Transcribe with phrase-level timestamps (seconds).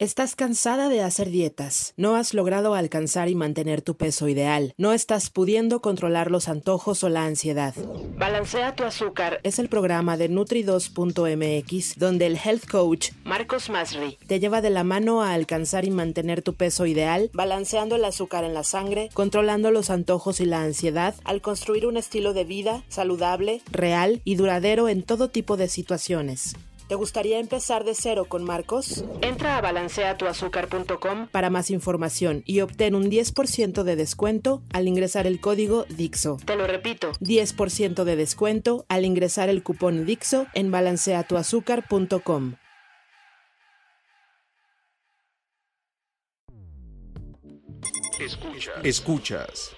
[0.00, 1.92] ¿Estás cansada de hacer dietas?
[1.98, 4.72] ¿No has logrado alcanzar y mantener tu peso ideal?
[4.78, 7.74] ¿No estás pudiendo controlar los antojos o la ansiedad?
[8.16, 14.40] Balancea tu azúcar es el programa de Nutri2.mx donde el health coach Marcos Masri te
[14.40, 18.54] lleva de la mano a alcanzar y mantener tu peso ideal, balanceando el azúcar en
[18.54, 23.60] la sangre, controlando los antojos y la ansiedad, al construir un estilo de vida saludable,
[23.70, 26.54] real y duradero en todo tipo de situaciones.
[26.90, 29.04] ¿Te gustaría empezar de cero con Marcos?
[29.22, 35.40] Entra a balanceatuazúcar.com para más información y obtén un 10% de descuento al ingresar el
[35.40, 36.38] código DIXO.
[36.44, 42.56] Te lo repito, 10% de descuento al ingresar el cupón DIXO en balanceatuazúcar.com.
[48.18, 48.74] Escuchas.
[48.82, 49.76] Escuchas.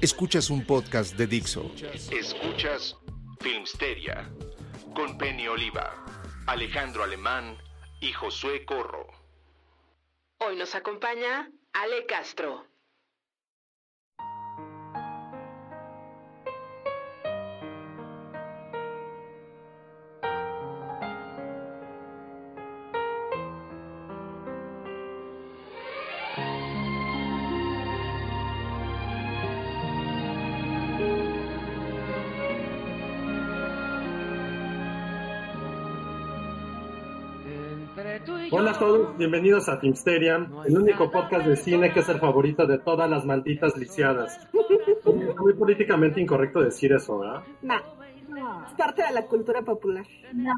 [0.00, 1.72] Escuchas un podcast de Dixo.
[2.12, 2.96] Escuchas
[3.40, 4.30] Filmsteria
[4.94, 5.94] con Penny Oliva,
[6.46, 7.56] Alejandro Alemán
[8.00, 9.06] y Josué Corro.
[10.38, 12.66] Hoy nos acompaña Ale Castro.
[38.50, 42.66] Hola a todos, bienvenidos a Filmsteria, el único podcast de cine que es el favorito
[42.66, 44.38] de todas las malditas lisiadas.
[44.52, 47.42] Es muy políticamente incorrecto decir eso, ¿verdad?
[47.62, 47.74] No,
[48.66, 50.06] es parte de la cultura popular.
[50.32, 50.52] No,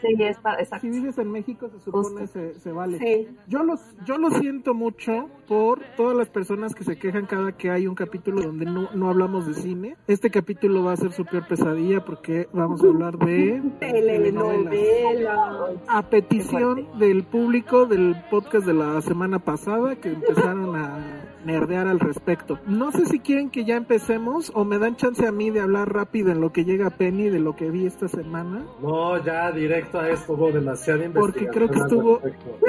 [0.00, 0.86] sí, es para, exacto.
[0.86, 2.98] Si vives en México, se supone se, se vale.
[2.98, 3.28] Sí.
[3.48, 7.70] Yo, los, yo lo siento mucho por todas las personas que se quejan cada que
[7.70, 9.96] hay un capítulo donde no, no hablamos de cine.
[10.06, 15.68] Este capítulo va a ser su peor pesadilla porque vamos a hablar de Telenovela.
[15.88, 22.00] A petición del público del podcast de la semana pasada que empezaron a nerdear al
[22.00, 22.58] respecto.
[22.66, 25.92] No sé si quieren que ya empecemos o me dan chance a mí de hablar
[25.92, 28.64] rápido en lo que llega Penny de lo que vi esta semana.
[28.80, 31.52] No, ya directo a esto hubo demasiada Porque investigación.
[31.52, 32.20] creo que estuvo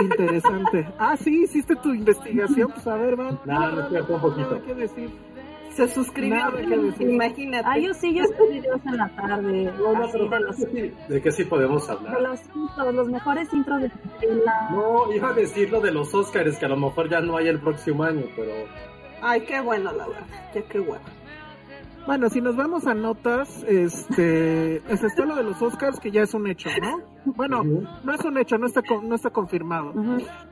[0.02, 0.88] interesante.
[0.98, 2.72] Ah, sí, hiciste tu investigación.
[2.72, 3.40] Pues a ver, van.
[3.46, 4.50] No, no cierto, un poquito.
[4.56, 5.33] Nada que decir.
[5.76, 6.36] Se suscribió.
[6.36, 7.10] Nada que decir.
[7.10, 7.68] Imagínate.
[7.68, 9.74] Ah, yo sí, yo estoy videos en la tarde.
[9.78, 12.22] No, no, así, pero de, los, sí, ¿de qué sí podemos de hablar?
[12.22, 13.92] los intros, los mejores intros de
[14.46, 14.70] la...
[14.72, 17.48] No, iba a decir lo de los Oscars, que a lo mejor ya no hay
[17.48, 18.52] el próximo año, pero...
[19.22, 20.26] Ay, qué bueno, la verdad.
[20.54, 21.06] Ya qué bueno.
[22.06, 26.22] Bueno, si nos vamos a notas, este, es esto lo de los Oscars que ya
[26.22, 27.00] es un hecho, ¿no?
[27.34, 29.94] Bueno, no es un hecho, no está con- no está confirmado,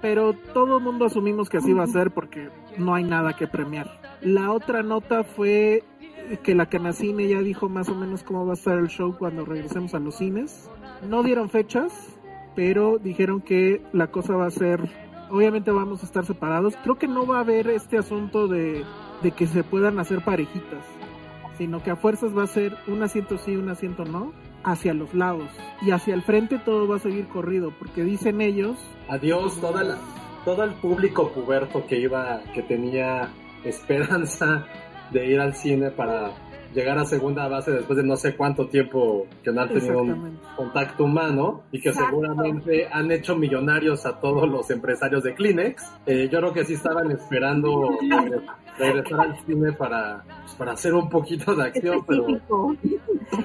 [0.02, 3.48] pero todo el mundo asumimos que así va a ser porque no hay nada que
[3.48, 4.01] premiar.
[4.22, 5.84] La otra nota fue
[6.44, 9.46] que la Canacine ya dijo más o menos cómo va a estar el show cuando
[9.46, 10.70] regresemos a los cines.
[11.08, 11.92] No dieron fechas,
[12.56, 14.82] pero dijeron que la cosa va a ser,
[15.30, 16.76] obviamente vamos a estar separados.
[16.84, 18.84] Creo que no va a haber este asunto de,
[19.24, 20.86] de que se puedan hacer parejitas,
[21.58, 25.14] sino que a fuerzas va a ser un asiento sí, un asiento no, hacia los
[25.14, 25.50] lados.
[25.82, 28.78] Y hacia el frente todo va a seguir corrido, porque dicen ellos
[29.10, 29.98] Adiós, toda la,
[30.46, 33.30] todo el público puberto que iba, que tenía
[33.66, 34.66] esperanza
[35.12, 36.32] de ir al cine para
[36.74, 40.40] llegar a segunda base después de no sé cuánto tiempo que no han tenido un
[40.56, 42.12] contacto humano y que Exacto.
[42.12, 45.84] seguramente han hecho millonarios a todos los empresarios de Kleenex.
[46.06, 48.42] Eh, yo creo que sí estaban esperando regre-
[48.80, 52.26] regresar al cine para, pues, para hacer un poquito de acción, pero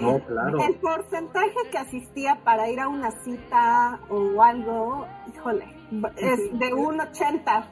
[0.00, 0.62] no, claro.
[0.62, 5.04] El porcentaje que asistía para ir a una cita o algo,
[5.34, 5.64] híjole,
[6.16, 7.66] es de un 80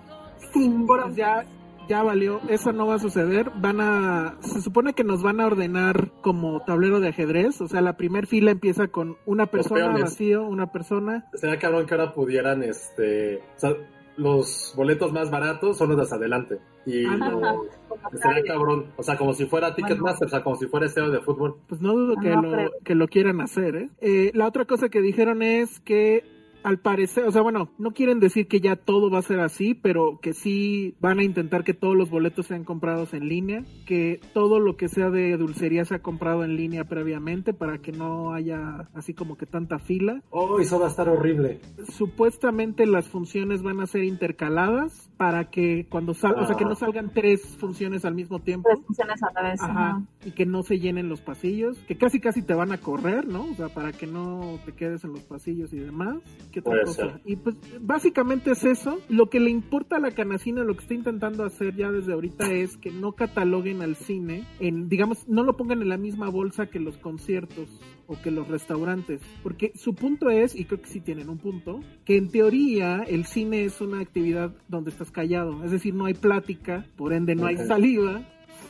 [0.53, 1.15] sin bronca.
[1.15, 1.45] ya,
[1.89, 3.51] ya valió, eso no va a suceder.
[3.57, 7.81] Van a, se supone que nos van a ordenar como tablero de ajedrez, o sea,
[7.81, 11.27] la primer fila empieza con una persona vacío, una persona.
[11.35, 13.71] Sería cabrón que ahora pudieran, este, o sea,
[14.17, 16.59] los boletos más baratos son los de adelante.
[16.87, 17.65] Y Ah, lo-
[18.13, 21.21] estaría cabrón, o sea, como si fuera Ticketmaster, o sea, como si fuera estadio de
[21.21, 21.57] fútbol.
[21.67, 23.89] Pues no dudo que, No, lo, pero- que lo quieran hacer, ¿eh?
[24.01, 26.23] Eh, La otra cosa que dijeron es que
[26.65, 29.75] al parecer, o sea, bueno, no quieren decir que ya todo va a ser así,
[29.75, 34.19] pero que sí van a intentar que todos los boletos sean comprados en línea, que
[34.33, 38.89] todo lo que sea de dulcería sea comprado en línea previamente para que no haya
[38.95, 40.23] así como que tanta fila.
[40.31, 41.61] Oh, eso va a estar horrible.
[41.93, 46.77] Supuestamente las funciones van a ser intercaladas para que cuando salga, o sea, que no
[46.77, 48.71] salgan tres funciones al mismo tiempo.
[48.73, 49.61] Tres funciones a la vez.
[49.61, 50.03] Ajá, ajá.
[50.25, 53.45] y que no se llenen los pasillos, que casi casi te van a correr, ¿no?
[53.51, 56.23] O sea, para que no te quedes en los pasillos y demás.
[56.55, 57.11] ¿Qué otra Puede cosa?
[57.11, 57.21] ser.
[57.25, 59.01] Y pues básicamente es eso.
[59.09, 62.53] Lo que le importa a la canacina, lo que está intentando hacer ya desde ahorita
[62.53, 66.67] es que no cataloguen al cine en, digamos, no lo pongan en la misma bolsa
[66.67, 67.69] que los conciertos
[68.07, 69.21] o que los restaurantes.
[69.43, 73.25] Porque su punto es, y creo que sí tienen un punto, que en teoría el
[73.25, 75.65] cine es una actividad donde estás callado.
[75.65, 78.23] Es decir, no hay plática, por ende no hay saliva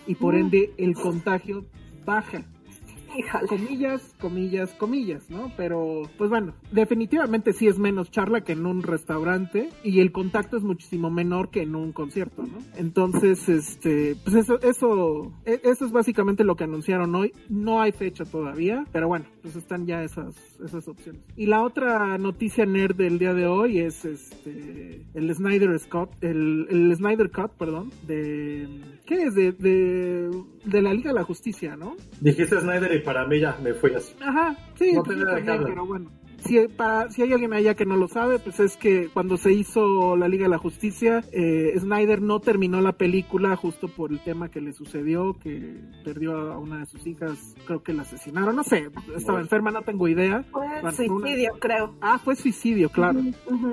[0.07, 1.67] y por ende el contagio
[2.07, 2.47] baja.
[3.49, 5.53] Comillas, comillas, comillas, ¿no?
[5.57, 10.57] Pero, pues bueno, definitivamente sí es menos charla que en un restaurante y el contacto
[10.57, 12.59] es muchísimo menor que en un concierto, ¿no?
[12.77, 17.33] Entonces, este, pues eso, eso, e- eso es básicamente lo que anunciaron hoy.
[17.49, 20.35] No hay fecha todavía, pero bueno, pues están ya esas,
[20.65, 21.23] esas opciones.
[21.37, 26.67] Y la otra noticia nerd del día de hoy es este, el Snyder Scott, el,
[26.71, 28.69] el Snyder Cut, perdón, de,
[29.07, 29.35] ¿qué es?
[29.35, 30.31] De, de,
[30.65, 31.97] de la Liga de la Justicia, ¿no?
[32.21, 34.15] Dijiste Snyder para mí ya me fui así.
[34.21, 35.69] Ajá, sí, No pues tenía qué también, hablar.
[35.71, 36.11] pero bueno.
[36.45, 39.53] Si, para, si hay alguien allá que no lo sabe, pues es que cuando se
[39.53, 44.21] hizo la Liga de la Justicia, eh, Snyder no terminó la película justo por el
[44.21, 48.57] tema que le sucedió, que perdió a una de sus hijas, creo que la asesinaron,
[48.57, 50.45] no sé, estaba enferma, no tengo idea.
[50.81, 51.95] Fue suicidio, creo.
[52.01, 53.21] Ah, fue suicidio, claro.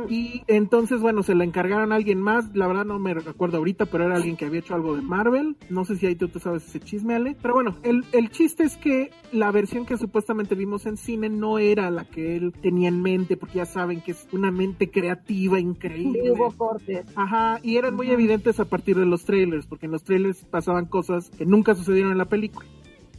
[0.09, 2.55] Y entonces, bueno, se la encargaron a alguien más.
[2.55, 5.57] La verdad no me recuerdo ahorita, pero era alguien que había hecho algo de Marvel.
[5.69, 7.35] No sé si ahí tú te sabes ese chisme, Ale.
[7.41, 11.59] Pero bueno, el, el chiste es que la versión que supuestamente vimos en cine no
[11.59, 15.59] era la que él tenía en mente, porque ya saben que es una mente creativa,
[15.59, 16.21] increíble.
[16.23, 17.05] Y hubo cortes.
[17.15, 20.85] Ajá, y eran muy evidentes a partir de los trailers, porque en los trailers pasaban
[20.85, 22.67] cosas que nunca sucedieron en la película.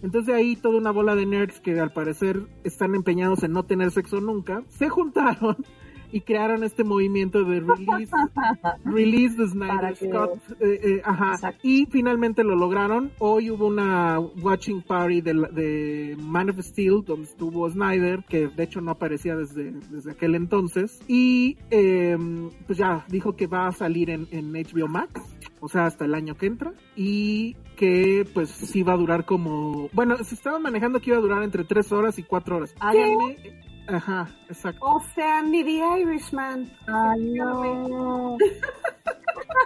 [0.02, 3.92] Entonces ahí toda una bola de nerds que al parecer están empeñados en no tener
[3.92, 5.56] sexo nunca, se juntaron
[6.12, 8.12] y crearon este movimiento de release,
[8.84, 10.30] release the Snyder que- Scott.
[10.60, 11.32] eh, eh, ajá.
[11.34, 11.60] Exacto.
[11.62, 13.10] Y finalmente lo lograron.
[13.18, 18.62] Hoy hubo una watching party de, de Man of Steel donde estuvo Snyder, que de
[18.62, 21.00] hecho no aparecía desde, desde aquel entonces.
[21.08, 22.16] Y eh,
[22.66, 25.20] pues ya dijo que va a salir en, en HBO Max
[25.64, 29.88] o sea, hasta el año que entra, y que pues sí va a durar como,
[29.92, 32.74] bueno, se estaba manejando que iba a durar entre 3 horas y 4 horas.
[32.80, 33.36] Háganme,
[33.88, 34.84] ajá, exacto.
[34.84, 36.70] O sea, ni The Irishman.
[36.86, 38.36] Ay, no.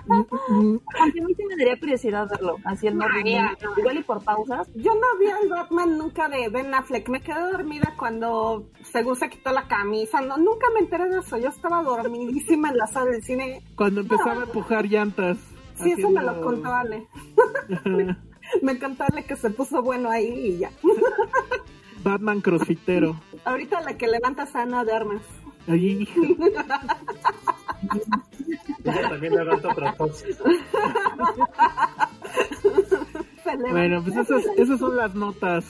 [0.09, 2.57] Aunque a mí sí me daría curiosidad verlo.
[2.65, 3.57] Así el no ya.
[3.77, 4.69] Igual y por pausas.
[4.75, 7.09] Yo no vi al Batman nunca de Ben Affleck.
[7.09, 10.21] Me quedé dormida cuando según se quitó la camisa.
[10.21, 11.37] No, nunca me enteré de eso.
[11.39, 13.62] Yo estaba dormidísima en la sala del cine.
[13.77, 15.39] Cuando empezaba a empujar llantas.
[15.75, 17.07] Sí, eso me lo haciendo- contó Ale.
[18.62, 20.71] Me contó Ale que se puso bueno ahí y ya.
[22.03, 23.21] Batman crossfitero.
[23.45, 25.23] Ahorita la que levanta sana de armas.
[25.69, 26.09] Ahí,
[28.85, 30.25] Ella también levanta otras cosas.
[33.71, 35.65] Bueno, pues esas, esas son las notas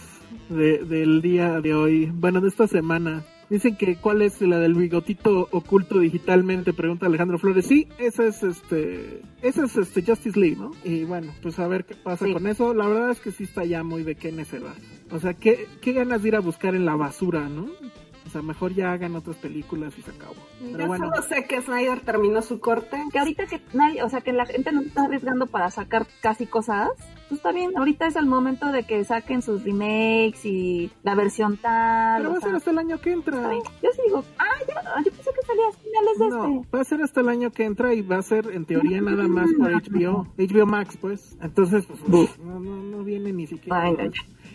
[0.49, 2.07] de- del día de hoy.
[2.15, 3.25] Bueno, de esta semana.
[3.49, 7.65] Dicen que cuál es la del bigotito oculto digitalmente, pregunta Alejandro Flores.
[7.67, 10.73] Sí, esa es este, esa es este Justice League, ¿no?
[10.83, 12.33] Y bueno, pues a ver qué pasa Sí.
[12.33, 12.75] con eso.
[12.75, 14.75] La verdad es que sí está ya muy de qué necedad.
[15.11, 17.67] O sea, qué, qué ganas de ir a buscar en la basura, ¿no?
[18.27, 20.35] O sea, mejor ya hagan otras películas y se acabó.
[20.61, 23.01] Pero Yo bueno, solo sé que Snyder terminó su corte.
[23.13, 26.45] Que ahorita que nadie, o sea, que la gente no está arriesgando para sacar casi
[26.47, 26.89] cosas,
[27.29, 27.71] pues está bien.
[27.77, 32.23] Ahorita es el momento de que saquen sus remakes y la versión tal.
[32.23, 33.53] pero va a ser hasta el año que entra.
[33.81, 36.77] Yo sí digo, ah, ya, yo pensé que salía a finales de No, este.
[36.77, 39.29] va a ser hasta el año que entra y va a ser en teoría nada
[39.29, 41.37] más por HBO, HBO Max, pues.
[41.41, 43.83] Entonces, pues, no, no, no viene ni siquiera.
[43.83, 43.97] Ay.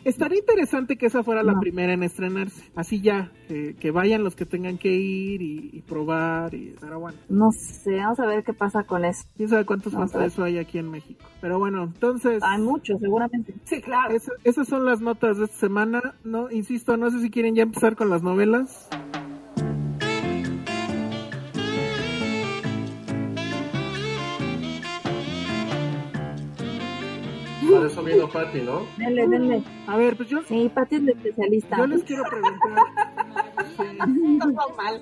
[0.04, 2.64] Estaría interesante que esa fuera la primera en estrenarse.
[2.76, 6.54] Así ya, que, que vayan los que tengan que ir y, y probar.
[6.54, 9.24] Y, pero bueno, No sé, vamos a ver qué pasa con eso.
[9.38, 11.24] quién sabe cuántos Vamos más de eso hay aquí en México.
[11.40, 13.54] Pero bueno, entonces, Hay muchos, seguramente.
[13.66, 14.16] Sí, claro.
[14.16, 16.16] esa- esas son las notas de esta semana.
[16.24, 18.90] No, insisto, no sé si quieren ya empezar con las novelas.
[27.76, 28.82] Para eso vino Patty, ¿no?
[28.98, 29.64] Denle, denle.
[29.88, 31.78] A ver, pues yo, Sí, Pati es la especialista.
[31.78, 32.76] yo les quiero preguntar.
[34.56, 35.02] Todo mal.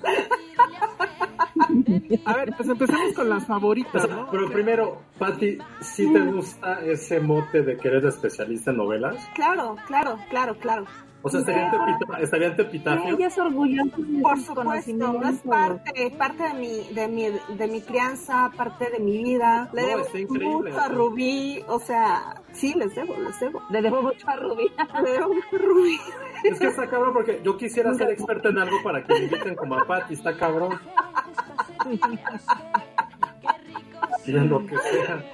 [2.24, 4.28] A ver, pues empecemos con las favoritas, ¿no?
[4.30, 9.16] pero primero, Patty, ¿sí te gusta ese mote de que eres especialista en novelas?
[9.34, 10.84] Claro, claro, claro, claro.
[11.22, 13.14] O sea, ¿estaría en tu, epita- estaría en tu epitafio?
[13.16, 17.24] Ella es orgullosa de Por supuesto, es parte, parte de mi, de mi,
[17.56, 19.68] de mi crianza, parte de mi vida.
[19.74, 20.06] Le No, debo
[20.54, 20.84] mucho o sea.
[20.84, 23.62] a Rubí, o sea, sí, les debo, les debo.
[23.68, 24.70] Le debo mucho a Rubí.
[25.04, 25.98] Le debo mucho a Rubí.
[26.44, 29.54] Es que está cabrón porque yo quisiera ser experta en algo para que me inviten
[29.56, 30.80] como a Patty, está cabrón.
[34.24, 35.22] Y en lo que sea.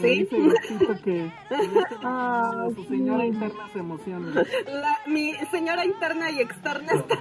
[0.00, 0.26] Sí.
[0.26, 1.32] que, deje
[2.02, 4.44] Ah, su señora interna se emociona.
[4.66, 7.18] La, mi señora interna y externa está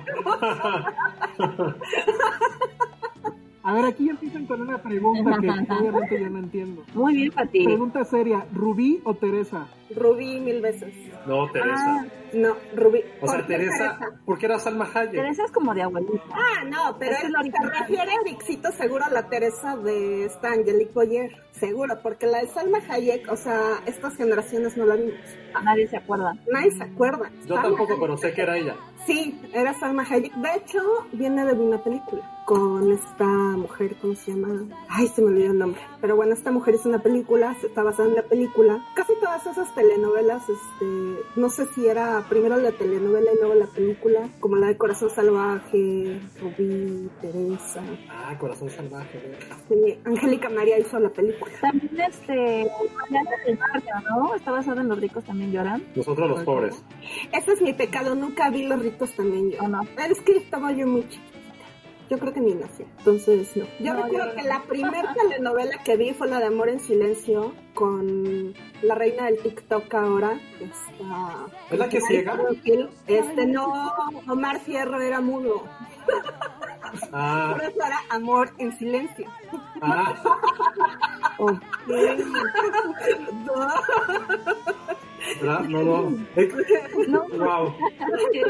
[3.63, 6.83] A ver, aquí empiezan con una pregunta que obviamente yo no entiendo.
[6.93, 7.63] Muy bien, Pati.
[7.63, 9.67] Pregunta seria, ¿Rubí o Teresa?
[9.95, 10.93] Rubí mil veces.
[11.27, 12.07] No, Teresa.
[12.33, 13.03] No, Rubí.
[13.21, 15.11] O sea, ¿Por qué Teresa, ¿por qué era Salma Hayek?
[15.11, 16.23] Teresa es como de abuelita.
[16.31, 20.93] Ah, no, pero él se refiere a Dixito seguro a la Teresa de esta Angelique
[20.93, 21.31] Boyer.
[21.61, 25.13] Seguro, porque la de Salma Hayek, o sea, estas generaciones no la vimos.
[25.63, 26.33] Nadie se acuerda.
[26.51, 27.29] Nadie se acuerda.
[27.45, 28.75] Yo Salma tampoco, Hayek- pero sé que era ella.
[29.05, 30.33] Sí, era Salma Hayek.
[30.35, 30.79] De hecho,
[31.13, 34.65] viene de una película con esta mujer, ¿cómo se llama?
[34.89, 35.81] Ay, se me olvidó el nombre.
[36.01, 38.83] Pero bueno, esta mujer hizo una película, se está basada en la película.
[38.95, 40.85] Casi todas esas telenovelas, este,
[41.35, 45.09] no sé si era primero la telenovela y luego la película, como la de Corazón
[45.11, 47.81] Salvaje, Rubí, Teresa.
[48.09, 49.37] Ah, corazón salvaje.
[49.69, 51.50] Sí, Angélica María hizo la película.
[51.59, 52.67] También este,
[52.99, 54.35] Mariana del Barrio, ¿no?
[54.35, 55.83] Está basada en Los ricos también lloran.
[55.95, 56.83] Nosotros los pobres.
[57.31, 59.59] Ese es mi pecado, nunca vi Los ricos también yo.
[59.63, 59.81] ¿O no?
[60.09, 61.27] Es que estaba yo muy chiquita.
[62.09, 62.83] Yo creo que ni nací.
[62.97, 63.65] Entonces, no.
[63.79, 66.79] Yo No, recuerdo yo- que la primera telenovela que vi fue la de Amor en
[66.81, 70.37] Silencio con la reina del TikTok ahora.
[70.59, 71.45] Esta...
[71.69, 72.37] ¿Es la que ciega?
[73.07, 73.93] Este no,
[74.27, 75.63] Omar Fierro era mudo.
[77.13, 79.27] Ah, Por eso era Amor en Silencio.
[79.81, 80.13] Ah.
[85.41, 85.61] ¿Verdad?
[85.69, 86.09] No, no.
[87.07, 87.73] No, Wow.
[88.31, 88.41] qué,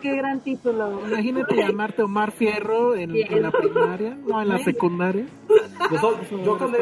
[0.00, 1.00] qué gran título.
[1.06, 5.26] Imagínate llamarte Omar Fierro en, en la primaria, no en la secundaria.
[5.90, 6.78] Nosotros- yo cuando,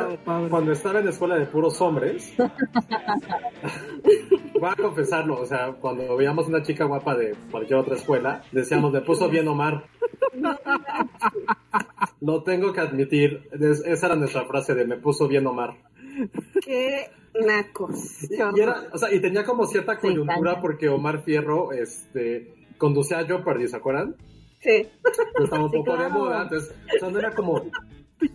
[0.48, 2.34] cuando estaba en la escuela de puros hombres,
[4.60, 8.92] voy a confesarlo, o sea, cuando veíamos una chica guapa de cualquier otra escuela, decíamos,
[8.92, 9.84] me puso bien Omar.
[12.20, 15.74] Lo tengo que admitir, es- esa era nuestra frase de me puso bien Omar.
[16.64, 18.22] Qué nacos.
[18.30, 23.24] Y era, o sea, y tenía como cierta coyuntura porque Omar Fierro, este, conducía a
[23.24, 24.16] Jeopardy, ¿se acuerdan?
[24.60, 24.88] Sí.
[25.42, 26.14] estaba un Sí, poco de claro.
[26.14, 27.62] moda, entonces, o sea, no era como,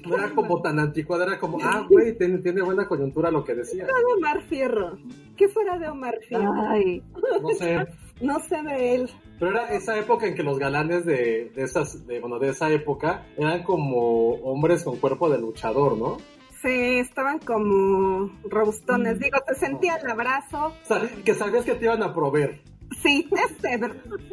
[0.07, 3.53] no era como tan anticuada, era como, ah, güey, tiene, tiene buena coyuntura lo que
[3.53, 3.85] decía.
[3.85, 4.97] de Omar Fierro?
[5.37, 6.51] ¿Qué fuera de Omar Fierro?
[6.67, 7.03] Ay,
[7.41, 7.85] No sé,
[8.21, 9.09] No sé de él.
[9.39, 12.71] pero era esa época en que los galanes de, de esas, de, bueno, de esa
[12.71, 16.17] época eran como hombres con cuerpo de luchador, ¿no?
[16.65, 19.19] Sí, estaban como robustones.
[19.19, 20.73] Digo, te sentía el abrazo.
[20.83, 22.59] O sea, que sabías que te iban a proveer.
[23.03, 23.79] Sí, este,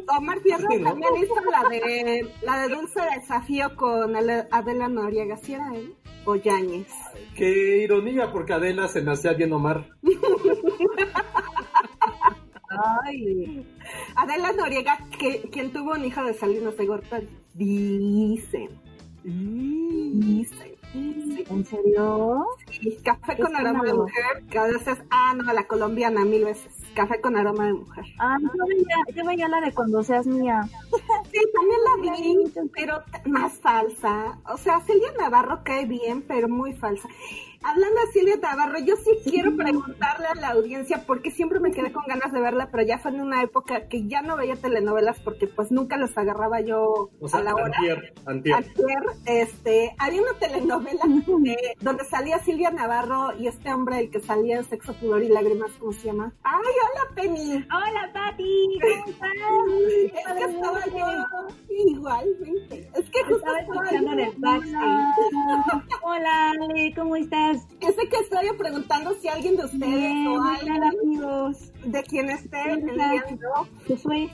[0.07, 0.89] Omar Fierro Sí, ¿no?
[0.89, 5.37] también hizo la de, la de Dulce Desafío con Adela Noriega.
[5.37, 5.93] ¿Sí era él?
[6.25, 6.87] O Yáñez.
[7.35, 9.85] Qué ironía, porque Adela se me hacía bien Omar.
[13.03, 13.63] ay.
[14.15, 17.29] Adela Noriega, que, quien tuvo un hijo de Salinas de Gortari.
[17.53, 18.69] Dicen,
[19.23, 20.72] dicen.
[20.93, 22.45] ¿En serio?
[22.81, 26.71] Y café con aroma de mujer, que a veces, ah, no, la colombiana, mil veces.
[26.93, 28.05] Café con aroma de mujer.
[28.19, 30.61] Ah, yo veía, yo veía la de cuando seas mía.
[31.31, 34.37] Sí, también la vi, pero más falsa.
[34.47, 37.09] O sea, Silvia Navarro cae bien, pero muy falsa.
[37.63, 41.91] Hablando de Silvia Navarro, yo sí quiero preguntarle a la audiencia, porque siempre me quedé
[41.93, 45.19] con ganas de verla, pero ya fue en una época que ya no veía telenovelas
[45.21, 47.65] porque pues nunca las agarraba yo O sea, a la hora.
[47.65, 48.55] antier, antier.
[48.55, 51.03] Ayer, este, había una telenovela
[51.45, 55.29] eh, donde salía Silvia Navarro y este hombre, el que salía en Sexo, Pudor y
[55.29, 56.33] Lágrimas, ¿cómo se llama?
[56.43, 57.65] ¡Ay, hola, Penny!
[57.71, 59.29] Hola, Pati, ¿cómo estás?
[60.25, 62.89] Es que estaba yo igualmente.
[62.95, 65.83] Es que justo Estaba escuchando en el backstage.
[66.01, 67.52] Hola, Ale, ¿cómo estás?
[67.79, 71.71] Yo sé que estoy preguntando si alguien de ustedes Bien, o hola, alguien amigos.
[71.85, 73.13] de quien esté Hola.
[73.25, 73.67] viendo.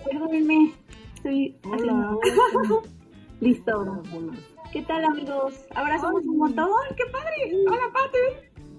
[0.05, 0.73] Perdónenme.
[1.15, 1.55] Estoy.
[3.41, 4.03] Listo.
[4.71, 5.53] ¿Qué tal, amigos?
[5.75, 6.69] Ahora somos un montón.
[6.95, 7.51] ¡Qué padre!
[7.67, 8.17] Hola, Pati.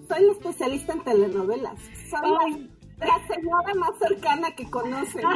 [0.08, 1.78] Soy la especialista en telenovelas.
[2.08, 2.70] Soy Ay.
[2.98, 5.24] la, la señora más cercana que conocen.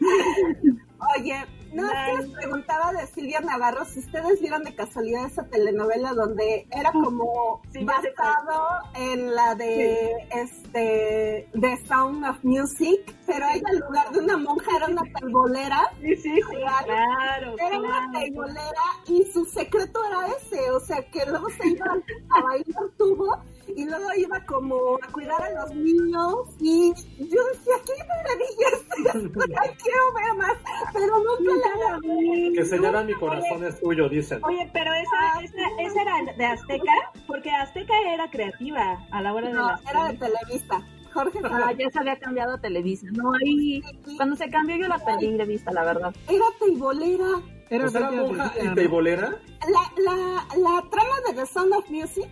[1.18, 1.44] Oye,
[1.76, 6.12] no, es que les preguntaba de Silvia Navarro si ustedes vieron de casualidad esa telenovela
[6.12, 13.68] donde era como Sí, basado en la de este The Sound of Music, pero ella
[13.72, 15.90] en lugar de una monja era una teibolera.
[16.00, 21.48] Sí, sí, claro, Era una teibolera y su secreto era ese, o sea que luego
[21.50, 23.42] se iba a bailar tubo
[23.76, 29.14] y luego iba como a cuidar a los niños y yo decía, qué maravilla es
[29.24, 30.56] esto, ay, quiero ver más,
[30.92, 32.52] pero nunca la vi.
[32.54, 34.40] Que se llama Mi corazón es tuyo, dicen.
[34.44, 36.92] Oye, pero esa, esa, esa era de Azteca,
[37.26, 40.82] porque Azteca era creativa a la hora de No, las era de Televisa.
[41.12, 43.06] Jorge Ah, ya se había cambiado a Televisa.
[43.12, 43.80] No, ahí,
[44.16, 46.14] cuando se cambió yo la perdí de vista, la verdad.
[46.28, 47.26] Era teibolera.
[47.70, 49.30] Era Pues era monja y teibolera.
[49.30, 52.28] La, la, la trama de The Sound of Music,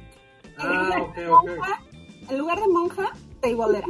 [0.58, 1.46] Ah, lugar ok, de ok.
[1.46, 1.82] monja,
[2.30, 3.86] en lugar de monja, teibolera.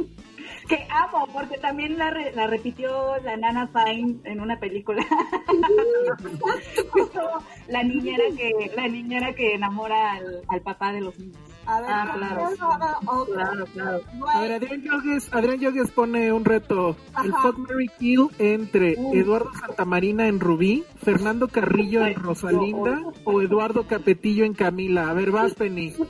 [0.67, 5.05] Que amo, porque también la, re- la repitió la Nana Fine en una película.
[6.91, 7.21] Justo
[7.67, 11.37] la niñera que la niñera que enamora al, al papá de los niños.
[11.67, 12.49] A ver, Ah, claro.
[12.57, 13.25] claro.
[13.25, 14.01] Claro, claro.
[14.33, 16.95] A ver, Adrián Yogues, Adrián Yogues pone un reto.
[17.23, 17.33] El.
[17.33, 24.45] Fuck Mary Kill entre Eduardo Santamarina en Rubí, Fernando Carrillo en Rosalinda o Eduardo Capetillo
[24.45, 25.09] en Camila.
[25.09, 25.93] A ver, vas, Penny.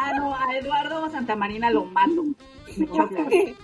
[0.00, 2.22] Ah, no, a Eduardo Santamarina lo mato.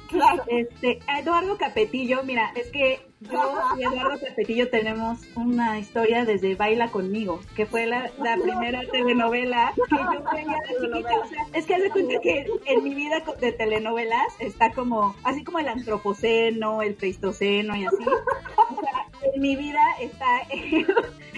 [0.09, 0.43] Claro.
[0.47, 3.41] Este, Eduardo Capetillo, mira, es que yo
[3.79, 9.73] y Eduardo Capetillo tenemos una historia desde Baila conmigo, que fue la, la primera telenovela
[9.75, 11.21] que yo veía de chiquita.
[11.21, 15.17] O sea, es que haz de cuenta que en mi vida de telenovelas está como,
[15.25, 18.05] así como el antropoceno, el pleistoceno y así.
[18.05, 20.87] O sea, en mi vida está el,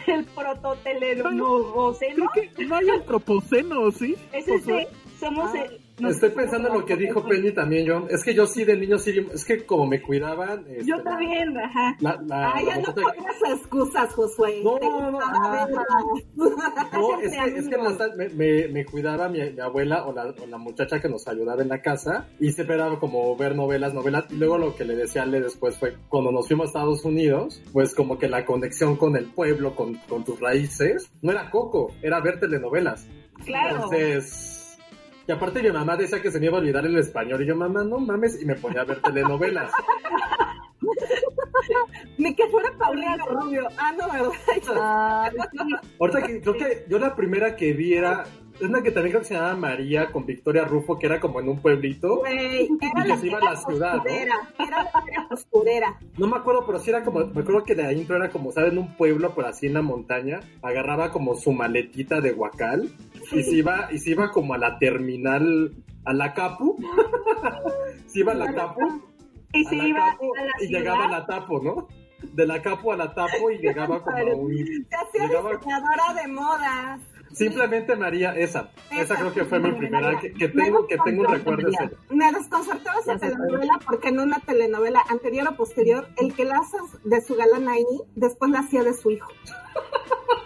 [0.06, 2.30] el prototelenoceno.
[2.32, 4.16] Creo que no hay antropoceno, ¿sí?
[4.32, 4.88] Es este,
[5.20, 5.54] somos...
[5.54, 8.06] eh, Estoy pensando en lo que dijo Penny también, yo.
[8.10, 10.64] Es que yo sí de niño sí, es que como me cuidaban.
[10.68, 11.96] este, Yo la- también, ajá.
[12.00, 14.60] La, la, Ay, la ya no pongas excusas, Josué.
[14.62, 15.66] No, no, no, ah.
[17.22, 17.76] es que, es que
[18.16, 21.62] me, me, me cuidaba mi, mi abuela o la, o la muchacha que nos ayudaba
[21.62, 24.24] en la casa y siempre era como ver novelas, novelas.
[24.30, 27.04] Y luego lo que le decía a Ale después fue cuando nos fuimos a Estados
[27.04, 31.50] Unidos, pues como que la conexión con el pueblo, con, con tus raíces, no era
[31.50, 33.06] coco, era ver telenovelas.
[33.44, 33.74] Claro.
[33.76, 34.55] Entonces,
[35.26, 37.56] y aparte mi mamá decía que se me iba a olvidar el español y yo,
[37.56, 39.72] mamá, no mames, y me ponía a ver telenovelas.
[42.18, 43.66] Ni que fuera Paulina Rubio.
[43.76, 44.30] Ah, no, ¿verdad?
[44.70, 45.30] Ah.
[46.00, 49.22] Ahorita que creo que yo la primera que vi era, es una que también creo
[49.22, 52.18] que se llamaba María con Victoria Rufo, que era como en un pueblito.
[52.18, 54.04] Güey, era Y la que se iba a la ciudad, ¿no?
[54.06, 55.98] Era la era costurera.
[56.16, 58.78] No me acuerdo, pero sí era como, me acuerdo que la intro era como, ¿saben?
[58.78, 62.90] Un pueblo por así en la montaña, agarraba como su maletita de guacal
[63.32, 66.76] y se iba, y se iba como a la terminal, a la Capu.
[68.06, 69.02] se iba a la Capu,
[69.52, 70.80] Y a se iba a la y ciudad.
[70.80, 71.88] llegaba a la Tapo, ¿no?
[72.22, 74.52] De la Capu a la Tapo y llegaba como a un...
[74.54, 77.00] Se hacía diseñadora de modas.
[77.32, 78.70] Simplemente María, esa.
[78.90, 79.16] Esa Esa.
[79.16, 81.68] creo que fue mi primera, que, tengo, que tengo un recuerdo.
[82.08, 86.78] Me desconcertaba esa telenovela porque en una telenovela anterior o posterior, el que la hace
[87.04, 87.84] de su galán ahí,
[88.14, 89.28] después la hacía de su hijo.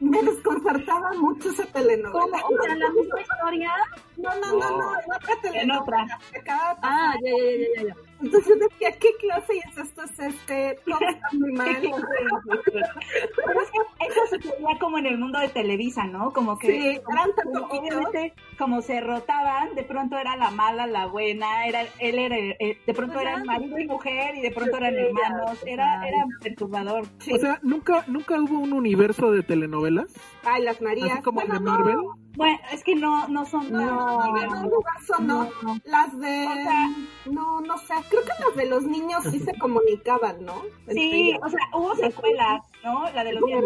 [0.00, 2.42] Me desconcertaba mucho esa telenovela.
[2.42, 2.56] ¿Cómo?
[2.56, 3.72] O sea, la misma historia.
[4.16, 5.80] No, no, no, no, en otra telenovela.
[5.82, 6.06] otra.
[6.32, 6.76] de pasar.
[6.82, 7.96] Ah, ya, ya, ya, ya, ya.
[8.20, 10.02] Entonces yo decía, ¿qué clase es esto?
[10.02, 11.76] Es este, todo está muy mal.
[12.64, 16.32] Pero es que eso se veía como en el mundo de Televisa, ¿no?
[16.32, 20.86] Como que Sí, eran tan como, obviamente, como se rotaban, de pronto era la mala,
[20.86, 24.50] la buena, era él era eh, de pronto Pues eran marido y mujer y de
[24.50, 27.04] pronto eran hermanos, era era perturbador.
[27.32, 30.12] O sea, ¿nunca, nunca hubo un universo de telenovelas,
[30.44, 31.12] Ay, las Marías.
[31.12, 31.96] así como el de Marvel.
[31.96, 35.50] No, Bueno, es que no no son no, no, no, no, universo no.
[35.84, 36.46] Las de...
[36.46, 36.88] O sea-
[37.26, 37.94] no, no sé.
[38.08, 40.62] Creo que las de los niños sí se comunicaban, ¿no?
[40.88, 43.10] Sí, o sea, hubo secuelas, ¿no?
[43.10, 43.64] La de los niños.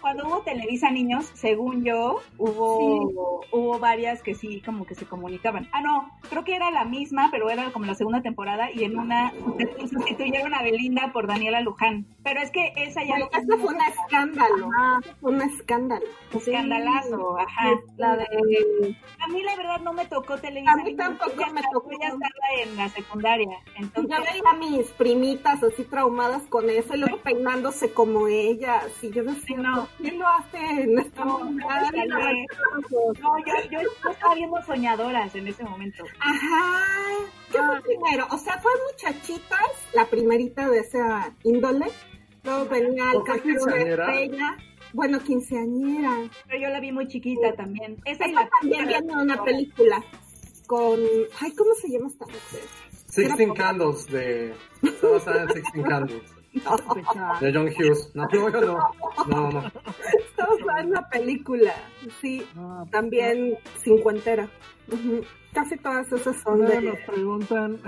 [0.00, 5.68] Cuando, hubo Televisa Niños, según yo, hubo, hubo varias que sí, como que se comunicaban.
[5.72, 8.98] Ah, no, creo que era la misma, pero era como la segunda temporada y en
[8.98, 9.32] una
[9.90, 12.06] sustituyeron a Belinda por Daniela Luján.
[12.22, 14.70] Pero es que esa ya Bueno, este fue un escándalo.
[14.78, 16.06] Ah, Este fue un escándalo.
[16.34, 17.70] escandalazo, ajá.
[17.96, 18.26] La de...
[19.20, 21.90] A mí la verdad no me tocó Televisa A mí tampoco me tocó.
[21.90, 24.16] Yo ya estaba en la secundaria, entonces...
[24.16, 28.80] Yo veía a mis primitas así traumadas con eso y luego peinándose como ella.
[28.86, 29.88] Así yo decía, Sí, no.
[29.98, 31.90] ¿quién lo hace No, montada?
[31.90, 32.46] tal vez.
[32.90, 36.04] No, yo, yo, yo estaba viendo soñadoras en ese momento.
[36.20, 36.84] Ajá.
[37.50, 38.26] ¿Qué fue primero?
[38.30, 39.60] O sea, fue muchachitas,
[39.94, 41.86] la primerita de esa índole.
[42.44, 44.56] Luego venía el ¿O fue castillo de estrella.
[44.92, 46.16] Bueno, quinceañera.
[46.46, 47.96] Pero yo la vi muy chiquita también.
[48.06, 50.02] Esa y la también viene una película
[50.66, 50.98] con...
[51.40, 52.62] Ay, ¿cómo se llama esta mujer?
[53.08, 54.54] Sixteen Candles de...
[54.82, 56.22] Está basada en Sixteen Candles.
[57.40, 58.10] De John Hughes.
[58.14, 58.78] No, no, no.
[59.26, 59.72] No, no.
[60.18, 61.74] Estamos en una película,
[62.20, 64.48] sí, Ah, también cincuentera.
[65.52, 66.80] Casi todas esas son de...
[66.80, 67.78] nos preguntan,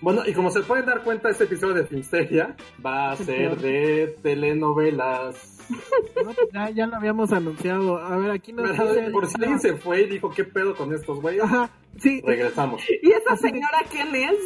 [0.00, 4.16] Bueno, y como se pueden dar cuenta, este episodio de Filmsteria va a ser de
[4.22, 5.58] telenovelas.
[5.70, 7.98] no, pues ya, ya lo habíamos anunciado.
[7.98, 10.92] A ver, aquí nos Pero, por si alguien se fue y dijo, ¿qué pedo con
[10.92, 11.42] estos güeyes?
[11.44, 12.82] Ajá, sí, Regresamos.
[13.02, 14.36] ¿Y esa señora quién es?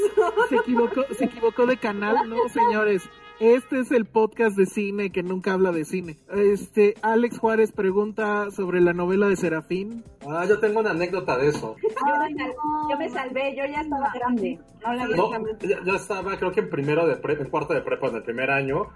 [0.50, 3.02] se equivocó, se equivocó de canal, no señores.
[3.40, 6.16] Este es el podcast de cine que nunca habla de cine.
[6.34, 10.04] Este, Alex Juárez pregunta sobre la novela de Serafín.
[10.26, 11.74] Ah, yo tengo una anécdota de eso.
[11.82, 12.54] Yo me, sal-
[12.90, 14.60] yo me salvé, yo ya estaba grande.
[14.86, 15.14] No la vi.
[15.14, 18.16] No, yo, yo estaba, creo que en primero de prepa, en cuarto de prepa, en
[18.16, 18.86] el primer año,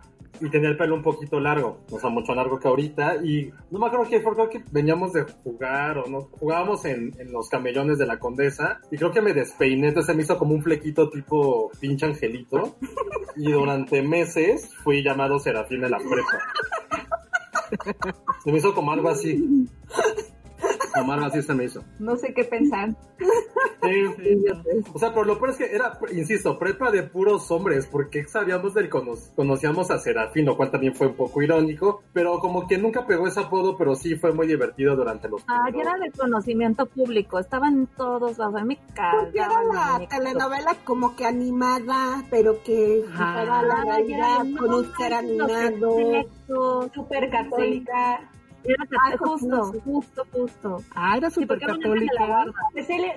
[0.40, 3.78] y tenía el pelo un poquito largo, o sea, mucho largo que ahorita, y no
[3.78, 7.48] me acuerdo qué fue, creo que veníamos de jugar, o no, jugábamos en, en los
[7.48, 11.10] camellones de la condesa, y creo que me despeiné, entonces me hizo como un flequito
[11.10, 12.76] tipo pinche angelito,
[13.36, 16.38] y durante meses fui llamado Serafín de la prepa.
[18.42, 19.66] Se me hizo como algo así.
[21.26, 21.82] Así se me hizo.
[21.98, 22.90] No sé qué pensar.
[23.18, 23.26] Sí.
[24.94, 28.74] O sea, por lo peor es que era, insisto, prepa de puros hombres, porque sabíamos
[28.74, 32.78] del cono- conocíamos a Serafín, lo cual también fue un poco irónico, pero como que
[32.78, 36.10] nunca pegó ese apodo, pero sí fue muy divertido durante los Ah, primeros- era de
[36.12, 42.24] conocimiento público, estaban todos lados, a mí me Porque era la telenovela como que animada,
[42.30, 45.96] pero que la Ah, ya, realidad no, con un ser animado.
[46.94, 48.20] Súper católica.
[48.64, 49.78] Era Ay, justo, sí.
[49.84, 50.76] justo, justo.
[50.94, 52.44] Ah, era Sí, súper la católica.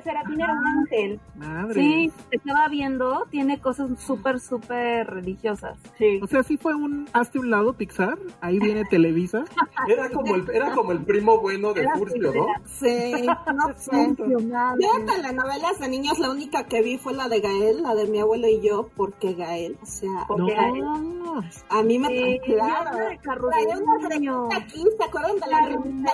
[0.04, 1.20] Serafín era un ángel.
[1.36, 1.74] Madre.
[1.74, 5.78] Sí, estaba viendo, tiene cosas súper, súper religiosas.
[5.98, 6.20] Sí.
[6.22, 9.44] O sea, sí fue un hazte un lado Pixar, ahí viene Televisa.
[9.88, 12.46] Era como el, era como el primo bueno de Era Furcio, ¿no?
[12.66, 13.26] Sí,
[13.56, 14.16] no sé.
[14.18, 18.06] Yo de telenovelas de niños la única que vi fue la de Gael, la de
[18.08, 22.92] mi abuelo y yo, porque Gael, o sea, Porque No, a mí me Sí, claro.
[23.00, 26.12] yo de carro Traía de una ¿se acuerdan la revista?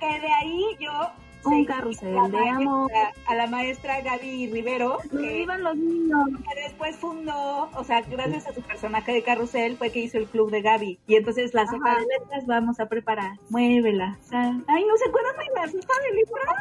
[0.00, 0.90] Que de ahí yo
[1.44, 2.90] Un carrusel de amor.
[3.26, 6.28] A la maestra Gaby Rivero, que, ¡Vivan los niños!
[6.48, 10.26] que después fundó, o sea, gracias a su personaje de carrusel fue que hizo el
[10.28, 11.00] club de Gaby.
[11.06, 12.00] Y entonces la sopa Ajá.
[12.00, 13.32] de letras vamos a preparar.
[13.50, 14.18] Muévela.
[14.22, 14.64] sal.
[14.68, 16.54] Ay, ¿no se acuerdan de la sopa de letras?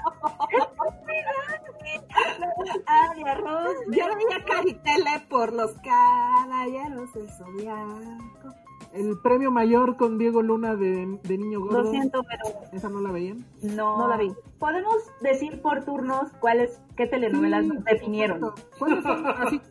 [2.88, 3.76] ah, de arroz.
[3.92, 8.56] Yo veía Caritele por los caballeros del zodiaco.
[8.94, 11.84] El premio mayor con Diego Luna de, de Niño Gordo.
[11.84, 13.46] Lo siento, pero ¿Esa no la veían?
[13.62, 14.32] no, No la vi.
[14.62, 18.52] Podemos decir por turnos cuáles, qué telenovelas Sí, definieron.
[18.78, 19.62] ¿Cuáles son, así,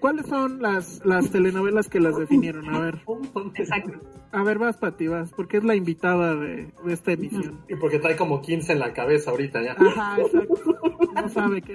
[0.00, 2.74] ¿cuáles son las, las telenovelas que las definieron?
[2.74, 3.02] A ver,
[3.56, 4.00] Exacto.
[4.32, 7.60] a ver, vas, Pati, vas, porque es la invitada de, de esta emisión.
[7.68, 9.72] Y porque trae como 15 en la cabeza ahorita ya.
[9.72, 10.54] Ajá, exacto.
[11.14, 11.74] No sabe qué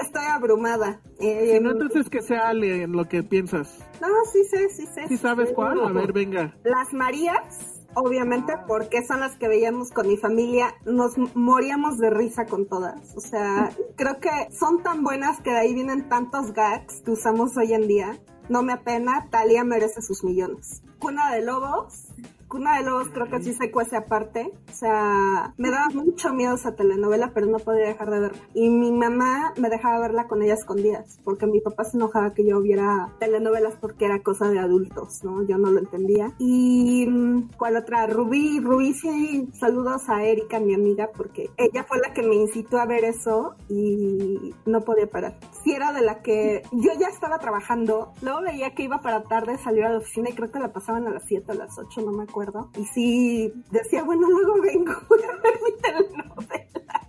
[0.00, 1.00] Estoy abrumada.
[1.20, 3.86] Eh, Si no, entonces que sea Ale en lo que piensas.
[4.00, 5.06] no, sí sé, sí sé.
[5.06, 5.78] ¿Sí sabes cuál?
[5.80, 6.56] A ver, venga.
[6.64, 12.46] Las Marías, obviamente, porque son las que veíamos con mi familia, nos moríamos de risa
[12.46, 13.16] con todas.
[13.16, 17.56] O sea, creo que son tan buenas que de ahí vienen tantos gags que usamos
[17.56, 18.18] hoy en día.
[18.48, 20.82] No me apena, Talia merece sus millones.
[20.98, 22.07] Cuna de Lobos.
[22.48, 24.50] Cuna de Lobos creo que sí se cuece aparte.
[24.70, 28.38] O sea, me daba mucho miedo esa telenovela, pero no podía dejar de verla.
[28.54, 32.46] Y mi mamá me dejaba verla con ella escondidas, porque mi papá se enojaba que
[32.46, 35.42] yo viera telenovelas porque era cosa de adultos, ¿no?
[35.46, 36.32] Yo no lo entendía.
[36.38, 38.06] Y mm, ¿cuál otra?
[38.06, 42.78] Rubí, Rubí sí, saludos a Erika, mi amiga, porque ella fue la que me incitó
[42.78, 45.38] a ver eso y no podía parar.
[45.62, 49.58] Sí era de la que yo ya estaba trabajando, luego veía que iba para tarde,
[49.58, 51.78] salir a la oficina y creo que la pasaban a las 7 o a las
[51.78, 52.37] 8, no me acuerdo.
[52.76, 57.08] Y sí, decía, bueno, luego vengo a ver mi telenovela.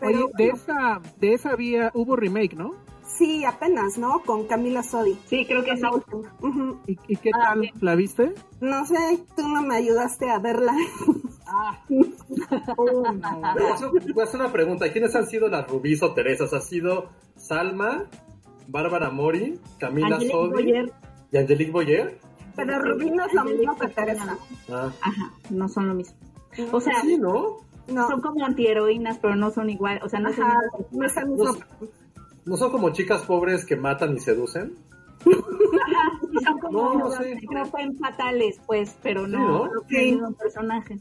[0.00, 2.74] Pero Oye, de esa, de esa vía hubo remake, ¿no?
[3.18, 4.20] sí, apenas, ¿no?
[4.24, 5.18] Con Camila Sodi.
[5.26, 5.82] Sí, creo que sí.
[5.82, 6.32] La última.
[6.40, 6.78] Ujú.
[6.86, 7.60] ¿Y, y qué Ah, tal?
[7.62, 7.74] bien.
[7.80, 8.32] ¿La viste?
[8.60, 8.94] No sé,
[9.36, 10.72] tú no me ayudaste a verla.
[12.76, 13.40] Oh, no.
[13.40, 14.92] Voy a hacer- voy a hacer una pregunta.
[14.92, 16.52] ¿Quiénes han sido las Rubís o Teresas?
[16.52, 18.04] ¿Ha sido Salma,
[18.68, 20.92] Bárbara Mori, Camila Angelique Sodi Boyer.
[21.32, 22.20] y Angelique Boyer?
[22.58, 24.36] Pero Rubí no es lo mismo que Teresa.
[24.70, 26.16] Ah, Ajá, no son lo mismo.
[26.72, 27.58] O sea, sí, ¿no?
[27.88, 30.00] No, son como antiheroínas, pero no son igual.
[30.02, 31.58] O sea, no ajá, mismo no es el No, mismo.
[32.44, 34.74] ¿No son como chicas pobres que matan y seducen?
[35.24, 37.38] Ajá, y son como No, no sé.
[37.50, 39.64] no fueron fatales, pues, pero no, Sí, ¿no?
[39.66, 39.94] no Sí.
[39.94, 40.98] son el mismo personaje.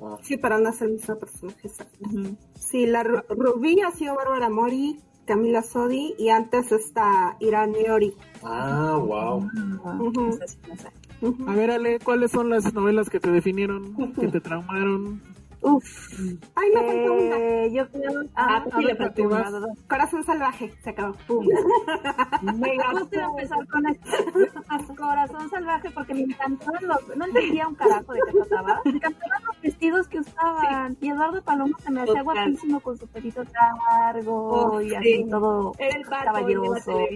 [0.00, 1.68] Ah, Sí, pero no es el mismo personaje.
[2.54, 8.14] Sí, la Ru- Rubí ha sido Bárbara Mori, Camila Sodi y antes está Irán Miori.
[8.42, 9.48] Ah, wow.
[11.46, 15.20] A ver, Ale, ¿cuáles son las novelas que te definieron, que te traumaron?
[15.60, 15.84] Uf.
[16.54, 17.36] Ay, me faltó una.
[17.36, 18.22] Eh, yo creo.
[18.36, 19.38] Ah, pues sí, le faltó una.
[19.38, 21.14] Ah, Corazón salvaje, se acabó.
[21.26, 21.46] Pum.
[22.58, 24.06] Mega Justo iba a empezar con esto.
[24.96, 27.16] Corazón salvaje porque me encantaban los.
[27.16, 28.80] No entendía un carajo de qué trataba.
[28.84, 30.96] Me encantaban los vestidos que usaban.
[31.00, 34.94] Y Eduardo Palomo se me hacía guapísimo con su pelito largo Oh, y sí.
[34.96, 36.98] así todo Era el caballeroso.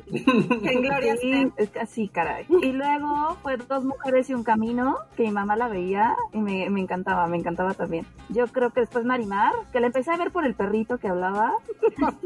[0.62, 2.46] En gloria Sí, es así, caray.
[2.62, 6.68] Y luego fue Dos Mujeres y un Camino, que mi mamá la veía y me,
[6.70, 8.06] me encantaba, me encantaba también.
[8.32, 11.52] Yo creo que después Marimar, que la empecé a ver por el perrito que hablaba,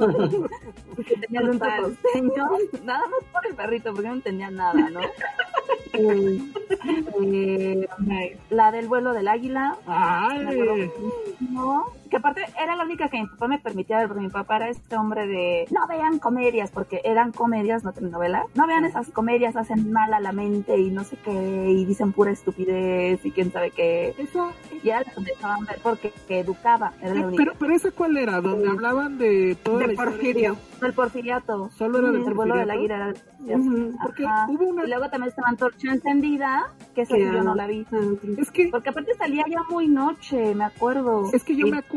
[1.07, 2.49] que tenía un costeño,
[2.85, 5.01] nada más por el perrito, porque no entendía nada, ¿no?
[5.99, 6.43] Eh,
[7.23, 10.91] eh, la del vuelo del águila, Ay.
[12.11, 14.69] Que aparte era la única que mi papá me permitía ver, porque mi papá era
[14.69, 18.45] este hombre de no vean comedias, porque eran comedias, no telenovelas.
[18.55, 22.13] No vean esas comedias, hacen mal a la mente y no sé qué, y dicen
[22.13, 24.15] pura estupidez y quién sabe qué.
[24.19, 24.53] eso,
[24.85, 27.43] Ya las empezaban a ver porque que educaba, era la única.
[27.45, 29.95] pero, pero esa cuál era, donde hablaban de toda la De?
[29.97, 30.57] Porfirio.
[30.83, 31.71] El porfiriato.
[31.77, 32.73] Solo era del El vuelo del Porfiriato?
[32.73, 33.99] águila era del porfiriato.
[34.03, 37.67] Porque hubo una- Y luego también estaba Antorcha Encendida, que esa Que- yo no la
[37.67, 37.87] vi.
[37.93, 37.97] Ah,
[38.39, 41.31] Es que Porque aparte salía ya muy noche, me acuerdo.
[41.33, 41.96] Es que yo Y- me acuerdo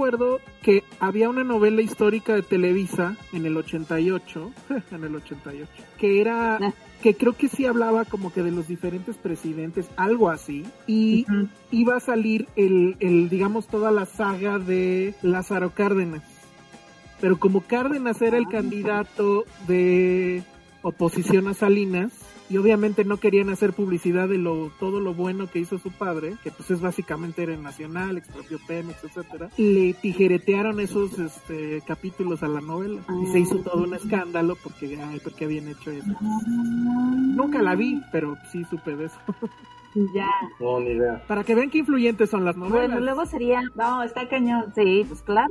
[0.61, 4.51] que había una novela histórica de Televisa en el 88,
[4.91, 6.73] en el 88, que era, Ah.
[7.01, 11.25] que creo que sí hablaba como que de los diferentes presidentes, algo así, y
[11.71, 16.23] iba a salir el, el, digamos, toda la saga de Lázaro Cárdenas.
[17.21, 18.51] Pero como Cárdenas era el Ah.
[18.51, 20.43] candidato de
[20.81, 22.13] oposición a Salinas,
[22.49, 26.35] y obviamente no querían hacer publicidad de lo todo lo bueno que hizo su padre,
[26.43, 29.49] que pues es básicamente era nacional, expropió Pemex, etcétera.
[29.57, 34.99] Le tijeretearon esos este, capítulos a la novela y se hizo todo un escándalo porque
[35.01, 36.11] ay, porque habían hecho eso.
[36.47, 39.19] Nunca la vi, pero sí supe de eso.
[40.13, 40.29] Ya.
[40.59, 41.23] No, ni idea.
[41.27, 42.89] Para que vean qué influyentes son las novelas.
[42.89, 44.71] Bueno, luego sería No, está cañón.
[44.75, 45.49] Sí, pues claro.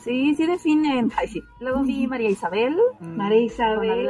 [0.00, 1.10] Sí, sí definen.
[1.16, 1.42] Ay, sí.
[1.60, 2.76] Luego vi María Isabel.
[3.00, 3.16] Mm.
[3.16, 4.08] María Isabel,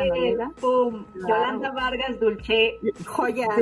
[0.61, 1.29] pum, Claro.
[1.29, 3.49] Yolanda Vargas Dulce, Joya.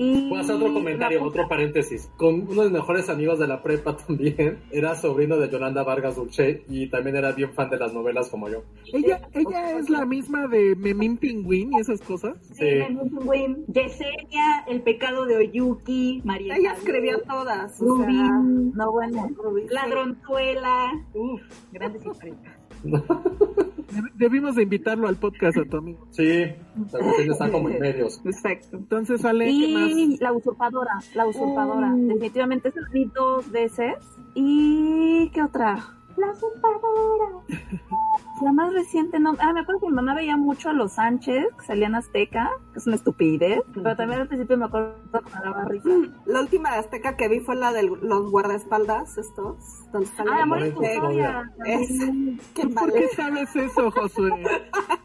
[0.00, 0.28] Y...
[0.28, 2.08] Voy a hacer otro comentario, otro paréntesis.
[2.16, 6.14] Con uno de mis mejores amigos de la prepa también, era sobrino de Yolanda Vargas
[6.14, 8.62] Dulce y también era bien fan de las novelas como yo.
[8.92, 12.36] Ella, ella es la misma de Memín Pingüín y esas cosas.
[12.52, 12.78] Sí.
[13.24, 17.82] Win, Yesenia, El pecado de Oyuki, María Ella escribió todas.
[17.82, 18.72] o sea, Rubín.
[18.76, 19.28] No, bueno.
[19.36, 19.74] Rubí, sí.
[19.74, 22.57] Ladronzuela, uf, grandes historias.
[22.84, 26.06] Deb- Debimos de invitarlo al podcast a tu amigo.
[26.10, 26.44] Sí,
[26.92, 28.20] también está como en medios.
[28.24, 28.76] Exacto.
[28.76, 29.90] Entonces sale ¿qué más?
[29.90, 31.88] Y la usurpadora, la usurpadora.
[31.88, 32.08] Mm.
[32.08, 33.94] Definitivamente la vi dos veces.
[34.34, 35.78] ¿Y qué otra?
[36.16, 37.44] La usurpadora.
[38.42, 39.34] La más reciente, no.
[39.40, 42.78] Ah, me acuerdo que mi mamá veía mucho a los Sánchez, que salían Azteca, que
[42.78, 43.62] es una estupidez.
[43.74, 45.88] Pero también al principio me acuerdo que me daba risa.
[46.26, 49.56] La última de azteca que vi fue la de los guardaespaldas estos.
[49.92, 51.50] Donde Ah, Amor y Custodia.
[51.64, 51.88] Es,
[52.54, 52.92] qué ¿Por mal.
[52.92, 54.30] qué sabes eso, Josué?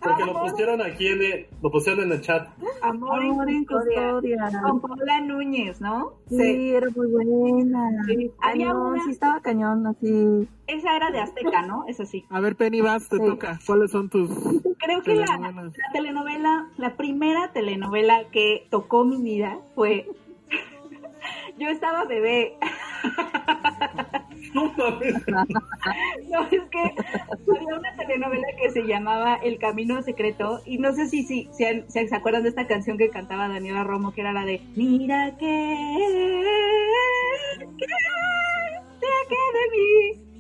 [0.02, 2.48] Porque lo pusieron aquí en el, lo pusieron en el chat.
[2.82, 4.50] Amor, Amor en custodia.
[4.62, 6.14] Con Paula Núñez, ¿no?
[6.30, 7.90] Sí, era muy buena.
[8.06, 10.48] Sí, había una- sí estaba cañón, así.
[10.68, 11.86] Esa era de Azteca, ¿no?
[11.88, 12.26] Eso sí.
[12.30, 13.23] A ver, Penny, vas, te Sí.
[13.26, 13.60] Toca.
[13.66, 14.30] ¿Cuáles son tus
[14.78, 20.08] Creo que la, telenovela, la primera telenovela que tocó mi vida fue.
[21.58, 22.58] Yo estaba bebé.
[24.54, 24.70] No
[26.52, 26.96] es que
[27.56, 31.84] había una telenovela que se llamaba El Camino Secreto y no sé si, si, si,
[31.88, 35.46] se acuerdan de esta canción que cantaba Daniela Romo, que era la de Mira que,
[39.30, 40.33] que de mí.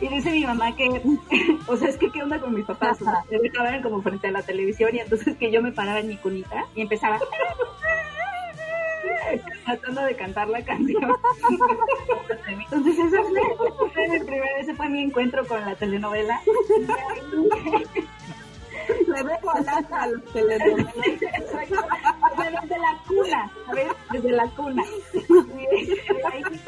[0.00, 0.88] Y dice mi mamá que,
[1.66, 3.24] o sea, es que qué onda con mis papás, o sea,
[3.82, 6.82] como frente a la televisión y entonces que yo me paraba en mi cunita y
[6.82, 7.18] empezaba
[9.64, 11.12] tratando de cantar la canción.
[12.48, 16.40] Entonces ese fue, mi primer- ese fue mi encuentro con la telenovela.
[19.06, 20.94] Le dejo al alma a los telenovelas.
[20.94, 23.88] Desde la cuna, ¿sabes?
[24.12, 24.84] Desde la cuna.
[25.14, 26.60] Y, ahí-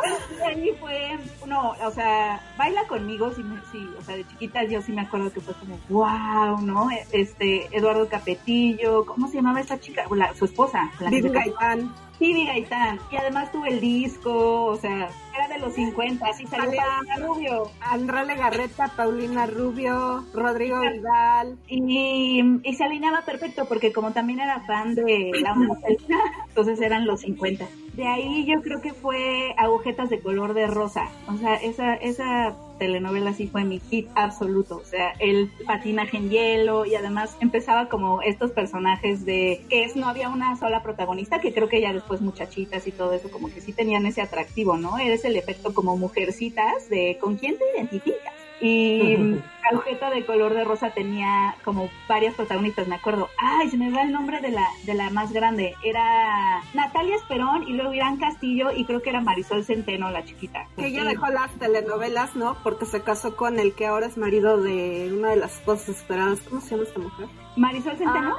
[0.44, 1.18] ahí fue,
[1.51, 5.03] no, o sea, baila conmigo, sí, me- sí, o sea, de chiquitas yo sí me
[5.03, 6.89] acuerdo que fue como, wow, ¿no?
[7.13, 10.05] Este, Eduardo Capetillo, ¿cómo se llamaba esta chica?
[10.15, 10.91] La- su esposa.
[11.01, 11.29] la Vivi.
[11.31, 11.93] Gaitán.
[12.21, 13.01] Vivi Gaitán.
[13.11, 17.71] Y además tuve el disco, o sea, era de los 50, así salió Paulina Rubio.
[17.81, 21.57] Andrea Legarreta, Paulina Rubio, Rodrigo Vidal.
[21.67, 26.15] Y, y se alineaba perfecto porque como también era fan de la celta,
[26.51, 27.67] entonces eran los 50.
[27.95, 31.09] De ahí yo creo que fue Agujetas de color de rosa.
[31.29, 34.77] O sea, esa, esa telenovela sí fue mi hit absoluto.
[34.79, 39.97] O sea, el patinaje en hielo y además empezaba como estos personajes de que es,
[39.97, 43.49] no había una sola protagonista, que creo que ya después muchachitas y todo eso como
[43.49, 44.99] que sí tenían ese atractivo, ¿no?
[44.99, 48.39] Eres el efecto como mujercitas de con quién te identificas.
[48.61, 53.29] Y Agujeta de color de rosa tenía como varias protagonistas, me acuerdo.
[53.38, 55.75] Ay, se me va el nombre de la, de la más grande.
[55.85, 60.66] Era Natalia Esperón y luego Irán Castillo y creo que era Marisol Centeno, la chiquita.
[60.77, 62.57] Que ella dejó las telenovelas, ¿no?
[62.64, 66.40] Porque se casó con el que ahora es marido de una de las esposas esperadas.
[66.49, 67.29] ¿Cómo se llama esta mujer?
[67.57, 68.37] Marisol Centeno.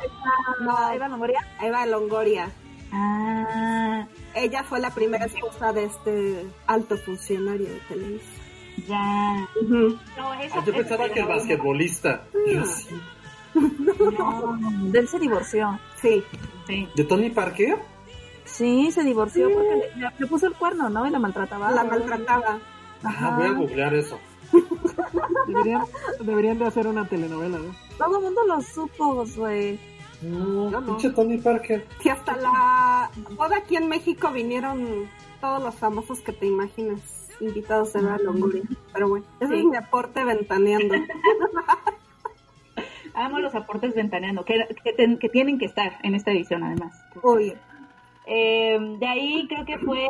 [0.62, 1.40] No, Eva Longoria.
[1.62, 2.52] Eva Longoria.
[2.92, 4.06] Ah,
[4.36, 8.41] Ella fue la primera esposa de este alto funcionario de Televisa.
[8.88, 9.48] Ya.
[9.68, 12.24] No, Ah, yo pensaba que el basquetbolista.
[12.48, 13.02] Yo sí.
[13.54, 14.58] No,
[14.92, 15.80] de él se divorció.
[16.02, 16.24] Sí.
[16.68, 16.88] Sí.
[16.96, 17.78] ¿De Tony Parker?
[18.46, 21.06] Sí, se divorció porque le, le puso el cuerno, ¿no?
[21.06, 21.72] Y la maltrataba.
[21.72, 22.60] La maltrataba.
[23.04, 24.20] Ajá, voy a googlear eso.
[25.48, 25.84] Deberían,
[26.20, 27.74] deberían de hacer una telenovela, ¿no?
[27.98, 29.80] Todo el mundo lo supo, güey.
[30.22, 30.86] No, no.
[30.86, 31.88] pinche Tony Parker.
[32.04, 35.08] Y hasta la boda aquí en México vinieron
[35.40, 37.00] todos los famosos que te imaginas
[37.42, 38.64] invitados de Eva Longoria.
[38.94, 39.60] Pero bueno, ese Sí.
[39.60, 40.96] es mi aporte ventaneando.
[43.14, 46.98] Amo los aportes ventaneando, que, que, ten- que tienen que estar en esta edición además.
[47.24, 47.54] Uy,
[48.28, 50.08] Eh, de ahí creo que fue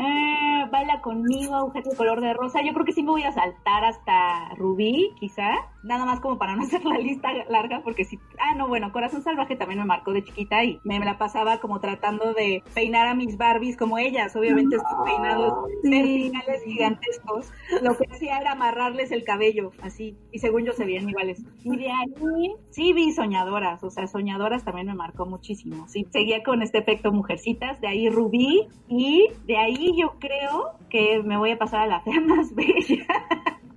[0.00, 2.62] eh, Baila conmigo, Agujeta de color de rosa.
[2.62, 5.50] Yo creo que sí me voy a saltar hasta Rubí, quizá.
[5.82, 8.18] Nada más como para no hacer la lista larga, porque sí.
[8.38, 11.58] Ah, no, bueno, Corazón Salvaje también me marcó de chiquita y me, me la pasaba
[11.58, 14.34] como tratando de peinar a mis Barbies como ellas.
[14.36, 17.52] Obviamente, estos peinados verticales gigantescos.
[17.82, 20.16] Lo que hacía era amarrarles el cabello, así.
[20.32, 21.42] Y según yo se veían iguales.
[21.62, 25.86] Y de ahí sí vi soñadoras, o sea, soñadoras también me marcó muchísimo.
[25.88, 31.22] Sí, seguía con este efecto mujercitas, de ahí Rubí, y de ahí yo creo que
[31.22, 33.06] me voy a pasar a la fea más bella.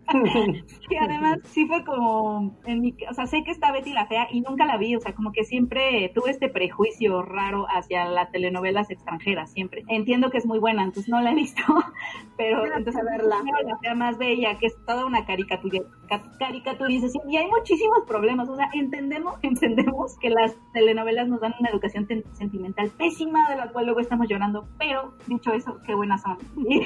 [0.90, 4.28] y además sí fue como en mi, o sea, sé que está Betty la fea
[4.32, 8.32] y nunca la vi, o sea, como que siempre tuve este prejuicio raro hacia las
[8.32, 9.84] telenovelas extranjeras, siempre.
[9.88, 11.62] Entiendo que es muy buena, entonces no la he visto,
[12.38, 13.38] pero entonces verla.
[13.66, 18.50] la fea más bella, que es toda una caricatura, ca- caricaturización y hay muchísimos problemas,
[18.50, 23.72] o sea, entendemos, entendemos que las telenovelas nos dan una educación sentimental pésima de la
[23.72, 26.38] cual luego estamos llorando, pero dicho eso, qué buenas son.
[26.68, 26.82] Y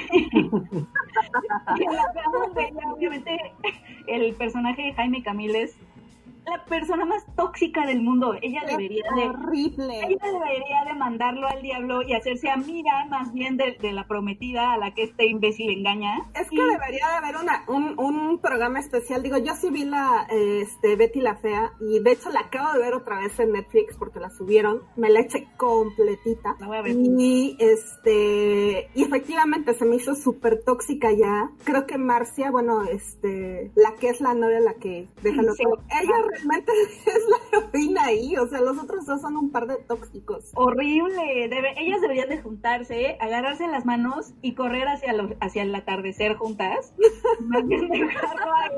[1.84, 3.08] en la fea más bella, obviamente,
[4.06, 5.76] el personaje de Jaime Camil es
[6.48, 8.34] la persona más tóxica del mundo.
[8.42, 10.00] Ella debería de horrible.
[10.00, 14.72] ella debería de mandarlo al diablo y hacerse amiga más bien de, de la prometida
[14.72, 16.18] a la que este imbécil engaña.
[16.34, 19.22] Es que debería de haber una, un, un programa especial.
[19.22, 22.72] Digo, yo sí vi la eh, este, Betty la Fea y de hecho la acabo
[22.72, 24.82] de ver otra vez en Netflix porque la subieron.
[24.96, 26.56] Me la eché completita.
[26.60, 26.96] La voy a ver.
[26.96, 31.50] Y este y efectivamente se me hizo súper tóxica ya.
[31.64, 35.62] Creo que Marcia, bueno, este, la que es la novia, la que deja Sí.
[36.02, 36.72] ella realmente
[37.06, 38.36] es la heroína ahí.
[38.36, 40.50] O sea, los otros dos son un par de tóxicos.
[40.54, 41.48] Horrible.
[41.48, 46.36] Debe- ellas deberían de juntarse, agarrarse las manos y correr hacia, lo- hacia el atardecer
[46.36, 46.94] juntas.
[47.40, 48.70] Más bien dejarlo ahí.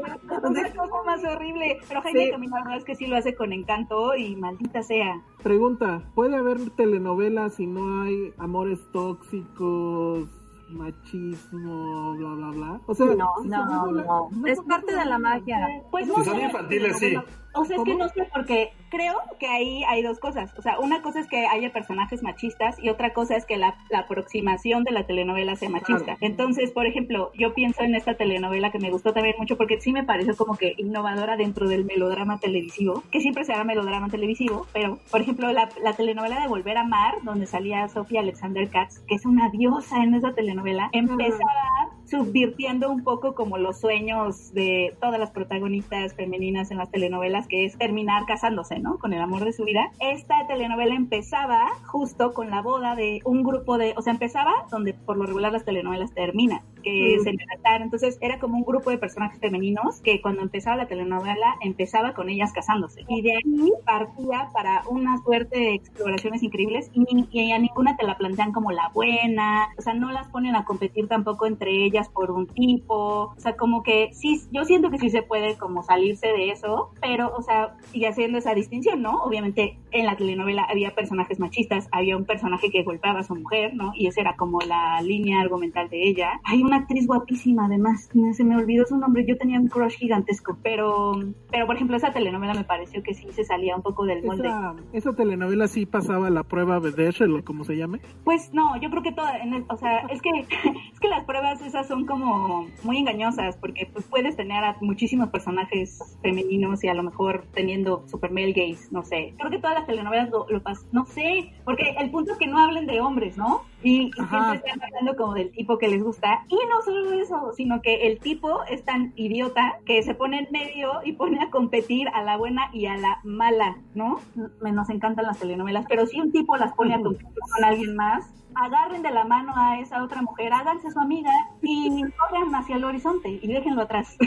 [0.42, 1.79] Una cosa más horrible.
[1.88, 2.31] Pero Jaime Sí.
[2.31, 5.23] Camil, la verdad es que sí lo hace con encanto y maldita sea.
[5.42, 10.29] Pregunta, ¿puede haber telenovelas si no hay amores tóxicos,
[10.68, 12.81] machismo, bla, bla, bla?
[12.87, 14.46] O sea, No, si no, no, no.
[14.46, 15.59] Es parte de la magia.
[15.90, 17.14] Pues Si no son sé, infantiles, sí.
[17.54, 20.52] O sea, es que no sé, porque creo que ahí hay dos cosas.
[20.56, 23.76] O sea, una cosa es que haya personajes machistas y otra cosa es que la,
[23.88, 26.16] la aproximación de la telenovela sea machista.
[26.16, 26.18] Claro.
[26.20, 29.92] Entonces, por ejemplo, yo pienso en esta telenovela que me gustó también mucho porque sí
[29.92, 34.98] me pareció como que innovadora dentro del melodrama televisivo, que siempre será melodrama televisivo, pero,
[35.10, 39.14] por ejemplo, la, la telenovela de Volver a Amar, donde salía Sofía Alexander Katz, que
[39.14, 45.20] es una diosa en esa telenovela, empezaba subvirtiendo un poco como los sueños de todas
[45.20, 48.99] las protagonistas femeninas en las telenovelas, que es terminar casándose, ¿no?
[48.99, 49.92] Con el amor de su vida.
[50.01, 54.92] Esta telenovela empezaba justo con la boda de un grupo de, o sea, empezaba donde
[54.94, 57.22] por lo regular las telenovelas terminan, que Mm.
[57.22, 57.82] se embarazaron.
[57.82, 62.28] Entonces era como un grupo de personajes femeninos que cuando empezaba la telenovela empezaba con
[62.28, 63.04] ellas casándose.
[63.08, 67.96] Y de ahí partía para una suerte de exploraciones increíbles y, ni- y a ninguna
[67.96, 69.68] te la plantean como la buena.
[69.78, 73.33] O sea, no las ponen a competir tampoco entre ellas por un tipo.
[73.37, 76.90] O sea, como que sí, yo siento que sí se puede como salirse de eso,
[77.00, 79.22] pero, o sea, sigue haciendo esa distinción, ¿no?
[79.22, 83.74] Obviamente en la telenovela había personajes machistas, había un personaje que golpeaba a su mujer,
[83.74, 83.92] ¿no?
[83.94, 86.40] Y esa era como la línea argumental de ella.
[86.44, 90.56] Hay una actriz guapísima, además, se me olvidó su nombre, yo tenía un crush gigantesco,
[90.62, 91.12] pero,
[91.50, 94.48] pero por ejemplo, esa telenovela me pareció que sí se salía un poco del molde.
[94.48, 98.00] Esa, esa telenovela sí pasaba la prueba Vedeshel o como se llame.
[98.25, 100.31] Pues no, yo creo que toda, en el- o sea, es que
[100.92, 105.29] es que las pruebas esas son como muy engañosas porque pues puedes tener a muchísimos
[105.31, 109.35] personajes femeninos y a lo mejor teniendo super male gays, no sé.
[109.38, 112.46] Creo que todas las telenovelas lo, lo pas- no sé, porque el punto es que
[112.46, 113.62] no hablen de hombres, ¿no?
[113.83, 116.44] Y, y siempre están hablando como del tipo que les gusta.
[116.48, 120.48] Y no solo eso, sino que el tipo es tan idiota que se pone en
[120.52, 124.21] medio y pone a competir a la buena y a la mala, ¿no?
[124.61, 127.96] Me nos encantan las telenovelas, pero si un tipo las pone a competir con alguien
[127.96, 131.31] más, agarren de la mano a esa otra mujer, háganse su amiga
[131.63, 134.17] y corran hacia el horizonte y déjenlo atrás.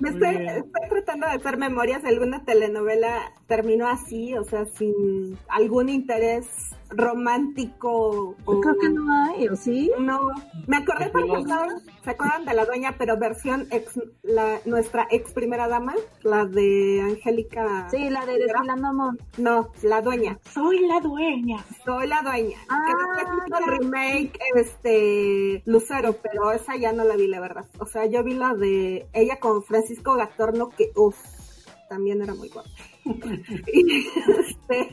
[0.00, 0.46] Me estoy
[0.88, 6.46] tratando de hacer memorias de alguna telenovela terminó así, o sea, sin algún interés
[6.90, 8.36] romántico.
[8.44, 9.05] o- Creo que no
[9.36, 9.90] hay, ¿o sí?
[9.98, 10.28] No,
[10.66, 11.56] me acordé por Los- ejemplo,
[12.04, 15.94] ¿se acuerdan de la dueña, pero versión ex, la, nuestra ex primera dama?
[16.22, 17.88] La de Angélica.
[17.90, 19.18] Sí, la de Desfilando Amor.
[19.38, 20.38] No, la dueña.
[20.52, 21.64] Soy la dueña.
[21.84, 22.58] Soy la dueña.
[22.68, 23.70] Ah, que hizo el ya.
[23.78, 27.64] remake, este, Lucero, pero esa ya no la vi, la verdad.
[27.78, 31.16] O sea, yo vi la de ella con Francisco Gatorno, que, uff,
[31.88, 32.68] también era muy guapa.
[33.72, 34.06] y,
[34.40, 34.92] este,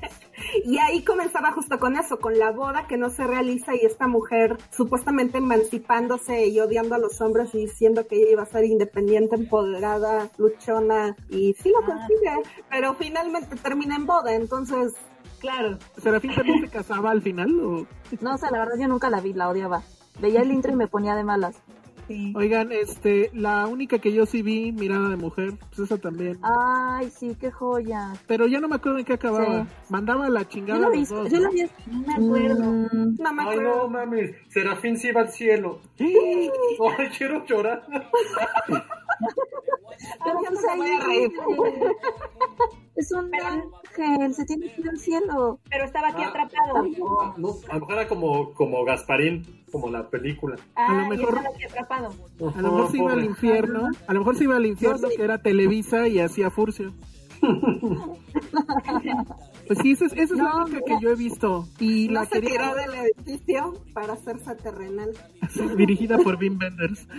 [0.66, 4.08] y ahí comenzaba justo con eso, con la boda que no se realiza y esta
[4.08, 8.66] mujer supuestamente emancipándose y odiando a los hombres y diciendo que ella iba a ser
[8.66, 11.86] independiente, empoderada, luchona, y sí lo Ah.
[11.86, 14.94] consigue, pero finalmente termina en boda, entonces
[15.40, 15.78] Claro.
[16.02, 17.60] ¿Serafín también se casaba al final?
[17.60, 17.86] O...
[18.22, 19.82] No, o sea, la verdad yo nunca la vi, la odiaba.
[20.22, 21.58] Veía el intro y me ponía de malas.
[22.08, 22.34] Sí.
[22.36, 26.38] Oigan, este, la única que yo sí vi, Mirada de Mujer, pues esa también.
[26.42, 28.14] Ay, sí, qué joya.
[28.28, 29.64] Pero ya no me acuerdo en qué acababa.
[29.64, 29.70] Sí.
[29.90, 31.30] Mandaba la Yo chingada la a vi, los dos.
[31.32, 31.54] yo la ¿no?
[31.54, 31.64] vi.
[31.88, 32.64] No me acuerdo.
[32.72, 33.76] Mm, no me Ay, acuerdo.
[33.84, 35.80] no mames, Serafín se iba al cielo.
[36.00, 37.84] Ay, quiero llorar.
[42.96, 45.60] Es un Pero- ángel, se tiene que ir al cielo.
[45.70, 46.28] Pero estaba aquí Ah.
[46.30, 46.84] atrapado.
[46.84, 50.58] No, no, a lo mejor era como, como Gasparín, como la película.
[50.76, 52.14] Ah, A lo mejor- estaba aquí atrapado.
[52.56, 53.90] A lo mejor se iba al infierno.
[54.08, 56.94] A lo mejor se iba al infierno, que era Televisa y hacía Furcio.
[59.68, 60.98] Pues sí, esa es, esa es la No, única mira.
[61.00, 61.68] que yo he visto.
[61.80, 65.12] Y No la se tiró quería del edificio para hacerse terrenal.
[65.78, 67.08] dirigida por Vin Benders.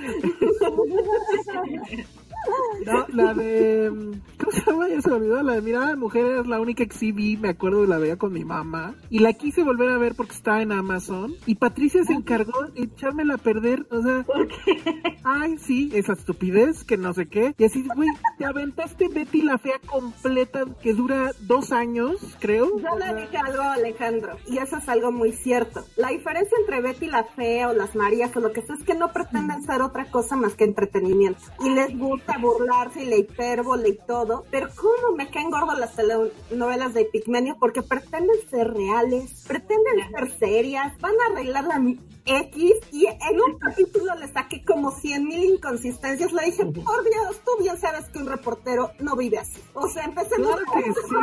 [2.85, 3.91] No, la de.
[4.39, 4.89] ¿Cómo se llama?
[4.89, 5.43] Ya se me olvidó.
[5.43, 7.99] La de Mirada de Mujer es la única que sí vi, me acuerdo, y la
[7.99, 8.95] veía con mi mamá.
[9.09, 11.35] Y la quise volver a ver porque está en Amazon.
[11.47, 13.87] Y Patricia se encargó de echármela a perder.
[13.91, 14.27] O sea,
[15.25, 17.55] ay, sí, esa estupidez, que no sé qué.
[17.57, 22.79] Y así, güey, te aventaste Betty la Fea completa, que dura dos años, creo.
[22.79, 25.85] Yo le dije algo a Alejandro, y eso es algo muy cierto.
[25.97, 28.95] La diferencia entre Betty la Fea o las Marías o lo que sea es que
[28.95, 31.41] no pretenden ser otra cosa más que entretenimiento.
[31.65, 34.45] Y les gusta burlarse y la hipérbole y todo.
[34.51, 37.57] Pero ¿cómo me caen gordo las telenovelas de Pigmenio?
[37.59, 41.79] Porque pretenden ser reales, pretenden ser serias, van a arreglar la
[42.27, 46.33] X y en un capítulo le saqué como 100 mil inconsistencias.
[46.33, 49.61] Le dije, por Dios, tú bien sabes que un reportero no vive así.
[49.75, 51.15] O sea, empecemos Claro que sí.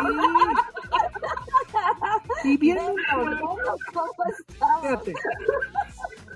[2.44, 2.80] Y bien,
[4.82, 5.14] fíjate.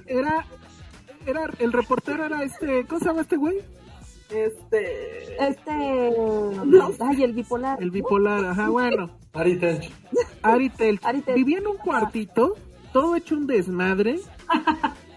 [0.05, 0.45] Era,
[1.25, 3.61] era, el reportero era este, ¿cómo se llama este güey?
[4.35, 5.47] Este.
[5.47, 6.11] Este.
[6.65, 6.91] No.
[6.99, 7.81] Ay, el bipolar.
[7.81, 9.09] El bipolar, ajá, bueno.
[9.33, 9.91] Ari Tench.
[10.41, 11.05] Ari Telch.
[11.05, 11.35] Ari Telch.
[11.35, 12.55] Vivía en un cuartito,
[12.93, 14.19] todo hecho un desmadre,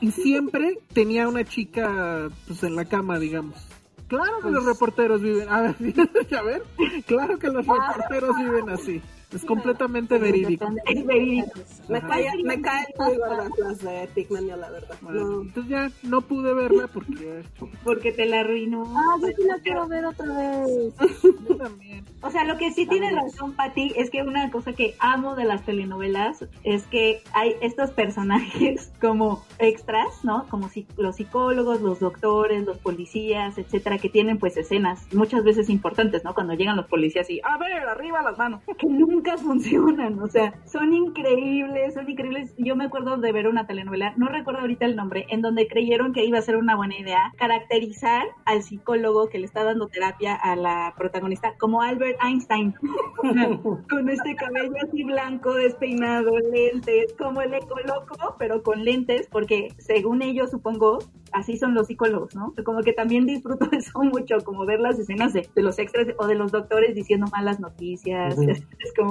[0.01, 3.67] y siempre tenía una chica, pues, en la cama, digamos.
[4.09, 5.77] Claro que los reporteros viven, a ver,
[6.39, 6.63] a ver,
[7.07, 9.03] claro que los reporteros viven así.
[9.33, 10.67] Es completamente verídico.
[10.87, 11.51] Es verídico.
[11.89, 14.97] Me cae, me caen muy gordas las de Pigmenio, la verdad.
[15.03, 15.43] Bueno, No.
[15.43, 17.43] entonces ya no pude verla porque
[17.85, 18.85] Porque te la arruinó.
[18.97, 20.95] Ah, yo sí la quiero ver otra vez.
[21.49, 22.05] yo también.
[22.23, 25.45] O sea, lo que sí tiene razón, Patti, es que una cosa que amo de
[25.45, 30.47] las telenovelas es que hay estos personajes como extras, ¿no?
[30.49, 35.69] Como si, los psicólogos, los doctores, los policías, etcétera, que tienen pues escenas muchas veces
[35.69, 36.33] importantes, ¿no?
[36.35, 38.63] Cuando llegan los policías y, a ver, arriba las manos.
[38.79, 42.55] Que nunca nunca funcionan, o sea, son increíbles, son increíbles.
[42.57, 46.13] Yo me acuerdo de ver una telenovela, no recuerdo ahorita el nombre, en donde creyeron
[46.13, 50.35] que iba a ser una buena idea caracterizar al psicólogo que le está dando terapia
[50.35, 52.75] a la protagonista como Albert Einstein,
[53.91, 60.23] con este cabello así blanco, despeinado, lentes, como el ecoloco, pero con lentes, porque según
[60.23, 60.99] ellos, supongo,
[61.33, 62.55] así son los psicólogos, ¿no?
[62.65, 66.27] Como que también disfruto eso mucho, como ver las escenas de, de los extras o
[66.27, 68.37] de los doctores diciendo malas noticias.
[68.39, 68.51] Ujú.
[68.51, 69.08] es, es como,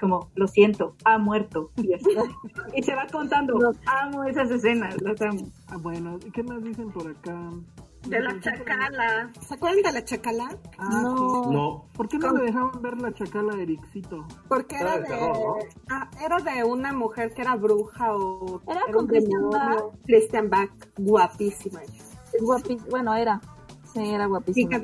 [0.00, 1.70] como, lo siento, ha muerto.
[1.76, 2.04] Y, así.
[2.74, 3.54] Y se va contando,
[3.86, 5.48] amo esas escenas, las amo.
[5.68, 7.50] Ah, bueno, ¿y ¿qué más dicen por acá?
[8.08, 9.30] De la chacala.
[9.40, 10.48] ¿Se acuerdan de la chacala?
[10.76, 11.16] Ah, No.
[11.44, 11.50] sí.
[11.52, 11.84] No.
[11.94, 14.26] ¿Por qué no le dejaban ver la chacala a Ericito?
[14.48, 15.54] Porque Era era de de, terror, ¿no?
[15.90, 19.92] ah, era de una mujer que era bruja o Era un con Christian demonio.
[20.04, 21.80] Christian Bach, guapísima.
[22.90, 23.40] Bueno, era.
[23.92, 24.80] Sí, era guapísima.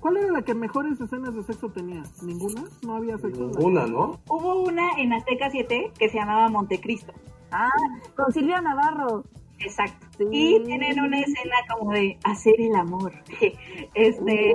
[0.00, 2.02] ¿Cuál era la que mejores escenas de sexo tenía?
[2.22, 2.64] ¿Ninguna?
[2.82, 3.46] ¿No había sexo?
[3.46, 4.20] Ninguna, ¿no?
[4.28, 7.12] Hubo una en Azteca 7 que se llamaba Montecristo.
[7.50, 7.68] Ah,
[8.16, 9.24] con Silvia Navarro.
[9.58, 10.06] Exacto.
[10.18, 10.24] Sí.
[10.30, 13.12] Y tienen una escena como de hacer el amor.
[13.94, 14.50] Este,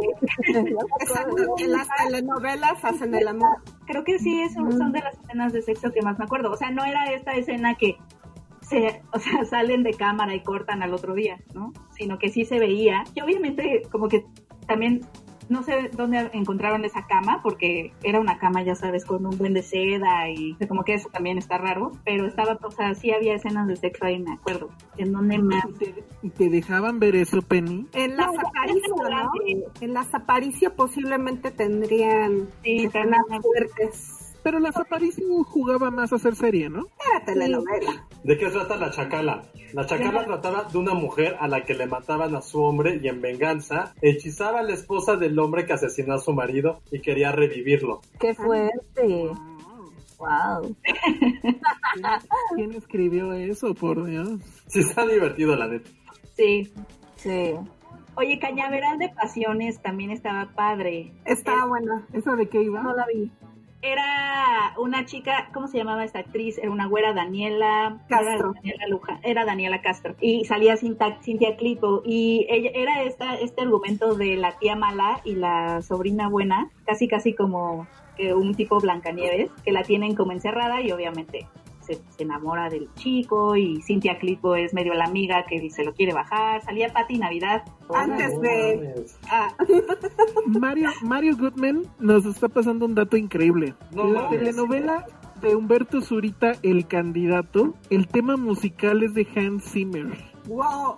[1.00, 3.58] Exacto, en las telenovelas hacen el amor.
[3.86, 6.52] creo que sí, es, son de las escenas de sexo que más me acuerdo.
[6.52, 7.98] O sea, no era esta escena que
[8.68, 11.74] se, o sea, salen de cámara y cortan al otro día, ¿no?
[11.92, 13.04] Sino que sí se veía.
[13.16, 14.26] Y obviamente como que
[14.68, 15.02] también
[15.50, 19.54] no sé dónde encontraron esa cama, porque era una cama, ya sabes, con un buen
[19.54, 23.36] de seda y como que eso también está raro, pero estaba, o sea, sí había
[23.36, 24.70] escenas de sexo ahí, me acuerdo.
[24.98, 25.64] ¿En dónde más?
[25.70, 27.88] ¿Y te, y te dejaban ver eso, Penny?
[27.94, 29.32] En las No, Aparicio, ¿no?
[29.80, 34.17] En las Aparicio posiblemente tendrían Sí, escenas fuertes.
[34.48, 36.86] Pero la Aparicio jugaba más a hacer serie, ¿no?
[37.06, 38.08] Era telenovela.
[38.24, 39.44] ¿De qué trata la chacala?
[39.74, 43.10] La chacala trataba de una mujer a la que le mataban a su hombre y
[43.10, 47.34] en venganza hechizaba a la esposa del hombre que asesinó a su marido y quería
[47.34, 48.00] revivirlo.
[48.22, 49.32] Qué fuerte.
[50.18, 50.78] Wow.
[50.82, 52.06] ¿Quién,
[52.56, 54.30] quién escribió eso, por Dios?
[54.68, 55.90] Sí está divertido, la neta.
[56.38, 56.72] Sí.
[57.18, 57.54] Sí.
[58.16, 61.12] Oye, Cañaveral de Pasiones también estaba padre.
[61.26, 62.08] Estaba buena.
[62.14, 62.82] ¿Esa de qué iba?
[62.82, 63.30] No la vi.
[63.82, 66.58] Era una chica, ¿cómo se llamaba esta actriz?
[66.58, 68.52] Era una güera Daniela Castro.
[68.52, 70.16] Era Daniela, Luja, era Daniela Castro.
[70.20, 72.02] Y salía Cinta, Cintia Clipo.
[72.04, 77.08] Y ella era esta, este argumento de la tía mala y la sobrina buena, casi
[77.08, 81.48] casi como que un tipo Blancanieves, que la tienen como encerrada y obviamente
[81.88, 85.94] se, se enamora del chico y Cintia Clipo es medio la amiga que se lo
[85.94, 86.62] quiere bajar.
[86.64, 87.64] Salía Pati Navidad.
[87.94, 89.06] Antes de...
[89.30, 89.56] ah,
[90.46, 93.74] Mario, Mario Goodman nos está pasando un dato increíble.
[93.92, 95.06] No la telenovela
[95.42, 100.08] de Humberto Zurita, El Candidato, el tema musical es de Hans Zimmer.
[100.48, 100.96] Wow.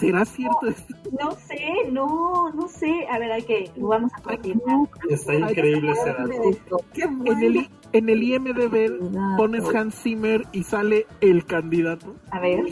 [0.00, 0.94] ¿Será cierto esto?
[1.20, 3.06] No sé, no, no sé.
[3.10, 4.88] A ver, hay que, lo vamos a confirmar.
[5.08, 6.84] Está increíble ese dato.
[6.92, 7.66] Qué En bueno.
[7.92, 12.16] en el IMDB pones Hans Zimmer y sale El Candidato.
[12.30, 12.64] A ver.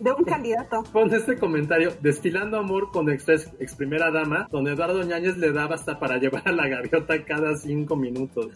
[0.00, 0.82] ¿De un candidato.
[0.92, 5.74] Pon este comentario, destilando amor con ex, ex primera dama, donde Eduardo Ñañez le daba
[5.76, 8.48] hasta para llevar a la gaviota cada cinco minutos.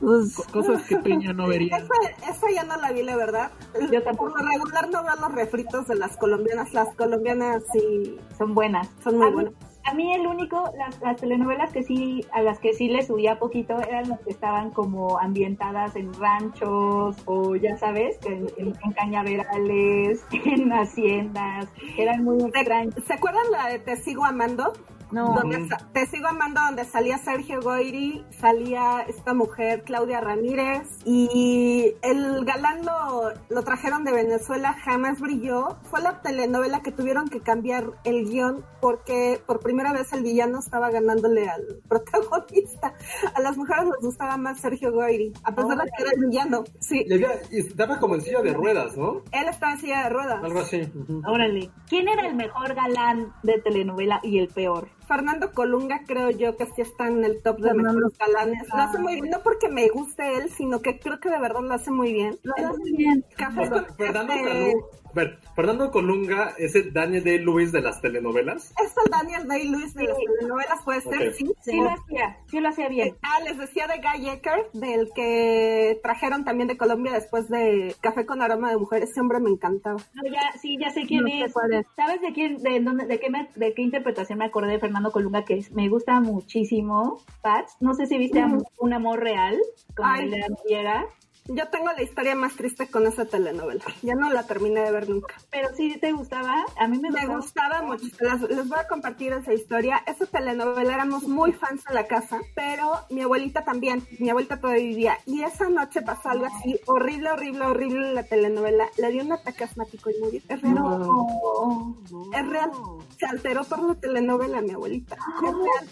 [0.00, 1.76] Pues, Co- Cosas que Peña no vería.
[1.76, 3.50] Esa, esa ya no la vi, la verdad.
[3.92, 4.32] Yo tampoco.
[4.32, 6.72] Por lo regular no veo los refritos de las colombianas.
[6.72, 8.88] Las colombianas sí Son buenas.
[9.04, 9.52] son muy a, mí, buenas.
[9.84, 13.38] a mí el único, las, las telenovelas que sí, a las que sí le subía
[13.38, 18.92] poquito eran las que estaban como ambientadas en ranchos o ya sabes, en, en- en
[18.92, 21.66] cañaverales, en haciendas,
[21.98, 22.94] eran muy extrañas.
[23.06, 24.72] ¿Se acuerdan la de Te sigo amando?
[25.12, 25.34] No.
[25.34, 32.44] Donde Te sigo amando, donde salía Sergio Goyri, salía esta mujer Claudia Ramírez y el
[32.44, 35.76] galán lo, lo trajeron de Venezuela, jamás brilló.
[35.84, 40.58] Fue la telenovela que tuvieron que cambiar el guion porque por primera vez el villano
[40.60, 42.94] estaba ganándole al protagonista.
[43.34, 46.64] A las mujeres les gustaba más Sergio Goyri, a pesar de que era el villano.
[46.80, 49.22] Sí, Y, había- y daba como en silla de ruedas, ¿no?
[49.32, 50.42] él estaba en silla de ruedas.
[50.42, 50.82] Algo así.
[51.26, 51.70] Órale.
[51.88, 54.88] ¿Quién era el mejor galán de telenovela y el peor?
[55.10, 58.68] Fernando Colunga creo yo que sí está en el top de Fernando mejores galanes.
[58.68, 61.62] Lo hace muy bien, no porque me guste él, sino que creo que de verdad
[61.62, 62.38] lo hace muy bien.
[62.44, 63.24] Lo hace bien.
[63.36, 64.74] Café con- Fernando, este,
[65.10, 68.72] Calú- ver, Fernando Colunga es el Daniel Day Lewis de las telenovelas.
[68.82, 71.34] Es el Daniel Day-Lewis de las telenovelas, puede ser, Ok.
[71.34, 71.52] sí.
[71.62, 73.16] Sí lo hacía, sí lo hacía bien.
[73.22, 78.24] Ah, les decía de Guy Ecker, del que trajeron también de Colombia después de Café
[78.26, 79.02] con aroma de mujer.
[79.02, 79.98] Ese hombre me encantaba.
[80.14, 81.52] No, ya, sí, ya sé quién No sé es.
[81.52, 81.86] cuál es.
[81.96, 85.10] ¿Sabes de quién, de dónde, de qué me- de qué interpretación me acordé de Fernando
[85.12, 87.76] Colunga que es- me gusta muchísimo, Pats?
[87.80, 89.58] No sé si viste Am- un amor real
[89.96, 90.26] con Ay.
[90.26, 91.06] Elena Noguera.
[91.46, 93.82] Yo tengo la historia más triste con esa telenovela.
[94.02, 95.34] Ya no la terminé de ver nunca.
[95.50, 97.82] Pero sí te gustaba, a mí me, Me gustaba.
[97.82, 98.04] mucho.
[98.20, 100.02] Las- les voy a compartir esa historia.
[100.06, 104.06] Esa telenovela éramos muy fans en la casa, pero mi abuelita también.
[104.18, 105.18] Mi abuelita todavía vivía.
[105.26, 108.86] Y esa noche pasó algo así horrible, horrible, horrible en la telenovela.
[108.98, 110.40] Le dio un ataque asmático y murió.
[110.48, 110.74] Es real.
[110.74, 111.96] No.
[112.36, 112.70] Es real.
[113.18, 115.16] Se alteró por la telenovela, mi abuelita.
[115.16, 115.88] Es real.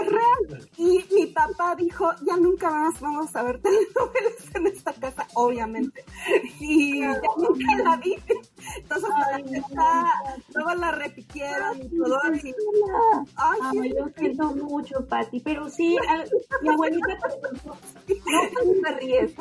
[0.00, 0.68] Es real.
[0.76, 6.04] Y mi papá dijo, ya nunca más vamos a ver telenovelas en esta casa, obviamente.
[6.60, 8.16] Y ya nunca la vi.
[8.76, 10.04] Entonces, hasta la fecha,
[10.54, 12.18] luego la repitieron y todo.
[12.42, 12.54] Y,
[13.36, 16.24] ay, Ay, sí, yo siento mucho, Pati, pero sí, a-
[16.62, 17.06] mi abuelita,
[17.64, 19.34] no me ríes,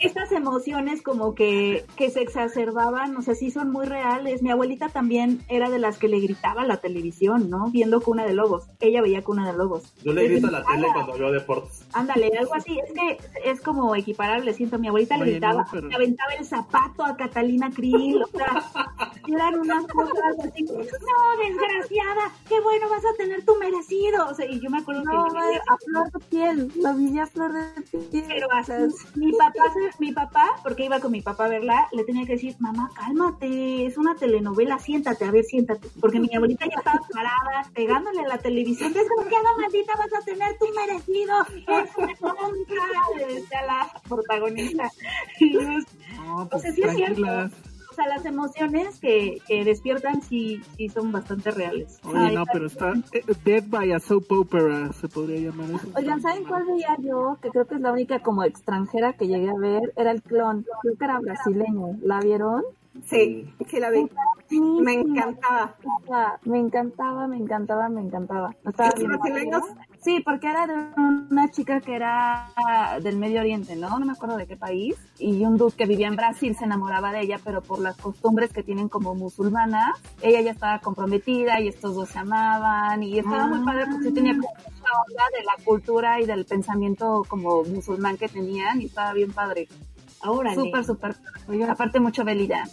[0.00, 4.42] estas emociones como que, que se exacerbaban, o sea, sí son muy reales.
[4.42, 7.70] Mi abuelita también era de las que le gritaba a la televisión, ¿no?
[7.70, 8.64] Viendo Cuna de Lobos.
[8.80, 9.92] Ella veía Cuna de Lobos.
[10.02, 11.84] Yo le grito a la tele cuando veo deportes.
[11.92, 13.18] Ándale, algo así, es que
[13.50, 17.16] es como equiparable, siento, mi abuelita le gritaba, no, pero- le aventaba el zapato a
[17.16, 18.62] Catalina Krill, o sea,
[19.28, 20.76] eran unas cosas así, no,
[21.38, 25.26] desgraciada, qué bueno, vas a tener tu merecido, o sea, y yo me acuerdo No,
[25.26, 25.34] que...
[25.34, 28.24] madre, a flor de piel, la vi a flor de piel.
[28.28, 28.72] Pero así,
[29.16, 29.64] mi papá,
[29.98, 33.86] mi papá, porque iba con mi papá a verla, le tenía que decir, mamá, cálmate,
[33.86, 35.88] es una telenovela, siéntate, a ver, siéntate.
[36.00, 40.56] Porque mi abuelita ya estaba parada, pegándole a la televisión, desgraciada maldita, vas a tener
[40.58, 41.34] tu merecido,
[41.82, 42.74] es una tonta,
[43.18, 44.43] le decía la protagonista.
[45.40, 45.60] Y yo,
[46.16, 47.22] No, o pues sea, sí es cierto.
[47.22, 52.00] O sea, las emociones que, que despiertan sí, sí son bastante reales.
[52.02, 55.88] Oye, Ay, no, pero está eh, Dead by a Soap Opera, se podría llamar eso.
[55.94, 57.38] Oigan, ¿saben cuál veía yo?
[57.40, 59.92] Que creo que es la única como extranjera que llegué a ver.
[59.96, 60.66] Era el clon.
[60.82, 61.96] Creo que era brasileño.
[62.02, 62.64] ¿La vieron?
[63.04, 64.08] sí, sí la vi.
[64.50, 65.76] Me encantaba.
[66.44, 68.54] Me encantaba, me encantaba, me encantaba.
[68.64, 69.62] ¿Los brasileños?
[70.04, 70.74] Sí, porque era de
[71.30, 72.50] una chica que era
[73.02, 73.98] del Medio Oriente, ¿no?
[73.98, 74.96] No me acuerdo de qué país.
[75.18, 78.52] Y un dude que vivía en Brasil se enamoraba de ella, pero por las costumbres
[78.52, 83.02] que tienen como musulmanas, ella ya estaba comprometida y estos dos se amaban.
[83.02, 86.44] Y estaba muy padre porque sí tenía como mucha onda de la cultura y del
[86.44, 89.68] pensamiento como musulmán que tenían y estaba bien padre.
[90.22, 90.56] Órale.
[90.56, 91.16] Súper, súper.
[91.66, 92.64] Aparte mucho Belida.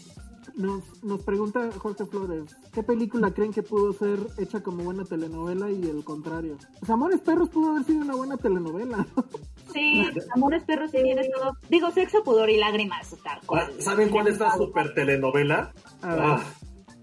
[0.56, 5.70] Nos, nos pregunta Jorge Flores, ¿qué película creen que pudo ser hecha como buena telenovela
[5.72, 6.58] y el contrario?
[6.80, 9.06] Pues Amores Perros pudo haber sido una buena telenovela.
[9.74, 11.54] Sí, Amores Perros sí tiene todo.
[11.70, 13.74] Digo, sexo, pudor y lágrimas, tal Ah, cual.
[13.82, 15.72] ¿Saben cuál es la super telenovela?
[16.02, 16.24] A ver.
[16.26, 16.44] Ah,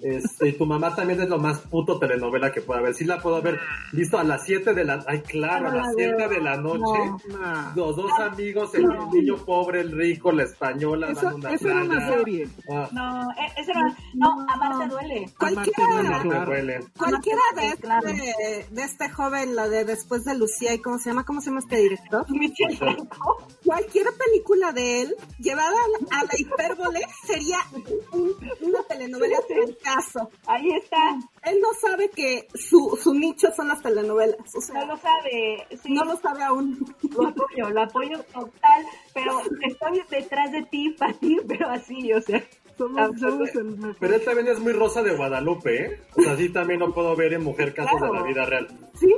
[0.03, 2.95] este, tu mamá también es lo más puto telenovela que puede haber.
[2.95, 3.59] Sí la puedo haber
[3.93, 5.05] visto a las 7 de la...
[5.07, 6.29] Ay, claro, a las 7 veo.
[6.29, 7.01] de la noche.
[7.29, 7.73] No.
[7.75, 12.09] Los dos amigos, el niño pobre, el rico, la española, Eso, una eso era una
[12.09, 12.49] serie.
[12.73, 13.97] Ah, No, e- ese era.
[14.15, 14.47] No,
[14.89, 15.17] duele.
[15.39, 16.47] Amarte Cualquiera, duele, me claro.
[16.47, 16.81] duele.
[16.97, 21.25] cualquiera de este, de este joven, la de después de Lucía, ¿y cómo se llama?
[21.25, 22.25] ¿Cómo se llama este director?
[22.31, 23.47] Michelle Franco.
[23.65, 27.59] Cualquier película de él llevada a la, a la hipérbole sería
[28.13, 29.39] un- una telenovela
[29.95, 30.31] caso.
[30.47, 31.19] Ahí está.
[31.43, 35.67] Él no sabe que su, su nicho son las telenovelas, o sea, No lo sabe.
[35.83, 36.79] Sí, no lo sabe aún.
[37.17, 38.87] lo apoyo, lo apoyo total.
[39.15, 42.43] Pero estoy detrás de ti, Pati, pero así, o sea.
[42.79, 43.97] Somos, somos el mejor.
[43.99, 46.01] Pero él también es muy rosa de Guadalupe, ¿eh?
[46.17, 48.13] O sea, sí también lo puedo ver en Mujer Casos Claro.
[48.15, 48.69] de la Vida Real.
[48.95, 49.13] Sí,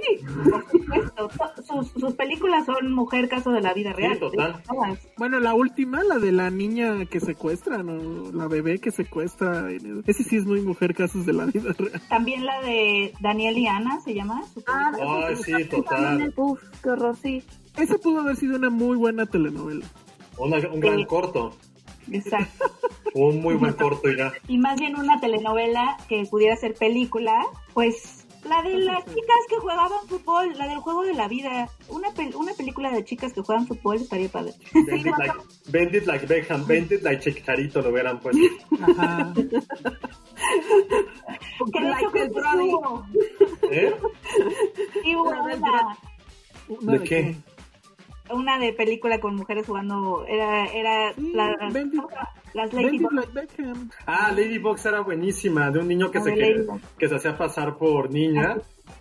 [0.50, 1.28] por supuesto.
[1.28, 4.18] To- Sus, sus películas son mujer caso de la vida real.
[4.18, 4.62] total.
[4.66, 4.98] Todas.
[5.16, 8.32] Bueno, la última, la de la niña que secuestra, ¿no?
[8.32, 9.68] La bebé que secuestra.
[10.06, 12.00] Ese sí es muy mujer casos de la vida real.
[12.08, 14.42] También la de Daniel y Ana, ¿se llama?
[14.66, 14.92] Ah.
[15.28, 16.32] Ay, sí, total.
[16.36, 17.42] Uf, qué horror, sí.
[17.78, 19.86] Esa pudo haber sido una muy buena telenovela.
[20.38, 21.54] Una- un gran corto.
[22.10, 22.64] Exacto.
[23.14, 24.32] Un muy buen corto y ya.
[24.48, 27.44] Y más bien una telenovela que pudiera ser película,
[27.74, 31.68] pues la de las chicas que jugaban fútbol, la del juego de la vida.
[31.88, 34.52] Una, pel- una película de chicas que juegan fútbol estaría padre.
[34.74, 35.34] Bendit like,
[35.70, 38.40] Bendit like Beckham, Bendit like Chicharito lo hubieran puesto.
[38.80, 39.32] Ajá.
[41.72, 42.70] Que de hecho Like creo el Brody.
[43.70, 43.94] ¿Eh?
[45.16, 45.98] una,
[46.68, 47.36] ¿Una ¿De qué?
[48.32, 52.04] Una de película con mujeres jugando, era, era Sí, la- Bendit-
[52.54, 52.98] las like
[53.32, 53.90] Beckham.
[54.06, 56.34] Ah, Ladybox era buenísima, de un niño que se,
[56.98, 58.56] que, se hacía pasar por niña,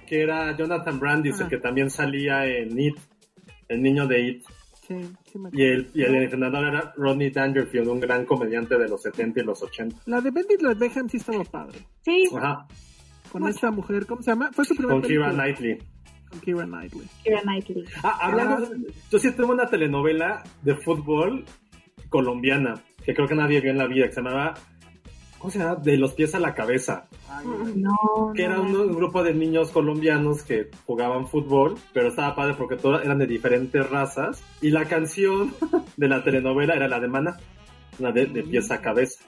[0.07, 1.49] que era Jonathan Brandis, el Ah.
[1.49, 2.97] que también salía en It,
[3.67, 4.43] el niño de It.
[4.87, 4.95] Sí,
[5.31, 9.01] sí me Y el, y el entrenador era Rodney Dangerfield, un gran comediante de los
[9.03, 9.95] 70 y los 80.
[10.07, 11.79] La de Bendit like Beckham sí estaba padre.
[12.03, 12.65] Sí, Ajá,
[13.31, 14.49] Con esta mujer, ¿cómo se llama?
[14.51, 15.31] Fue su primera con película.
[15.31, 15.77] Knightley.
[16.29, 17.07] Con Keira Knightley.
[17.23, 17.85] Keira Knightley.
[18.03, 18.67] Ah, hablando,
[19.11, 21.45] yo sí tengo una telenovela de fútbol
[22.09, 24.55] colombiana, que creo que nadie vio en la vida, que se llamaba
[25.39, 25.75] ¿cómo se llama?
[25.75, 27.07] De los pies a la cabeza.
[27.75, 32.35] No, Que no, era un, un grupo de niños colombianos que jugaban fútbol, pero estaba
[32.35, 34.43] padre porque todos eran de diferentes razas.
[34.61, 35.53] Y la canción
[35.97, 37.37] de la telenovela era la de Mana,
[37.97, 39.23] la de, de pies a cabeza.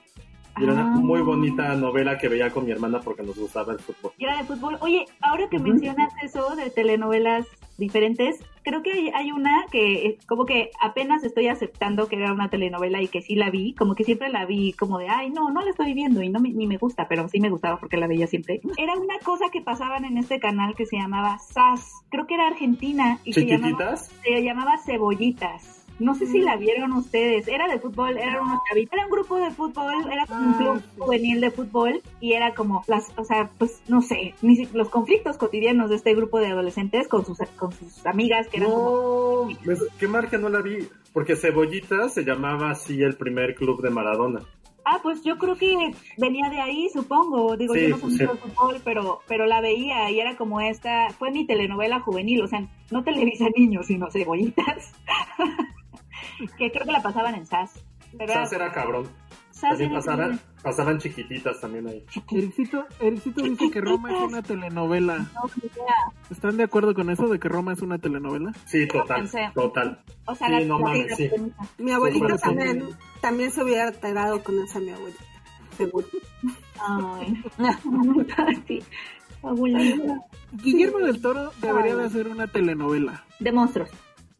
[0.62, 0.98] Y era una Ah.
[1.00, 4.12] muy bonita novela que veía con mi hermana porque nos gustaba el fútbol.
[4.18, 4.78] Y era de fútbol.
[4.82, 7.48] Oye, ahora que mencionas eso de telenovelas
[7.78, 12.48] diferentes, creo que hay, hay una que como que apenas estoy aceptando que era una
[12.50, 15.50] telenovela y que sí la vi, como que siempre la vi como de, ay, no,
[15.50, 17.98] no la estoy viendo y no me- ni me gusta, pero sí me gustaba porque
[17.98, 18.62] la veía siempre.
[18.78, 22.46] Era una cosa que pasaban en este canal que se llamaba SAS, creo que era
[22.48, 25.81] argentina y se llamaba, se llamaba Cebollitas.
[26.02, 27.48] No sé si la vieron ustedes.
[27.48, 28.94] Era de fútbol, era unos chavitos.
[28.94, 33.12] Era un grupo de fútbol, era un club juvenil de fútbol y era como las,
[33.18, 37.08] o sea, pues no sé, ni si- los conflictos cotidianos de este grupo de adolescentes
[37.08, 39.84] con sus con sus amigas que eran No, ¿ves?
[40.00, 40.88] qué margen no la vi.
[41.14, 44.40] Porque Cebollitas se llamaba así el primer club de Maradona.
[44.84, 47.56] Ah, pues yo creo que venía de ahí, supongo.
[47.56, 48.20] Digo, Sí, yo no soy pues, sí.
[48.26, 52.48] de fútbol, pero, pero la veía y era como esta, fue mi telenovela juvenil, o
[52.48, 54.94] sea, no Televisa Niños, sino Cebollitas.
[56.58, 57.84] que creo que la pasaban en SAS.
[58.20, 59.08] Era cabrón.
[59.52, 62.04] SAS También era pasaban, pasaban chiquititas también ahí.
[62.32, 65.20] Ericito, Ericito dice que Roma es una telenovela.
[65.20, 65.42] No.
[66.30, 68.54] ¿Están de acuerdo con eso de que Roma es una telenovela?
[68.66, 70.00] Sí, total, total.
[70.26, 71.28] O sea, Sí, la, no la- mames, la sí.
[71.30, 71.56] premisa.
[71.78, 72.84] Mi abuelita también,
[73.22, 75.24] también se hubiera alterado con esa mi abuelita.
[75.78, 76.08] Seguro.
[76.80, 77.44] Ay.
[78.68, 78.80] sí.
[79.44, 80.22] Abuelita.
[80.54, 83.24] Guillermo del Toro debería de hacer una telenovela.
[83.40, 83.90] De monstruos.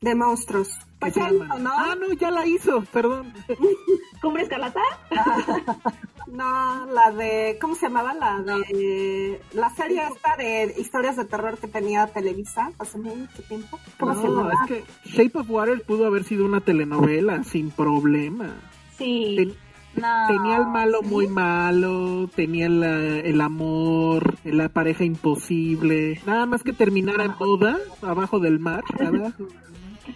[0.02, 0.70] De monstruos.
[1.00, 1.70] Pues se ya hizo, ¿no?
[1.72, 3.32] Ah, no, ya la hizo, perdón.
[4.22, 4.82] ¿Cumbre Escarlata?
[6.28, 8.14] No, la de, ¿cómo se llamaba?
[8.14, 13.78] La de, la serie esta de historias de terror que tenía Televisa hace mucho tiempo.
[14.00, 14.54] ¿Cómo se No, llamaba?
[14.66, 18.56] es que Shape of Water pudo haber sido una telenovela sin problema.
[18.98, 19.36] Sí.
[19.36, 20.28] Ten- No.
[20.28, 26.22] tenía el malo muy malo, tenía la- el amor, la pareja imposible.
[26.26, 29.34] Nada más que terminar en boda abajo del mar, ¿verdad?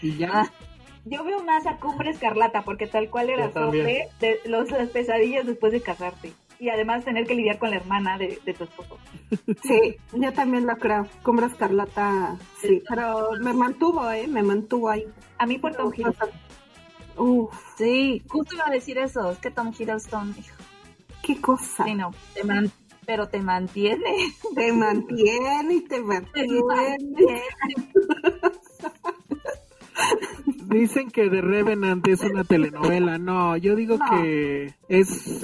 [0.02, 0.52] Y ya.
[1.06, 5.46] Yo veo más a Cumbre Escarlata porque tal cual era sobre de los, las pesadillas
[5.46, 6.34] después de casarte.
[6.60, 8.98] Y además tener que lidiar con la hermana de, de tu esposo.
[9.64, 11.08] Sí, yo también lo creo.
[11.24, 12.82] Cumbre Escarlata, sí.
[12.88, 14.28] Pero me mantuvo, ¿eh?
[14.28, 15.06] Me mantuvo ahí.
[15.38, 16.30] A mí por Tom Hiddleston.
[17.18, 19.32] Uf, Sí, justo iba a decir eso.
[19.32, 20.56] Es que Tom Hiddleston, hijo,
[21.22, 21.84] qué cosa.
[21.86, 22.72] sí, no, te man-
[23.06, 24.16] pero te mantiene.
[24.56, 27.42] Te mantiene y te Te mantiene.
[30.68, 33.18] Dicen que The Revenant es una telenovela.
[33.18, 34.06] No, yo digo No.
[34.10, 35.42] que es, es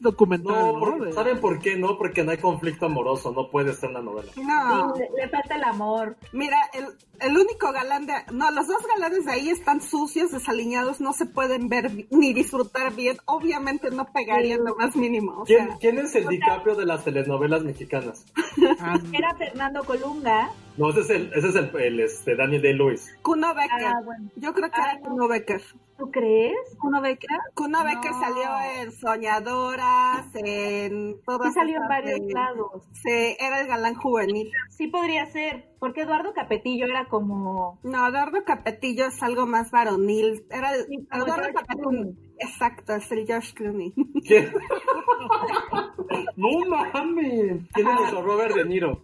[0.00, 0.78] documental, No, ¿no?
[0.80, 1.96] por- De- ¿saben por qué no?
[1.96, 4.30] Porque no hay conflicto amoroso, no puede ser una novela.
[4.36, 6.16] No, Le, le falta el amor.
[6.32, 6.86] mira, el,
[7.20, 8.14] el único galán de...
[8.32, 12.94] No, los dos galanes de ahí están sucios, desaliñados, no se pueden ver ni disfrutar
[12.94, 13.16] bien.
[13.26, 15.40] Obviamente no pegarían lo más mínimo.
[15.40, 18.24] O ¿Quién, sea, quién es el DiCaprio de las telenovelas mexicanas?
[19.12, 20.50] Era Fernando Colunga.
[20.76, 23.16] No, ese es el, ese es el, el, este, Daniel Day-Lewis.
[23.22, 23.84] Kuno Becker.
[23.86, 24.30] Ah, bueno.
[24.36, 24.92] Yo creo que Ah.
[24.92, 25.62] era Kuno Becker.
[25.96, 26.54] ¿Tú crees?
[26.82, 27.26] ¿Uno ve que?
[27.54, 28.20] Kuno Becker No.
[28.20, 32.82] salió en Soñadoras, en todas Sí salió en varios de- lados.
[32.92, 34.50] Sí, era el galán juvenil.
[34.68, 35.70] Sí podría ser.
[35.78, 37.78] Porque Eduardo Capetillo era como...
[37.82, 40.44] No, Eduardo Capetillo es algo más varonil.
[40.50, 42.12] Era el, Sí, Eduardo Capetillo.
[42.38, 43.92] Exacto, es el George Clooney.
[44.26, 44.52] ¿Quién?
[46.36, 47.62] no mames.
[47.72, 49.00] ¿Quién es nuestro Robert De Niro?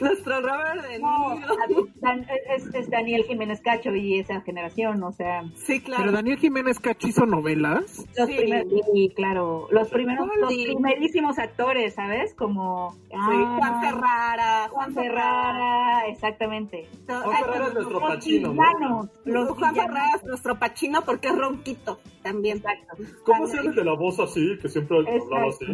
[0.00, 1.86] Nuestro Robert De No, Niro.
[1.96, 2.26] Dan-
[2.56, 5.42] es, es Daniel Jiménez Cacho y esa generación, o sea...
[5.54, 6.02] Sí, claro.
[6.02, 8.04] Pero Daniel Jiménez Cacho hizo novelas.
[8.16, 8.36] Los Sí.
[8.36, 12.34] primeros, sí, claro, los primeros, los primerísimos actores, ¿sabes?
[12.34, 14.68] Como Sí, ah, Juan Ferrara.
[14.70, 16.88] Juan Ferrara, exactamente.
[17.06, 19.08] Juan Ferrara es nuestro Los Pachino, ¿no?
[19.24, 19.74] los Juan.
[19.74, 22.56] Ferrara es nuestro pachino porque es ronquito también.
[22.56, 22.96] Exacto.
[23.24, 24.58] ¿Cómo se llama el de la voz así?
[24.60, 25.66] Que siempre hablaba así.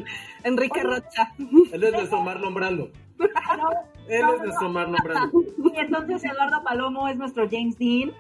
[0.45, 1.33] Enrique Rocha.
[1.73, 2.91] Él es nuestro Marlon Brando.
[3.19, 3.71] No,
[4.09, 5.43] Él no, es nuestro Marlon Brando.
[5.73, 8.13] Y entonces Eduardo Palomo es nuestro James Dean,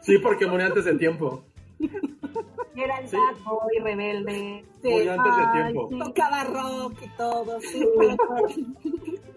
[0.00, 1.44] Sí, porque murió antes de tiempo.
[2.76, 3.16] era el Sí.
[3.16, 4.64] bad boy rebelde.
[4.82, 4.88] Sí.
[4.88, 5.88] Murió antes de Ay, tiempo.
[5.90, 5.98] sí.
[5.98, 7.60] Tocaba rock y todo.
[7.60, 7.84] Sí,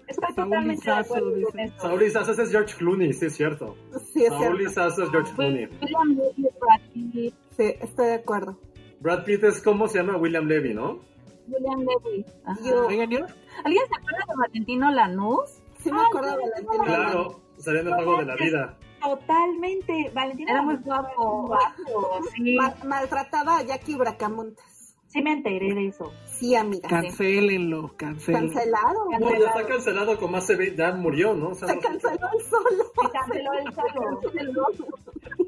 [0.08, 1.82] Estoy Saúl totalmente de acuerdo con esto.
[1.82, 3.76] Saúl es George Clooney, sí es cierto.
[4.14, 4.74] sí, es Saúl es
[5.12, 5.68] George Clooney.
[5.82, 6.16] William
[6.62, 8.58] Brad Pitt, Sí, estoy de acuerdo.
[9.00, 11.00] Brad Pitt es como se llama William Levy, ¿no?
[11.48, 12.26] William Levy.
[12.64, 15.50] Yo- ¿Alguien se acuerda de Valentino Lanús?
[15.80, 16.84] Sí me Ah, acuerdo de Valentina.
[16.86, 18.78] Claro, salió en el juego de la vida.
[19.02, 20.12] Totalmente.
[20.14, 21.48] Valentina Era muy guapo.
[21.48, 24.66] guapo, Sí, Ma- maltrataba a Jackie Bracamontes.
[25.08, 26.12] Sí me enteré de eso.
[26.26, 26.88] Sí, amiga.
[26.88, 28.54] cancélenlo, cancélenlo.
[28.54, 29.06] Cancelado.
[29.20, 31.50] No, ya está cancelado con más se ve, ya murió, ¿no?
[31.50, 32.84] O sea, Se no- canceló el solo.
[33.02, 34.20] Se canceló él solo.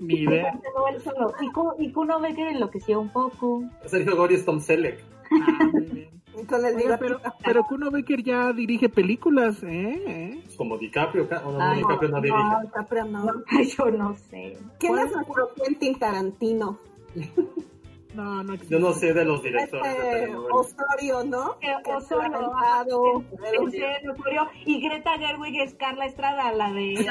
[0.01, 0.51] Ni Se idea.
[0.51, 1.34] canceló él solo.
[1.41, 3.64] Y, Ku- y Kuno Becker enloqueció un poco.
[3.86, 5.03] Sergio Gori es Tom Selleck.
[5.32, 6.10] Ah, muy bien.
[6.39, 10.01] El Oiga, pero, pero Kuno Becker ya dirige películas, ¿eh?
[10.07, 10.43] ¿Eh?
[10.55, 12.38] Como DiCaprio, ca- o no, Ay, DiCaprio no dirige.
[12.43, 13.26] No, DiCaprio no.
[13.78, 14.57] Yo no sé.
[14.80, 16.78] ¿Quién es nuestro Quentin Tarantino?
[18.14, 18.74] No, no existe.
[18.74, 20.36] Yo no sé de los directores Este.
[20.51, 21.60] Osorio, ¿no?
[21.60, 24.49] Que Osorio, Osorio.
[24.66, 26.95] Y Greta Gerwig es Carla Estrada, la de...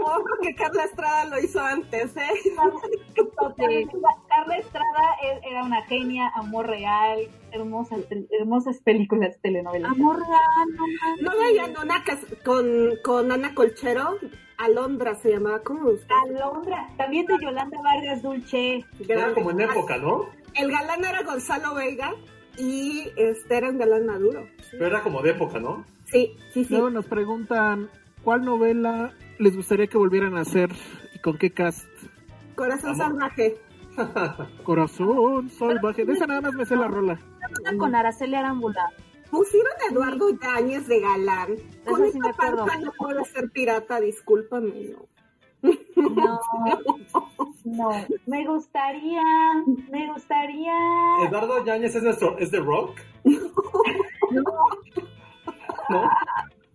[0.00, 2.30] Ojo que Carla Estrada lo hizo antes, ¿eh?
[3.38, 3.96] Totalmente.
[4.28, 9.92] Carla Estrada e- era una genia, amor real, hermosas, hermosas películas, telenovelas.
[9.92, 11.22] Amor real, no mames.
[11.22, 12.02] ¿No veían una
[12.44, 12.66] con,
[13.04, 14.16] con Ana Colchero?
[14.58, 16.14] Alondra se llamaba, ¿cómo busca?
[16.26, 18.84] Alondra, también de Yolanda Vargas Dulce.
[19.08, 20.26] Era como en época, ¿no?
[20.54, 22.12] El galán era Gonzalo Vega
[22.56, 24.48] y este era un galán maduro.
[24.72, 25.84] Pero era como de época, ¿no?
[26.06, 26.74] Sí, sí, sí.
[26.74, 27.88] Luego nos preguntan,
[28.24, 30.70] ¿cuál novela les gustaría que volvieran a hacer
[31.14, 31.86] y con qué cast?
[32.56, 33.56] Corazón salvaje.
[34.64, 36.04] Corazón salvaje.
[36.04, 37.18] De esa nada más me sé la rola.
[37.78, 38.90] Con Araceli Arámbula.
[39.30, 41.56] Pusieron a Eduardo Yáñez de galán.
[41.84, 45.06] Con sí esta panza no puede ser pirata, discúlpame, no.
[45.96, 46.40] No,
[47.64, 47.90] no,
[48.26, 49.22] me gustaría,
[49.90, 50.72] me gustaría...
[51.26, 53.00] Eduardo Yáñez es nuestro, es The Rock.
[54.30, 54.42] ¿No?
[55.90, 56.08] ¿No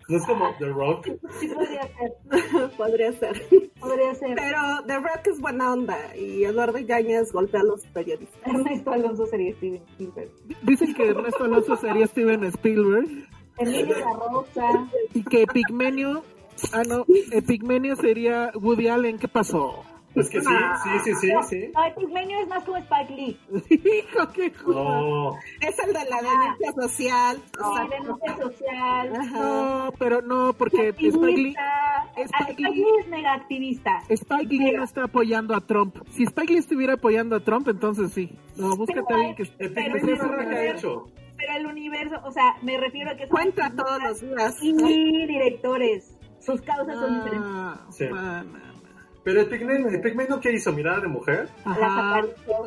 [0.10, 1.08] es como The Rock?
[1.40, 3.42] Sí, podría ser, Podría ser.
[3.80, 4.36] podría ser.
[4.36, 8.40] Pero The Rock es buena onda y Eduardo Yáñez golpea a los periodistas.
[8.46, 10.30] Ernesto Alonso sería Steven Spielberg.
[10.64, 13.08] Dicen que Ernesto Alonso sería Steven Spielberg
[13.58, 14.90] Emilio La Rosa.
[15.14, 16.24] y que Pigmenio...
[16.72, 17.06] Ah, no,
[17.48, 19.18] Pigmenio sería Woody Allen.
[19.20, 19.84] ¿Qué pasó?
[20.16, 20.48] Es que sí,
[20.84, 21.72] sí, sí, sí, sí.
[21.74, 23.40] No, el Pigmenio es más como Spike Lee.
[23.70, 24.54] Hijo, qué.
[24.68, 27.38] No, Es el de la denuncia social.
[27.60, 29.16] o sea, Sí, denuncia social.
[29.16, 29.40] Ajá.
[29.40, 32.10] No, pero no, porque Spike Lee, Activista.
[32.16, 34.04] Spike Ah, Spike Lee- Lee es mega activista.
[34.10, 35.96] Spike Lee no está apoyando a Trump.
[36.12, 38.38] Si Spike Lee estuviera apoyando a Trump, entonces sí.
[38.56, 39.44] No, búscate a alguien que...
[39.44, 41.06] el Pero que ha hecho.
[41.38, 44.56] Pero el universo, o sea, me refiero a que Cuenta todos los días.
[44.62, 46.16] y directores.
[46.40, 47.50] Sus causas son diferentes.
[47.52, 48.06] Ah, Sí.
[49.24, 50.74] Pero el Pigmenio, el Pigmenio ¿qué hizo?
[50.74, 51.48] ¿Mirada de mujer?
[51.64, 52.22] Ajá.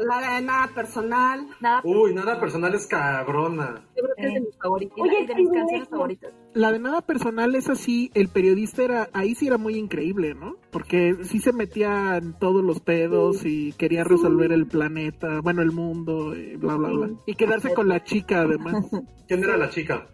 [0.07, 1.47] La de nada personal.
[1.61, 3.83] Nada, Uy, nada personal es cabrona.
[3.95, 4.99] yo creo que es de mis favoritas.
[4.99, 5.91] Oye, de mis sí, canciones sí.
[5.91, 6.33] favoritas.
[6.55, 10.57] La de nada personal es así, el periodista era, ahí sí era muy increíble, ¿no?
[10.71, 15.73] Porque sí se metía en todos los pedos y quería resolver el planeta, bueno, el
[15.73, 17.11] mundo, y bla, bla, bla.
[17.27, 18.75] Y quedarse con la chica, además.
[19.29, 20.07] ¿Quién era la chica?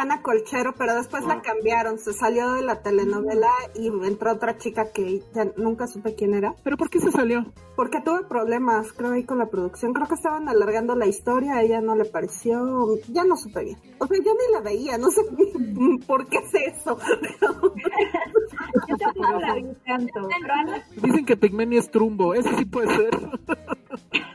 [0.00, 1.98] Ana Colchero, pero después la cambiaron.
[1.98, 6.54] Se salió de la telenovela y entró otra chica que ya nunca supe quién era.
[6.64, 7.44] ¿Pero por qué se salió?
[7.76, 9.92] Porque tuve problemas, creo, ahí con la producción.
[9.94, 12.86] Creo que estaban alargando la historia, a ella no le pareció.
[13.08, 13.78] Ya no supe bien.
[13.98, 15.22] O sea, yo ni la veía, no sé
[16.06, 16.96] por qué es eso.
[16.98, 17.74] Pero-
[18.88, 20.28] Yo tampoco la vi tanto.
[21.02, 23.10] Dicen que Pigmenio es trumbo, eso sí puede ser.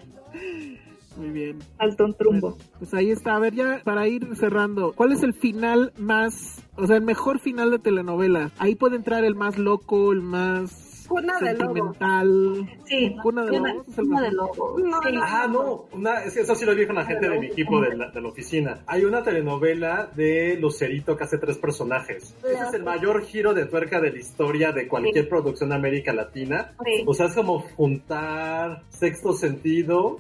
[1.25, 1.59] Muy bien.
[1.79, 2.49] Alton Trumbo.
[2.51, 3.35] Bueno, pues ahí está.
[3.35, 7.39] A ver, ya para ir cerrando, ¿cuál es el final más, o sea, el mejor
[7.39, 8.51] final de telenovela?
[8.59, 11.65] Ahí puede entrar el más loco, el más Cuna de lobo.
[11.65, 12.69] sentimental.
[12.85, 13.15] Sí.
[13.21, 14.75] Cuna de Una, lobos es el una mejor.
[14.75, 14.83] de.
[14.89, 17.95] No, no, Ah, no, una, eso sí lo dijo la gente de mi equipo de
[17.95, 18.79] la, de la oficina.
[18.87, 22.35] Hay una telenovela de Lucerito que hace tres personajes.
[22.43, 26.11] Ese es el mayor giro de tuerca de la historia de cualquier producción de América
[26.11, 26.71] Latina.
[26.83, 27.03] Sí.
[27.05, 30.17] O sea, es como juntar sexto sentido,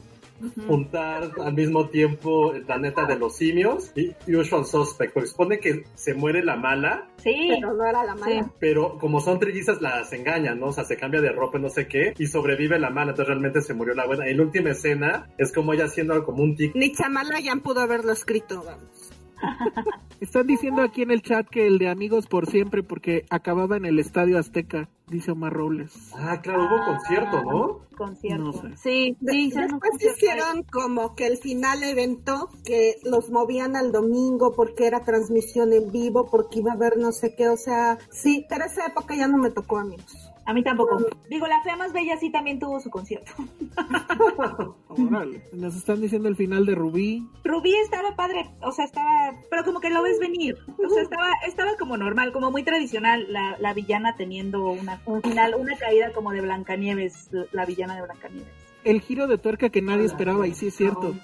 [0.67, 5.13] juntar al mismo tiempo el planeta de los simios y Usual Suspect.
[5.13, 7.47] Porque supone que se muere la mala, Sí.
[7.49, 8.51] Pero no era la mala.
[8.59, 10.67] pero como son trillizas las engañan, ¿no?
[10.67, 13.29] O sea, se cambia de ropa y no sé qué y sobrevive la mala, entonces
[13.29, 14.27] realmente se murió la buena.
[14.27, 16.75] En la última escena es como ella haciendo como un tic.
[16.75, 19.04] Ni Chamala ya pudo haberlo escrito, vamos.
[20.19, 23.85] Están diciendo aquí en el chat que el de Amigos por Siempre porque acababa en
[23.85, 26.11] el Estadio Azteca, dice Omar Robles.
[26.15, 27.79] Ah, claro, hubo concierto, ¿no?
[27.95, 28.43] Concierto.
[28.43, 28.77] No sé.
[28.77, 30.17] Sí, después concierto.
[30.17, 35.91] hicieron como que el final evento que los movían al domingo porque era transmisión en
[35.91, 39.27] vivo, porque iba a haber no sé qué, o sea, sí, pero esa época ya
[39.27, 40.31] no me tocó, amigos.
[40.45, 40.99] A mí tampoco.
[41.27, 43.31] Digo, la fea más bella sí también tuvo su concierto.
[44.89, 45.41] Órale.
[45.53, 47.27] Nos están diciendo el final de Rubí.
[47.43, 50.55] Rubí estaba padre, o sea, estaba, pero como que lo ves venir.
[50.77, 55.23] O sea, estaba, estaba como normal, como muy tradicional, la, la villana teniendo una, un
[55.23, 58.53] final, una caída como de Blancanieves, la, la villana de Blancanieves.
[58.83, 61.15] El giro de tuerca que nadie esperaba, y sí es cierto.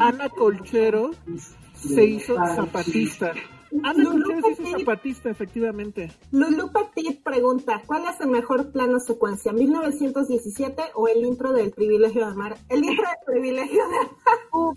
[0.00, 1.10] Ana Colchero
[1.74, 3.34] se hizo zapatista.
[3.82, 6.12] Ana Lulu sí es Petit- zapatista, efectivamente.
[6.30, 9.52] Lulu Petit pregunta, ¿cuál es el mejor plano secuencia?
[9.52, 12.56] ¿1917 o el intro del privilegio de amar?
[12.68, 14.10] El intro del privilegio de amar.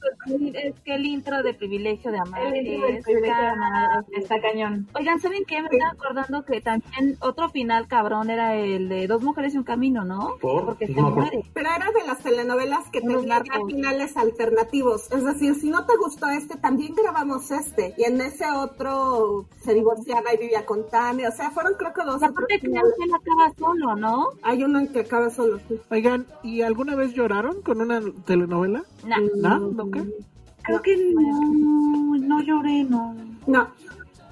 [0.55, 4.05] Es que el intro de Privilegio de Amar El intro del es privilegio de amar
[4.13, 4.87] está cañón.
[4.95, 5.61] Oigan, ¿saben qué?
[5.61, 9.63] Me estaba acordando que también otro final cabrón era el de Dos Mujeres y un
[9.63, 10.37] Camino, ¿no?
[10.41, 10.65] ¿Por?
[10.65, 11.43] Porque No se muere.
[11.53, 15.11] Pero era de las telenovelas que Unos tenían finales alternativos.
[15.11, 17.93] Es decir, si no te gustó este, también grabamos este.
[17.97, 18.84] Y en ese otro
[19.61, 21.29] se divorciaba y vivía con Tania.
[21.29, 24.29] O sea, fueron creo que dos aparte creo que él acaba solo, ¿no?
[24.43, 25.59] Hay uno en que acaba solo.
[25.67, 25.79] sí.
[25.89, 28.83] Oigan, ¿y alguna vez lloraron con una telenovela?
[29.05, 29.19] Nah.
[29.37, 29.59] ¿No?
[29.59, 30.03] ¿Nunca?
[30.63, 33.15] Creo que no, no lloré, no.
[33.47, 33.67] No,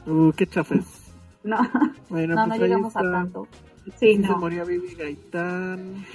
[0.06, 0.86] Uh, qué chafes.
[1.43, 1.58] No,
[2.10, 3.47] Bueno, No, pues no llegamos a tanto.
[3.86, 4.38] sí, Sí, se no.
[4.38, 6.06] moría Vivi Gaitán.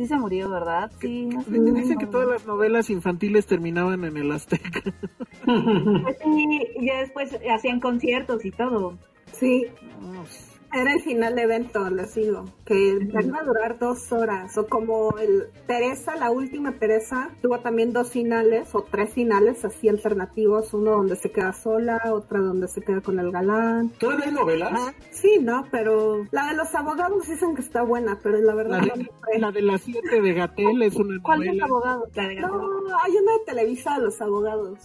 [0.00, 0.90] Sí se murió, ¿verdad?
[0.98, 1.26] Sí.
[1.26, 1.50] no sé.
[1.50, 4.80] Dicen que todas las novelas infantiles terminaban en el Azteca.
[5.44, 8.96] Pues sí, y ya después hacían conciertos y todo.
[9.32, 9.66] sí.
[10.72, 14.56] Era el final de evento, les digo, que iba a durar dos horas.
[14.56, 19.88] O como el Teresa, la última Teresa, tuvo también dos finales o tres finales así
[19.88, 20.72] alternativos.
[20.72, 23.90] Uno donde se queda sola, otra donde se queda con el galán.
[23.98, 24.70] ¿Todavía hay novelas?
[24.72, 28.78] Ah, sí, no, pero la de los abogados dicen que está buena, pero la verdad
[28.80, 29.38] La no de, me fue.
[29.40, 31.64] la de las siete de Gatel es una ¿Cuál es novela.
[31.64, 32.06] abogado?
[32.14, 32.48] La de No,
[33.02, 34.78] hay una de Televisa de los abogados.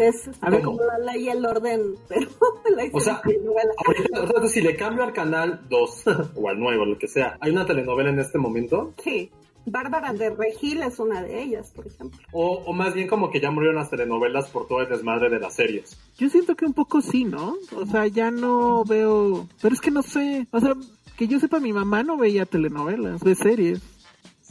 [0.00, 2.26] Que es A ver, como la ley y el orden, pero
[2.74, 3.70] la O sea, telenovela.
[3.86, 6.04] ahorita, ahorita si le cambio al canal 2
[6.36, 8.94] o al 9 o lo que sea, ¿hay una telenovela en este momento?
[9.04, 9.30] Sí.
[9.66, 12.18] Bárbara de Regil es una de ellas, por ejemplo.
[12.32, 15.38] O, o más bien como que ya murieron las telenovelas por todo el desmadre de
[15.38, 15.98] las series.
[16.16, 17.56] Yo siento que un poco sí, ¿no?
[17.76, 19.46] O sea, ya no veo...
[19.60, 20.46] Pero es que no sé.
[20.50, 20.72] O sea,
[21.18, 23.82] que yo sepa, mi mamá no veía telenovelas, ve series.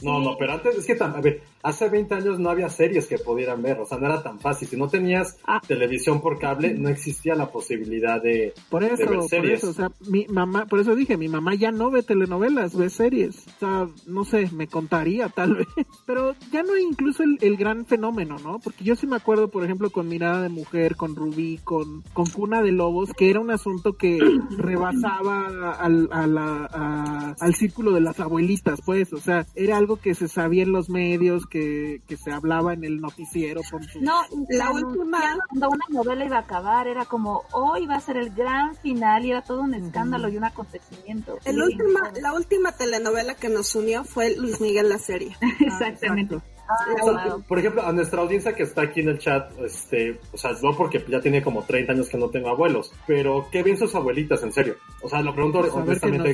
[0.00, 3.06] No, no, pero antes es que, tam- a ver, hace 20 años no había series
[3.06, 4.68] que pudieran ver, o sea, no era tan fácil.
[4.68, 5.60] Si no tenías Ah.
[5.66, 9.58] televisión por cable, no existía la posibilidad de, Por de eso, ver por series.
[9.58, 12.88] eso, o sea, mi mamá, por eso dije, mi mamá ya no ve telenovelas, ve
[12.90, 13.46] series.
[13.46, 15.66] O sea, no sé, me contaría tal vez.
[16.06, 18.58] Pero ya no hay incluso el, el gran fenómeno, ¿no?
[18.58, 22.26] Porque yo sí me acuerdo, por ejemplo, con Mirada de Mujer, con Rubí, con, con
[22.26, 24.18] Cuna de Lobos, que era un asunto que
[24.56, 29.12] rebasaba al, a la- a- al círculo de las abuelitas, pues.
[29.12, 32.84] O sea, era algo que se sabía en los medios, que, que se hablaba en
[32.84, 33.60] el noticiero.
[33.70, 37.96] Con su- No, La última- Cuando una novela iba a acabar, era como, hoy va
[37.96, 41.38] a ser el gran final y era todo un escándalo y un acontecimiento.
[41.44, 41.60] El Sí.
[41.60, 45.36] última, la última telenovela que nos unió fue Luis Miguel la serie.
[45.60, 46.36] Exactamente.
[46.36, 46.56] Exacto.
[46.72, 47.42] Ah, O sea, wow.
[47.42, 50.76] por ejemplo, a nuestra audiencia que está aquí en el chat, este, o sea, no
[50.76, 54.40] porque ya tiene como 30 años que no tengo abuelos, pero qué ven sus abuelitas,
[54.44, 54.76] en serio.
[55.02, 56.32] O sea, lo pregunto Pues honestamente.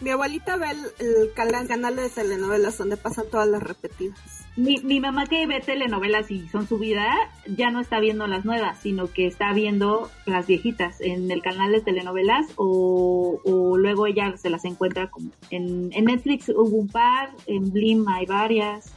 [0.00, 4.18] Mi abuelita ve el, el canal, canal de telenovelas donde pasan todas las repetidas.
[4.56, 7.12] Mi, mi mamá que ve telenovelas y son su vida,
[7.46, 11.72] ya no está viendo las nuevas, sino que está viendo las viejitas en el canal
[11.72, 16.88] de telenovelas o, o luego ella se las encuentra como en, en Netflix hubo un
[16.88, 18.92] par, en Blim hay varias.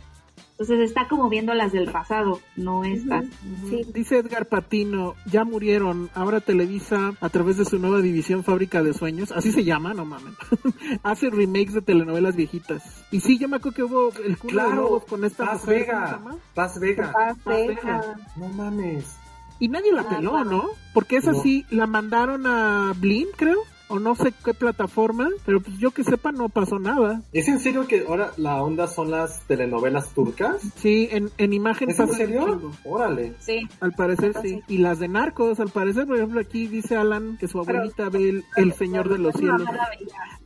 [0.59, 3.25] Entonces está como viendo las del pasado, no estas.
[3.69, 3.85] Sí.
[3.93, 8.95] Dice Edgar Patino, ya murieron, ahora Televisa a través de su nueva división Fábrica de
[8.95, 10.33] Sueños, así se llama, no mames,
[11.03, 13.05] hace remakes de telenovelas viejitas.
[13.11, 15.85] Y sí, yo me acuerdo que hubo el de Claro, Lobos con esta Paz mujer,
[15.85, 16.37] ¿cómo se Vega, llama?
[16.55, 17.11] Paz Vega.
[17.13, 18.01] Paz Vega.
[18.35, 19.15] No mames.
[19.59, 20.43] Y nadie la Ah, peló.
[20.43, 20.63] ¿no?
[20.93, 21.41] Porque esa No.
[21.41, 23.59] sí la mandaron a Blim, creo,
[23.89, 27.21] o no sé qué plataforma, pero pues yo que sepa no pasó nada.
[27.33, 30.61] ¿Es en serio que ahora la onda son las telenovelas turcas?
[30.75, 32.71] Sí, en, en imagen ¿Es en serio?
[32.83, 33.35] Órale.
[33.39, 33.67] Sí.
[33.79, 34.61] Al parecer sí.
[34.67, 38.29] Y las de narcos, al parecer, por ejemplo, aquí dice Alan que su abuelita ve
[38.29, 39.63] el, el Señor de los Cielos.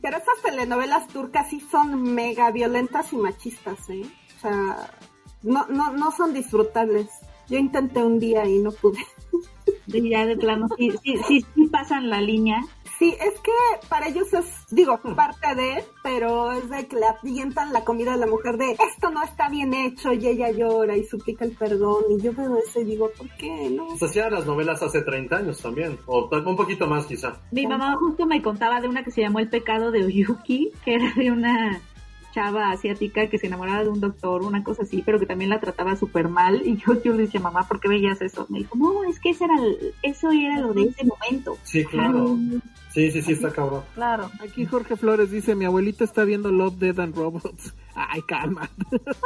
[0.00, 4.02] Pero esas telenovelas turcas sí son mega violentas y machistas, ¿eh?
[4.36, 4.90] O sea,
[5.42, 7.08] no, no, no son disfrutables.
[7.48, 8.98] Yo intenté un día y no pude.
[9.86, 12.62] Y ya de plano sí, sí, sí, sí pasan la línea.
[13.02, 13.50] Sí, es que
[13.88, 18.16] para ellos es, digo, parte de, pero es de que le avientan la comida a
[18.16, 22.04] la mujer de esto no está bien hecho y ella llora y suplica el perdón
[22.10, 23.96] y yo veo eso y digo, ¿por qué no?
[23.96, 27.40] Se hacían las novelas hace 30 años también, o tal- un poquito más quizá.
[27.50, 30.94] Mi mamá justo me contaba de una que se llamó El pecado de Oyuki, que
[30.94, 31.80] era de una
[32.32, 35.60] chava asiática que se enamoraba de un doctor, una cosa así, pero que también la
[35.60, 36.62] trataba súper mal.
[36.66, 38.46] Y yo, yo le decía, mamá, ¿por qué veías eso?
[38.48, 41.56] Me dijo, no, es que ese era el- eso era lo de ese momento.
[41.62, 42.36] Sí, claro.
[42.90, 43.82] Sí, sí, sí, está cabrón.
[43.94, 44.30] Claro.
[44.40, 47.74] Aquí Jorge Flores dice, mi abuelita está viendo Love, Dead and Robots.
[47.94, 48.68] Ay, calma.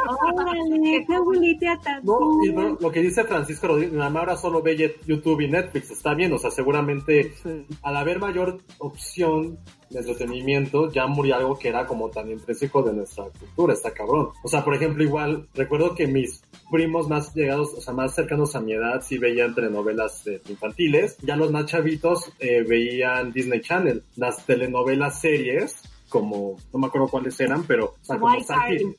[0.05, 4.37] Órale, qué abuelita tan No, y bueno, lo que dice Francisco Rodríguez, mi mamá ahora
[4.37, 7.65] solo ve YouTube y Netflix, está bien, o sea, seguramente Sí.
[7.83, 9.57] al haber mayor opción
[9.89, 14.29] de entretenimiento, ya murió algo que era como tan intrínseco de nuestra cultura, está cabrón.
[14.43, 18.55] O sea, por ejemplo, igual, recuerdo que mis primos más llegados, o sea, más cercanos
[18.55, 23.61] a mi edad, sí veían telenovelas eh, infantiles, ya los más chavitos eh, veían Disney
[23.61, 28.95] Channel, las telenovelas series, como, no me acuerdo cuáles eran, pero, o sea, Como Saki,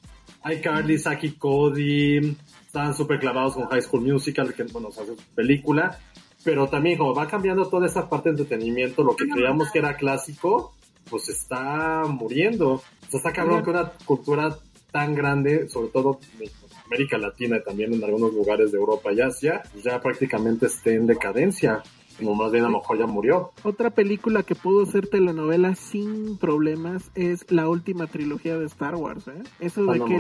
[0.52, 2.36] iCarly, Saki Cody,
[2.66, 5.98] estaban súper clavados con High School Musical, que bueno, o sea, es película,
[6.44, 9.96] pero también como va cambiando toda esa parte de entretenimiento, lo que creíamos que era
[9.96, 10.74] clásico,
[11.08, 12.74] pues está muriendo.
[12.74, 14.58] O sea, está cabrón que una cultura
[14.90, 16.50] tan grande, sobre todo en
[16.86, 20.94] América Latina y también en algunos lugares de Europa y Asia, pues ya prácticamente esté
[20.94, 21.82] en decadencia.
[22.18, 23.52] Como más bien a lo mejor ya murió.
[23.62, 29.28] Otra película que pudo ser telenovela sin problemas es la última trilogía de Star Wars,
[29.28, 29.42] ¿eh?
[29.60, 30.16] Eso de que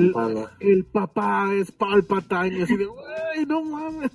[0.60, 2.86] el, papá es Palpatine, y así de,
[3.34, 4.10] ¡ay, no mames!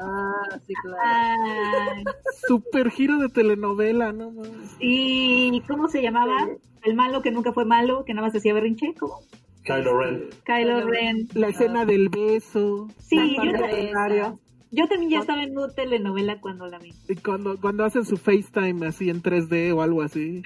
[0.00, 1.02] Ah, sí, claro.
[1.04, 2.04] Ay,
[2.48, 4.76] Super giro de telenovela, no mames.
[4.80, 6.48] ¿Y cómo se llamaba?
[6.84, 9.20] El malo que nunca fue malo, que nada más hacía berrinche, ¿cómo?
[9.64, 10.28] Kylo Ren.
[10.44, 11.28] Kylo Ren.
[11.34, 12.88] La escena del beso.
[12.98, 14.38] Sí, yo.
[14.76, 16.92] Yo también ya estaba en una telenovela cuando la vi.
[17.08, 20.42] Y cuando, cuando hacen su FaceTime así en 3D o algo así.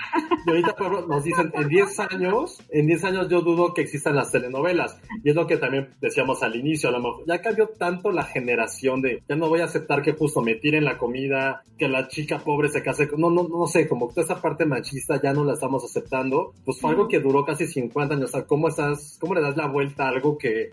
[0.47, 3.83] Y ahorita por ejemplo, nos dicen, en 10 años, en 10 años yo dudo que
[3.83, 4.99] existan las telenovelas.
[5.25, 8.23] Y es lo que también decíamos al inicio, a lo mejor ya cambió tanto la
[8.23, 12.09] generación de, ya no voy a aceptar que justo me tiren la comida, que la
[12.09, 15.33] chica pobre se case con, no, no, no sé, como toda esa parte machista ya
[15.33, 16.55] no la estamos aceptando.
[16.65, 18.31] Pues fue algo que duró casi 50 años.
[18.31, 20.71] O sea, ¿cómo estás, cómo le das la vuelta a algo que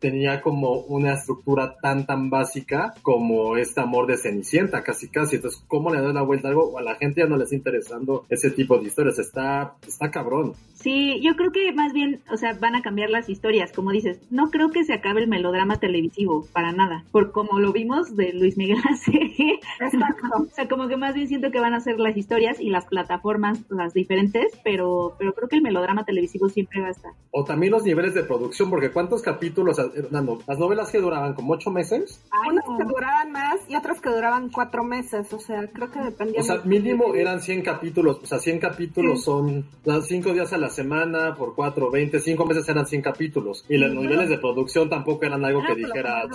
[0.00, 5.36] tenía como una estructura tan tan básica como este amor de Cenicienta, casi casi.
[5.36, 6.78] Entonces, ¿cómo le das la vuelta a algo?
[6.78, 9.18] A la gente ya no le está interesando ese tipo de historias.
[9.18, 10.54] Está, está cabrón.
[10.74, 14.18] Sí, yo creo que más bien, o sea, van a cambiar las historias, como dices.
[14.30, 17.04] No creo que se acabe el melodrama televisivo, para nada.
[17.12, 19.60] Por como lo vimos de Luis Miguel la serie.
[19.80, 20.26] Exacto.
[20.40, 22.86] O sea, como que más bien siento que van a ser las historias y las
[22.86, 27.12] plataformas las diferentes, pero, pero creo que el melodrama televisivo siempre va a estar.
[27.30, 29.78] O también los niveles de producción, porque ¿cuántos capítulos?
[29.94, 30.26] Eran?
[30.26, 32.22] No, las novelas que duraban como ocho meses.
[32.30, 32.78] Ay, Unas no.
[32.78, 35.32] que duraban más y otras que duraban cuatro meses.
[35.32, 36.40] O sea, creo que dependía.
[36.40, 38.20] O sea, mínimo eran 100 capítulos.
[38.22, 42.46] O sea, 100 capítulos son las 5 días a la semana por 4, 20, 5
[42.46, 43.64] meses eran 100 capítulos.
[43.68, 46.28] Y los niveles de producción tampoco eran algo que Era lo dijeras,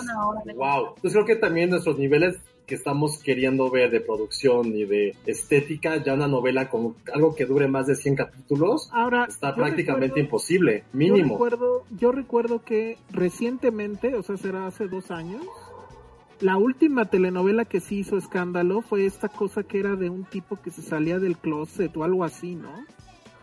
[0.46, 0.88] de wow.
[0.96, 6.04] Entonces creo que también nuestros niveles que estamos queriendo ver de producción y de estética,
[6.04, 10.08] ya una novela con algo que dure más de 100 capítulos, Ahora, está yo prácticamente
[10.16, 11.34] recuerdo- imposible, Yo mínimo.
[11.36, 15.44] recuerdo, yo recuerdo que recientemente, o sea, será hace dos años,
[16.42, 20.58] la última telenovela que sí hizo escándalo fue esta cosa que era de un tipo
[20.62, 22.70] que se salía del closet o algo así, ¿no?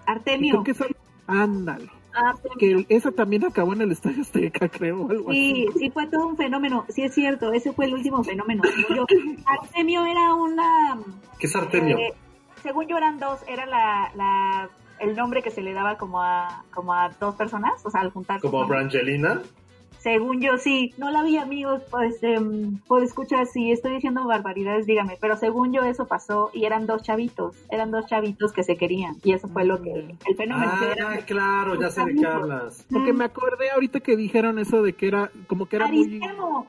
[0.07, 0.51] Artemio.
[0.53, 0.87] creo que esa,
[1.27, 1.89] ándale.
[2.14, 5.78] Ah, sí, Que esa también acabó en el Estadio Azteca, creo, algo Sí, así.
[5.78, 8.62] sí fue todo un fenómeno, sí es cierto, ese fue el último fenómeno.
[8.94, 9.06] yo.
[9.46, 10.98] Artemio era una,
[11.38, 11.96] ¿Qué es Artemio?
[11.98, 12.12] eh,
[12.62, 16.64] según yo eran dos, era la, la, el nombre que se le daba como a,
[16.72, 18.46] como a dos personas, o sea, al juntarse.
[18.48, 18.66] Como.
[18.66, 19.40] Brangelina.
[20.03, 24.84] Según yo sí, no la vi amigos, pues em, por escuchar si estoy diciendo barbaridades,
[24.84, 28.76] dígame, pero según yo eso pasó y eran dos chavitos, eran dos chavitos que se
[28.76, 29.92] querían y eso fue lo que,
[30.26, 30.72] el fenómeno.
[30.74, 32.84] Ah, era- claro, ya sé de qué hablas.
[32.90, 36.03] Porque me acordé ahorita que dijeron eso de que era, como que era muy...
[36.03, 36.66] Aristemo.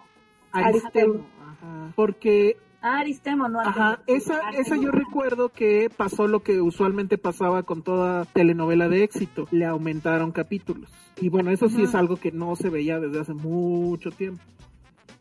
[0.52, 1.26] Aristemo.
[1.42, 1.92] Ajá.
[1.96, 7.82] Porque Aristemo, no Ajá, esa, esa yo recuerdo que pasó lo que usualmente pasaba con
[7.82, 10.92] toda telenovela de éxito, le aumentaron capítulos.
[11.22, 14.44] Y bueno, eso sí es algo que no se veía desde hace mucho tiempo.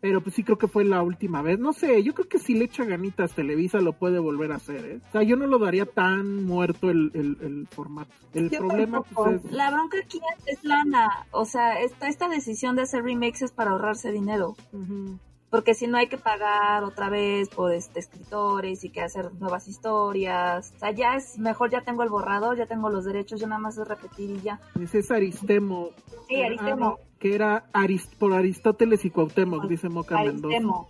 [0.00, 1.60] Pero pues sí creo que fue la última vez.
[1.60, 4.84] No sé, yo creo que si le echa ganitas Televisa lo puede volver a hacer,
[4.84, 5.00] ¿eh?
[5.08, 8.10] O sea, yo no lo daría tan muerto el, el, el formato.
[8.34, 9.52] El Yo problema pues, es...
[9.52, 11.08] La bronca aquí es lana.
[11.30, 14.56] O sea, esta, esta decisión de hacer remakes es para ahorrarse dinero.
[15.53, 19.68] Porque si no hay que pagar otra vez por este, escritores y que hacer nuevas
[19.68, 20.72] historias.
[20.74, 23.61] O sea, ya es mejor, ya tengo el borrador, ya tengo los derechos, yo nada
[23.61, 24.59] más es repetir y ya.
[24.80, 25.90] Ese es Aristemo.
[26.26, 26.96] Sí, Aristemo.
[26.98, 30.46] Ah, que era Arist por Aristóteles y Cuauhtémoc, dice Moca Mendoza.
[30.46, 30.88] Aristemo.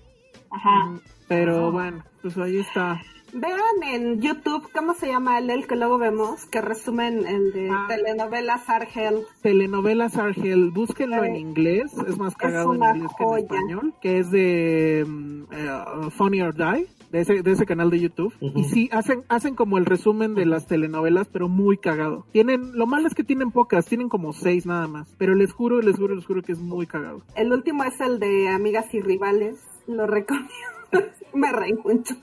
[0.48, 0.90] Ajá.
[0.90, 1.00] Ujú.
[1.26, 3.00] Pero bueno, pues ahí está.
[3.34, 7.70] Vean en YouTube cómo se llama el, el que luego vemos, que resumen el de
[7.70, 7.86] Ah.
[7.88, 9.22] telenovelas Argel.
[9.40, 13.42] Telenovelas Argel, búsquenlo en inglés, es más cagado en una inglés que en joya.
[13.44, 18.00] español, que es de mm, eh, Funny or Die, de ese, de ese canal de
[18.00, 18.34] YouTube.
[18.40, 22.26] Y sí, hacen, hacen como el resumen de las telenovelas, pero muy cagado.
[22.32, 25.08] Tienen, lo malo es que tienen pocas, tienen como seis nada más.
[25.16, 27.22] Pero les juro, les juro, les juro que es muy cagado.
[27.34, 29.58] El último es el de Amigas y Rivales.
[29.86, 30.50] Lo recomiendo.
[31.34, 31.48] Me
[31.84, 32.14] mucho.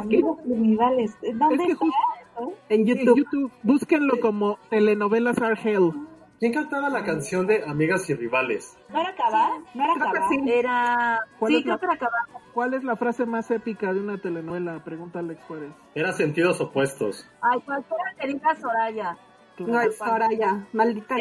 [0.00, 1.16] Amigos criminales.
[1.34, 1.86] ¿Dónde Es que está?
[2.68, 3.16] En en YouTube.
[3.18, 5.92] YouTube, búsquenlo como Telenovelas Argel.
[6.38, 8.76] ¿Quién cantaba la canción de Amigas y Rivales?
[8.90, 9.52] ¿No era Cabá?
[9.74, 10.28] ¿No era Cabá?
[10.28, 10.50] sí.
[10.50, 11.20] Era.
[11.38, 12.40] ¿Cuál Sí, es la- creo que era Cabá.
[12.52, 14.82] ¿Cuál es la frase más épica de una telenovela?
[14.84, 15.70] Pregunta Alex Juárez.
[15.94, 17.26] Era sentidos opuestos.
[17.40, 19.16] Ay, cualquiera que diga Soraya.
[19.58, 21.16] No es Soraya, maldita.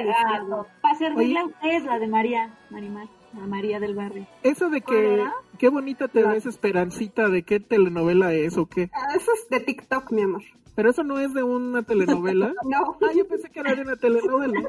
[0.81, 4.25] Para servirle a ustedes la de María, Marimar, la María del barrio.
[4.43, 5.23] Eso de ¿Cuál que
[5.57, 8.89] qué bonita te La- ves Esperancita, de qué telenovela es o qué.
[8.93, 10.41] Ah, Eso es de TikTok, mi amor.
[10.75, 12.53] Pero eso no es de una telenovela.
[12.65, 12.97] No.
[13.01, 14.61] Ah, yo pensé que era de una telenovela.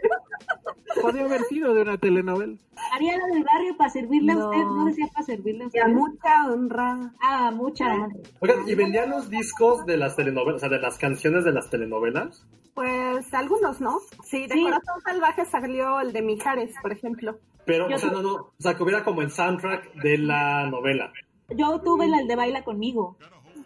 [1.02, 2.56] Podría haber sido de una telenovela.
[2.92, 5.80] María la del barrio, para servirle a usted, no decía para servirle a Y usted.
[5.80, 7.12] a mucha honra.
[7.22, 8.08] Ah, mucha.
[8.40, 11.68] Oigan, ¿y vendían los discos de las telenovelas, o sea, de las canciones de las
[11.70, 12.46] telenovelas?
[12.74, 13.99] Pues algunos, ¿no?
[14.24, 14.62] Sí, de Sí.
[14.62, 17.38] Corazón Salvaje salió el de Mijares, por ejemplo.
[17.67, 20.67] Pero, Yo o sea, no, no, o sea, que hubiera como el soundtrack de la
[20.71, 21.13] novela.
[21.51, 23.17] Yo tuve la de Baila conmigo.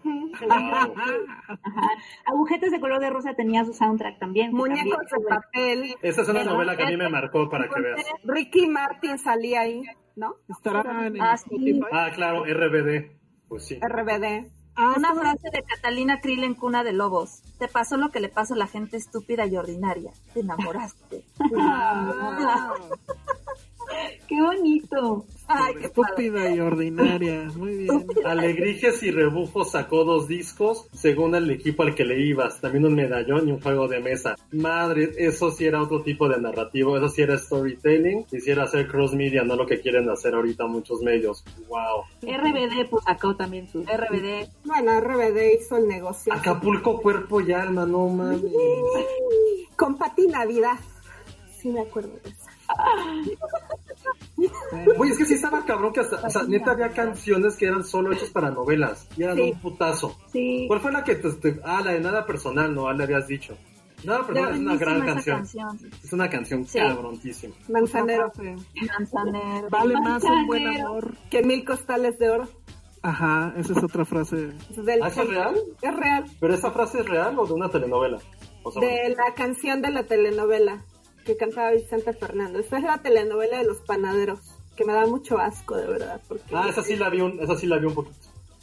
[0.03, 0.51] Wow.
[0.51, 1.89] Ajá.
[2.25, 4.53] Agujetas de color de rosa tenía su soundtrack también.
[4.53, 5.95] Muñecos también de papel.
[6.03, 8.01] Esa es una novela que a mí me marcó para que veas.
[8.25, 9.83] Ricky Martin salía ahí,
[10.17, 10.37] ¿no?
[10.49, 11.81] Estará en Ah, sí.
[11.93, 13.11] Ah, claro, RBD.
[13.49, 13.79] Pues sí.
[13.79, 14.51] RBD.
[14.77, 17.43] Ah, Una frase de Catalina Krill en Cuna de Lobos.
[17.59, 20.13] Te pasó lo que le pasa a la gente estúpida y ordinaria.
[20.33, 21.25] Te enamoraste.
[21.59, 22.73] Ah,
[24.29, 25.27] Qué bonito.
[25.49, 26.27] Ay, qué padre.
[26.27, 27.51] estúpida y ordinaria.
[27.57, 28.07] Muy bien.
[28.25, 32.61] Alegrijes y Rebujos sacó dos discos según el equipo al que le ibas.
[32.61, 34.37] También un medallón y un juego de mesa.
[34.53, 36.97] Madre, eso sí era otro tipo de narrativo.
[36.97, 38.25] Eso sí era storytelling.
[38.25, 41.45] Quisiera hacer cross media, no lo que quieren hacer ahorita muchos medios.
[41.69, 42.05] Wow.
[42.23, 44.49] RBD pues sacó también su RBD.
[44.65, 46.33] Bueno, RBD hizo el negocio.
[46.33, 48.43] Acapulco, cuerpo y alma, no mames.
[49.77, 50.79] Con Pati Navidad.
[51.61, 52.40] Sí, me acuerdo de esa.
[54.99, 57.85] Oye, es que sí estaba cabrón que hasta, o sea, neta había canciones que eran
[57.85, 59.07] solo hechas para novelas.
[59.17, 59.43] Y eran Sí.
[59.53, 60.17] un putazo.
[60.33, 60.65] Sí.
[60.69, 62.89] ¿Cuál fue la que te, te- ah, la de nada personal, no?
[62.89, 63.57] Ah, le habías dicho.
[64.05, 65.37] Nada personal es una gran canción.
[65.39, 65.79] canción.
[66.03, 66.79] Es una canción Sí.
[66.79, 67.55] cabrontísima.
[67.69, 68.33] Manzanero.
[68.99, 69.69] Manzanero.
[69.71, 70.89] Vale más un buen Manzanero.
[70.89, 71.15] amor.
[71.31, 72.49] Que mil costales de oro.
[73.03, 74.51] Ajá, esa es otra frase.
[74.71, 75.55] Es del- ¿Ah, es real?
[75.83, 76.25] Es real.
[76.41, 78.19] ¿Pero esa frase es real o de una telenovela?
[78.63, 80.83] O sea, De la canción de la telenovela
[81.33, 82.67] que cantaba Vicente Fernández.
[82.67, 84.41] Esa es la telenovela de los panaderos.
[84.77, 86.21] Que me da mucho asco, de verdad.
[86.27, 88.17] Porque Ah, esa sí la vi un, esa sí la vi un poquito.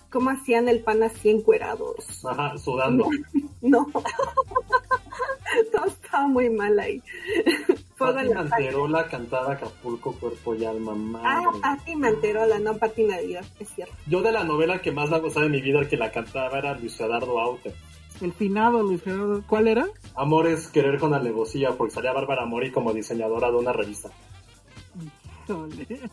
[0.10, 2.26] ¿Cómo hacían el pan así encuerados?
[2.26, 3.08] Ajá, sudando.
[3.62, 3.88] No.
[5.72, 7.02] Todo estaba muy mal ahí.
[7.98, 8.44] Pati la.
[8.44, 10.92] Manterola cantaba Acapulco, cuerpo y alma,
[11.24, 11.60] Ah, madre.
[11.62, 13.96] Pati Manterola, no Pati Navidad, es cierto.
[14.06, 16.60] Yo de la novela que más ha gustado de mi vida, el que la cantaba
[16.60, 17.74] era Luis Gerardo Aute.
[18.22, 19.44] El finado Luis Gerardo.
[19.48, 19.86] ¿Cuál era?
[20.16, 24.10] Amor es querer con alevosía, porque salía Bárbara Mori como diseñadora de una revista.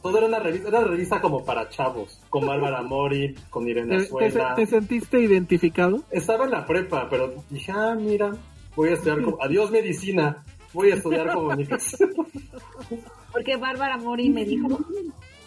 [0.03, 3.97] Todo era una revista, era una revista como para chavos, con Bárbara Mori, con Irene
[3.97, 4.55] ¿Te, te- Azuela.
[4.55, 6.03] te sentiste identificado?
[6.11, 8.33] Estaba en la prepa, pero dije, ah, mira,
[8.77, 12.11] voy a estudiar como, adiós medicina, voy a estudiar comunicación.
[13.33, 14.79] Porque Bárbara Mori me dijo,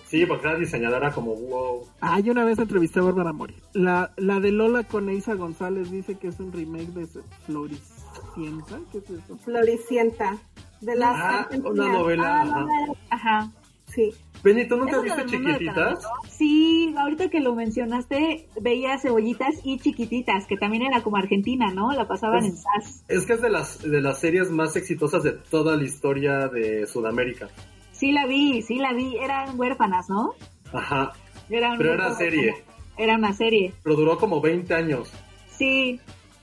[0.08, 1.86] Sí, porque era diseñadora como, wow.
[2.02, 3.56] Ah, yo una vez entrevisté a Bárbara Mori.
[3.74, 7.08] La, la de Lola con Eisa González dice que es un remake de
[7.46, 8.80] Floricienta.
[8.92, 9.38] ¿Qué es eso?
[9.44, 10.38] Floricienta.
[10.82, 11.72] De las Ah, Argentinas.
[11.72, 12.42] una novela.
[12.46, 12.66] Ah,
[13.10, 13.52] ajá.
[13.88, 14.12] Sí.
[14.44, 16.06] Benny, ¿tú nunca viste chiquititas?
[16.30, 21.92] Sí, ahorita que lo mencionaste, veía cebollitas y chiquititas, que también era como Argentina, ¿no?
[21.94, 23.04] La pasaban Es- en SAS.
[23.08, 26.86] Es que es de las, de las series más exitosas de toda la historia de
[26.86, 27.50] Sudamérica.
[27.98, 30.34] Sí la vi, sí la vi, eran huérfanas, ¿no?
[30.72, 31.14] Ajá.
[31.50, 32.56] Eran Pero era serie.
[32.98, 35.12] Era una serie, Pero duró como 20 años.
[35.50, 36.00] sí.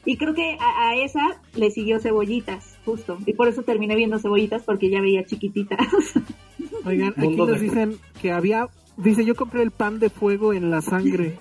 [0.06, 3.16] Y creo que a, a esa le siguió cebollitas, justo.
[3.24, 5.78] Y por eso terminé viendo cebollitas porque ya veía chiquititas.
[6.84, 8.68] Oigan, aquí nos dicen que había.
[8.98, 11.38] Dice, yo compré el pan de fuego en la sangre.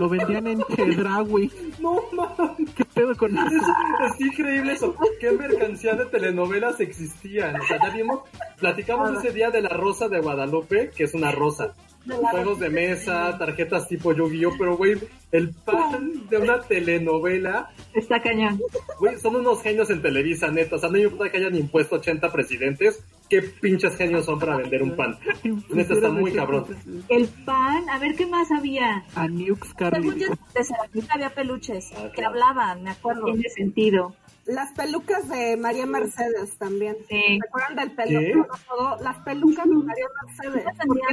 [0.00, 1.52] Lo vendían en Chedraui.
[1.80, 2.70] No mames.
[2.76, 3.46] ¿Qué pedo con eso?
[4.06, 4.94] Es increíble eso.
[5.20, 7.60] ¿Qué mercancía de telenovelas existían?
[7.60, 8.20] O sea, ya vimos,
[8.58, 11.74] platicamos ese día de la Rosa de Guadalupe, que es una rosa.
[12.06, 14.52] Juegos de mesa, tarjetas tipo Yu-Gi-Oh!
[14.58, 14.98] Pero, güey,
[15.32, 18.60] el pan de una telenovela, Está cañón.
[19.00, 20.76] güey, son unos genios en Televisa, neta.
[20.76, 23.02] O sea, no importa que hayan impuesto 80 presidentes.
[23.30, 25.16] ¿Qué pinches genios son para vender un pan?
[25.70, 26.66] Neta, está muy cabrón.
[27.08, 29.02] El pan, a ver qué más había.
[29.14, 30.38] A Nukes Según yo, Carly.
[30.54, 32.30] de cerámica había peluches Ah, que claro.
[32.30, 33.24] hablaban, me acuerdo.
[33.26, 34.14] Tiene sentido.
[34.46, 36.96] Las pelucas de María Mercedes también.
[37.08, 37.38] Sí.
[37.40, 37.92] ¿Se acuerdan del
[38.68, 38.98] todo?
[39.02, 40.64] Las pelucas de María Mercedes.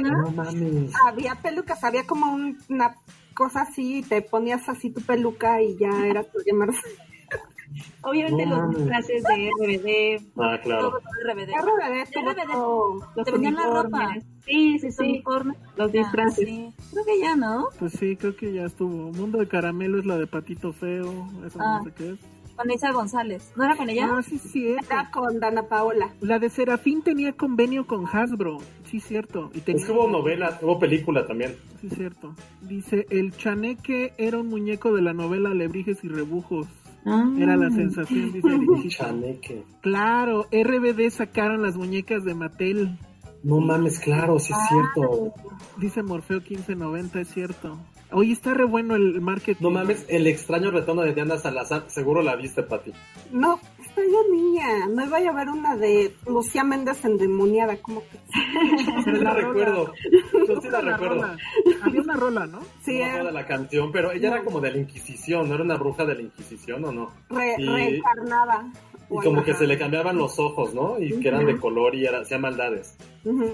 [0.02, 0.92] No mames.
[1.06, 2.94] había pelucas, había como un- una
[3.34, 6.98] cosa así, y te ponías así tu peluca y ya era María Mercedes.
[8.02, 10.90] Obviamente No los disfraces de RBD, Ah, claro.
[10.90, 11.50] Todo RBD.
[11.50, 12.52] RBD tuvo RBD.
[12.52, 13.12] todo.
[13.16, 14.14] los Te vendían la ropa.
[14.44, 15.22] Sí, sí, Los sí.
[15.76, 16.44] Los Ah, disfraces.
[16.48, 16.72] sí.
[16.92, 17.68] Creo que ya, ¿no?
[17.78, 19.12] Pues sí, creo que ya estuvo.
[19.12, 21.28] Mundo de Caramelo es la de Patito Feo.
[21.46, 21.78] Eso Ah.
[21.78, 22.18] no sé qué es.
[22.56, 23.50] Con Isa González.
[23.56, 24.08] ¿No era con ella?
[24.12, 24.84] Ah, sí, cierto.
[24.84, 26.12] Era con Dana Paola.
[26.20, 28.58] La de Serafín tenía convenio con Hasbro.
[28.84, 29.50] Sí, cierto.
[29.54, 29.80] Y tenía...
[29.80, 31.56] Es que hubo novela, hubo película también.
[31.80, 32.34] Sí, cierto.
[32.60, 36.66] Dice, el chaneque era un muñeco de la novela Alebrijes y Rebujos.
[37.04, 37.32] Ah.
[37.36, 38.48] Era la sensación, dice.
[38.88, 39.64] Chaneque.
[39.80, 42.98] Claro, RBD sacaron las muñecas de Mattel.
[43.42, 45.32] No mames, claro, sí es cierto.
[45.78, 47.78] Dice Morfeo 1590, es cierto.
[48.12, 49.62] Oye, está re bueno el marketing.
[49.62, 52.92] No mames, el extraño retorno de Diana Salazar, seguro la viste, Pati.
[53.30, 54.86] No, está yo niña.
[54.88, 58.18] No iba a llevar una de Lucía Méndez endemoniada, como que.
[59.06, 59.92] Yo la recuerdo.
[60.48, 61.14] Yo sí la Una recuerdo.
[61.22, 61.36] rola.
[61.82, 62.60] Había una rola, ¿no?
[62.82, 65.64] Sí, me acuerdo de la canción, pero ella era como de la Inquisición, ¿no era
[65.64, 67.10] una bruja de la Inquisición o no?
[67.30, 68.72] re- Y- reencarnada.
[69.10, 70.98] Y como que se le cambiaban los ojos, ¿no?
[70.98, 72.96] Y que eran de color y era- hacía maldades.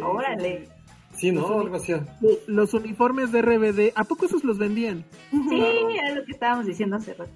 [0.03, 0.69] Órale.
[1.19, 1.61] Sí, ¿no?
[1.61, 1.95] Algo así.
[2.47, 5.05] Los uniformes de RBD, ¿a poco esos los vendían?
[5.31, 5.63] Sí,
[5.99, 7.31] era lo que estábamos diciendo hace rato.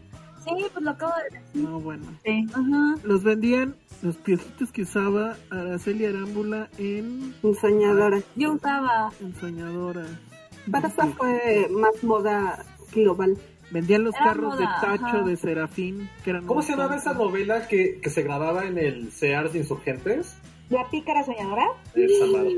[0.44, 1.62] Sí, pues lo acabo de decir.
[1.62, 2.04] No, bueno.
[2.24, 2.46] Sí.
[2.52, 2.94] Ajá.
[3.04, 8.20] Los vendían los piojitos que usaba Araceli Arámbula en Ensoñadora.
[8.34, 9.12] Yo usaba.
[9.20, 10.06] Ensoñadora.
[10.66, 13.36] Esa fue más moda global.
[13.70, 15.22] Vendían los Era carros de Tacho, ajá.
[15.22, 16.46] de Serafín, que eran...
[16.46, 20.36] ¿Cómo se llamaba esa novela que, que se grababa en el Sears de Insurgentes?
[20.70, 21.66] La pícara soñadora.
[21.94, 22.56] Madre.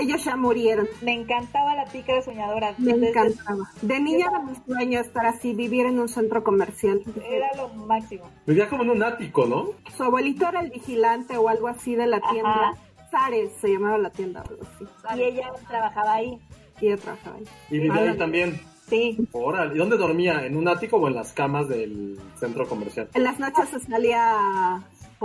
[0.00, 0.86] Ellos ya murieron.
[1.02, 2.74] Me encantaba la pícara soñadora.
[2.78, 3.64] Me Desde- encantaba.
[3.80, 7.00] De niña era mi sueño estar así, vivir en un centro comercial.
[7.28, 8.24] Era lo máximo.
[8.46, 9.70] Vivía como en un ático, ¿no?
[9.96, 12.50] Su abuelito era el vigilante o algo así de la tienda.
[12.70, 12.74] Ajá.
[13.10, 15.18] Zares se llamaba la tienda o algo así.
[15.20, 16.38] Y ella trabajaba ahí.
[16.80, 17.44] Y yo trabajaba ahí.
[17.70, 18.60] Y vivía Ah, ahí también.
[18.88, 19.16] Sí.
[19.18, 20.44] ¿Y dónde dormía?
[20.46, 23.08] ¿En un ático o en las camas del centro comercial?
[23.14, 24.82] En las noches se salía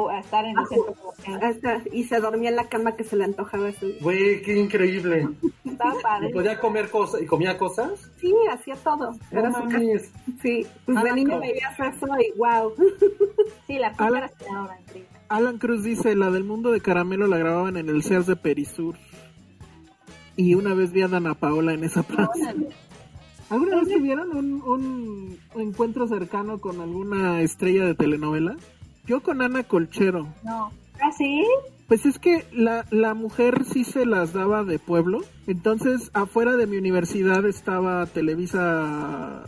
[0.10, 1.44] A estar en el centro comercial.
[1.52, 3.98] esta- y se dormía en la cama que se le antojaba ese.
[4.02, 5.28] Güey, qué increíble.
[5.66, 6.30] Estaba ¿Y padre.
[6.30, 7.22] podía comer cosas?
[7.22, 8.12] ¿Y comía cosas?
[8.22, 9.12] Sí, hacía todo.
[9.32, 10.12] Era No mames.
[10.42, 12.74] Sí, pues de Ah, niño veías eso y wow.
[13.68, 15.08] Sí, la pícara Alan- increíble.
[15.30, 18.96] Alan Cruz dice, la del mundo de caramelo la grababan en el Sears de Perisur.
[20.36, 22.54] Y una vez vi a Dana Paola en esa plaza.
[23.50, 28.56] ¿Alguna vez tuvieron un, un encuentro cercano con alguna estrella de telenovela?
[29.08, 30.28] Yo con Ana Colchero.
[30.44, 30.72] No.
[31.02, 31.44] ¿Ah, sí?
[31.88, 35.22] Pues es que la, la mujer sí se las daba de pueblo.
[35.48, 39.44] Entonces, afuera de mi universidad estaba Televisa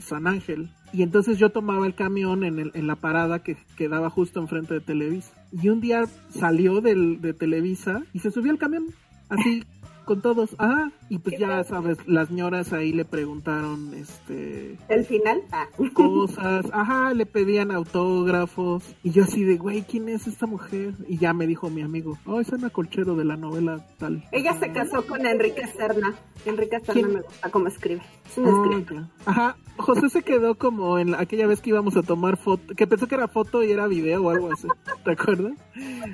[0.00, 0.70] San Ángel.
[0.92, 4.74] Y entonces yo tomaba el camión en, el- en la parada que quedaba justo enfrente
[4.74, 5.32] de Televisa.
[5.52, 8.86] Y un día salió del, de Televisa y se subió al camión.
[9.28, 9.64] Así,
[10.04, 10.56] con todos.
[10.58, 15.66] Ah, y pues ya sabes, las ñoras ahí le preguntaron, este El final, ah.
[15.94, 20.94] cosas, ajá, le pedían autógrafos y yo así de, güey, ¿quién es esta mujer?
[21.08, 24.24] Y ya me dijo mi amigo, oh, es Ana Colchero de la novela tal.
[24.32, 26.14] Ella se casó con Enrique Serna.
[26.44, 27.14] Enrique Serna ¿Quién?
[27.14, 28.02] me gusta cómo escribe.
[28.30, 29.08] Es un Oh.
[29.26, 32.86] Ajá, José se quedó como en la- aquella vez que íbamos a tomar foto, que
[32.86, 34.66] pensó que era foto y era video o algo así,
[35.04, 35.52] ¿te acuerdas?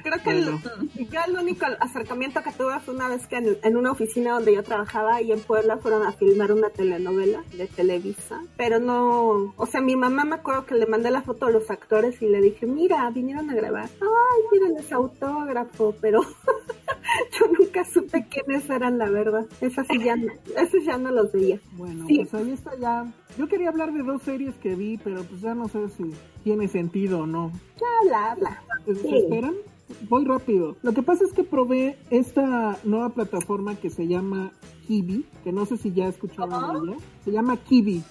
[0.02, 3.76] Creo que el- yo el único acercamiento que tuve fue una vez que en, en
[3.76, 4.81] una oficina donde yo trabajaba
[5.22, 9.96] y en Puebla fueron a filmar una telenovela de Televisa, pero no, o sea, mi
[9.96, 13.08] mamá me acuerdo que le mandé la foto a los actores y le dije, mira,
[13.10, 16.20] vinieron a grabar, ay, miren ese autógrafo, pero
[17.38, 21.32] yo nunca supe quiénes eran, la verdad, esas sí ya no, esos ya no los
[21.32, 21.60] veía.
[21.72, 22.18] Bueno, Sí.
[22.28, 23.12] pues ahí está ya.
[23.38, 26.04] Yo quería hablar de dos series que vi, pero pues ya no sé si
[26.44, 27.50] tiene sentido o no.
[28.02, 28.62] Habla, habla.
[28.84, 29.16] ¿Se Sí.
[29.16, 29.54] esperan?
[30.08, 30.76] Voy rápido.
[30.82, 34.52] Lo que pasa es que probé esta nueva plataforma que se llama
[34.86, 37.00] Kiwi, que no sé si ya escucharon de ella.
[37.24, 38.02] Se llama Kiwi.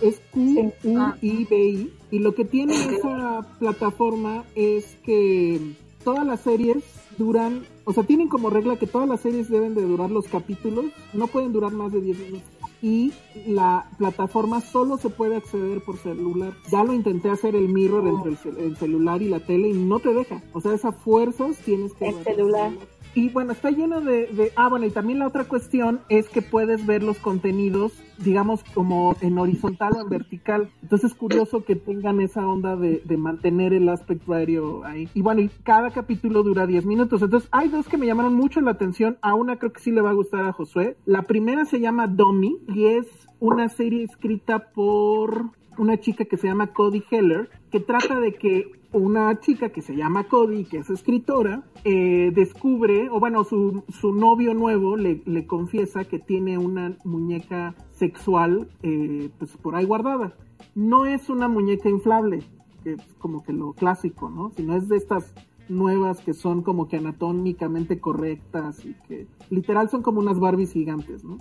[0.00, 1.92] Es Q-U-I-B-I.
[2.10, 5.74] Y lo que tiene esa plataforma es que
[6.04, 6.84] todas las series
[7.18, 10.86] duran, o sea, tienen como regla que todas las series deben de durar los capítulos,
[11.12, 12.57] no pueden durar más de 10 minutos.
[12.80, 13.12] Y
[13.46, 16.52] la plataforma solo se puede acceder por celular.
[16.70, 19.72] Ya lo intenté hacer el mirror entre el, cel- el celular y la tele y
[19.72, 20.42] no te deja.
[20.52, 22.08] O sea, esas fuerzas tienes que...
[22.08, 22.70] El celular.
[23.14, 24.52] Y bueno, está lleno de, de...
[24.54, 29.16] Ah, bueno, y también la otra cuestión es que puedes ver los contenidos, digamos, como
[29.20, 30.70] en horizontal o en vertical.
[30.82, 35.08] Entonces es curioso que tengan esa onda de, de mantener el aspect ratio ahí.
[35.14, 37.22] Y bueno, y cada capítulo dura 10 minutos.
[37.22, 39.18] Entonces hay dos que me llamaron mucho la atención.
[39.22, 40.96] A una creo que sí le va a gustar a Josué.
[41.06, 43.06] La primera se llama Dummy y es
[43.40, 48.72] una serie escrita por una chica que se llama Cody Heller, que trata de que
[48.92, 54.12] una chica que se llama Cody, que es escritora, eh, descubre, o bueno, su, su
[54.12, 60.36] novio nuevo le, le confiesa que tiene una muñeca sexual, eh, pues por ahí guardada.
[60.74, 62.42] No es una muñeca inflable,
[62.82, 64.50] que es como que lo clásico, ¿no?
[64.56, 65.34] Sino es de estas
[65.68, 71.24] nuevas que son como que anatómicamente correctas y que literal son como unas Barbies gigantes,
[71.24, 71.38] ¿no?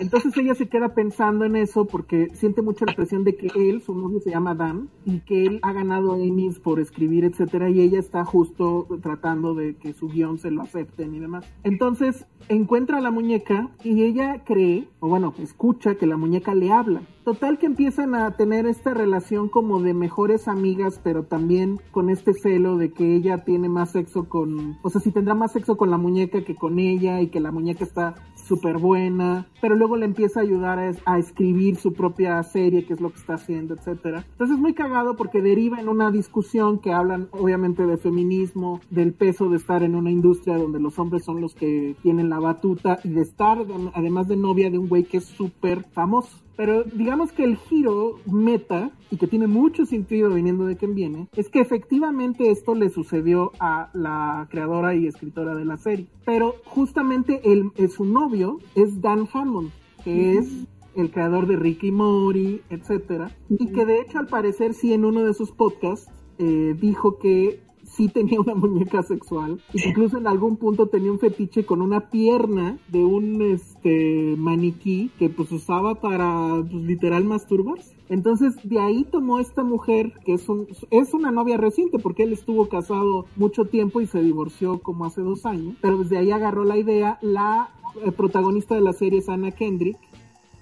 [0.00, 3.82] Entonces ella se queda pensando en eso porque siente mucho la presión de que él,
[3.82, 7.80] su novio se llama Dan, y que él ha ganado Emmys por escribir, etcétera, y
[7.80, 11.44] ella está justo tratando de que su guion se lo acepten y demás.
[11.64, 16.72] Entonces encuentra a la muñeca y ella cree, o bueno, escucha que la muñeca le
[16.72, 17.02] habla.
[17.24, 22.32] Total que empiezan a tener esta relación como de mejores amigas, pero también con este
[22.32, 25.90] celo de que ella tiene más sexo con, o sea, si tendrá más sexo con
[25.90, 28.14] la muñeca que con ella y que la muñeca está
[28.50, 33.00] súper buena, pero luego le empieza a ayudar a, escribir su propia serie, que es
[33.00, 34.24] lo que está haciendo, etcétera.
[34.32, 39.12] Entonces es muy cagado porque deriva en una discusión que hablan obviamente de feminismo, del
[39.12, 42.98] peso de estar en una industria donde los hombres son los que tienen la batuta
[43.04, 43.58] y de estar
[43.94, 46.36] además de novia de un güey que es súper famoso.
[46.60, 51.26] Pero digamos que el giro meta, y que tiene mucho sentido viniendo de quien viene,
[51.34, 56.08] es que efectivamente esto le sucedió a la creadora y escritora de la serie.
[56.26, 59.70] Pero justamente el, su novio es Dan Hammond,
[60.04, 60.66] que es
[60.96, 65.22] el creador de Ricky Mori, etcétera, y que de hecho al parecer sí en uno
[65.22, 67.60] de sus podcasts eh, dijo que
[68.00, 72.78] sí tenía una muñeca sexual incluso en algún punto tenía un fetiche con una pierna
[72.88, 77.94] de un este maniquí que pues usaba para pues, literal masturbarse.
[78.08, 82.32] Entonces de ahí tomó esta mujer que es un es una novia reciente porque él
[82.32, 86.64] estuvo casado mucho tiempo y se divorció como hace dos años, pero desde ahí agarró
[86.64, 87.68] la idea la
[88.02, 89.98] eh, protagonista de la serie es Anna Kendrick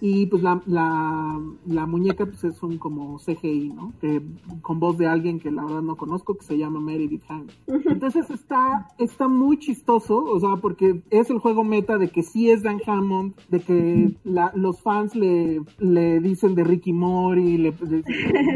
[0.01, 3.93] y pues la, la, la muñeca pues es un como CGI, ¿no?
[4.01, 4.23] Que,
[4.63, 7.49] con voz de alguien que la verdad no conozco, que se llama Meredith Hang.
[7.87, 12.49] Entonces está, está muy chistoso, o sea, porque es el juego meta de que sí
[12.51, 17.73] es Dan Hammond, de que la- los fans le, le dicen de Ricky Mori, le,
[17.73, 18.03] de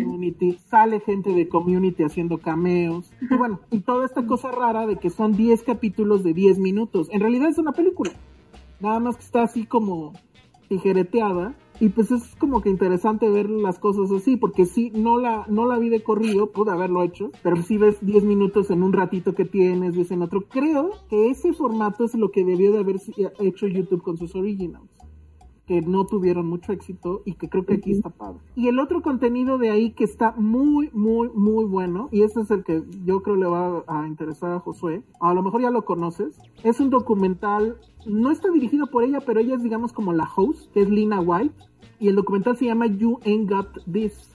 [0.05, 4.97] Community, sale gente de Community haciendo cameos, y bueno, y toda esta cosa rara de
[4.97, 7.09] que son 10 capítulos de 10 minutos.
[7.10, 8.12] En realidad es una película,
[8.81, 10.12] nada más que está así como
[10.73, 15.44] tijereteada y pues es como que interesante ver las cosas así porque sí no la
[15.49, 18.94] no la vi de corrido pude haberlo hecho pero si ves 10 minutos en un
[18.94, 20.44] ratito que tienes ves en otro.
[20.49, 22.97] Creo que ese formato es lo que debió de haber
[23.39, 24.89] hecho YouTube con sus originals
[25.66, 28.40] que no tuvieron mucho éxito y que creo que aquí está padre.
[28.56, 32.51] Y el otro contenido de ahí que está muy, muy, muy bueno, y este es
[32.51, 35.84] el que yo creo le va a interesar a Josué, a lo mejor ya lo
[35.84, 37.76] conoces, es un documental,
[38.06, 41.20] no está dirigido por ella, pero ella es digamos como la host, que es Lina
[41.20, 41.55] White,
[42.01, 44.34] y el documental se llama You Ain't Got This,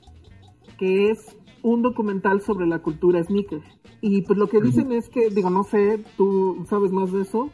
[0.77, 3.61] que es un documental sobre la cultura sneaker.
[3.99, 7.49] Y pues lo que dicen es que, digo, no sé, tú sabes más de eso,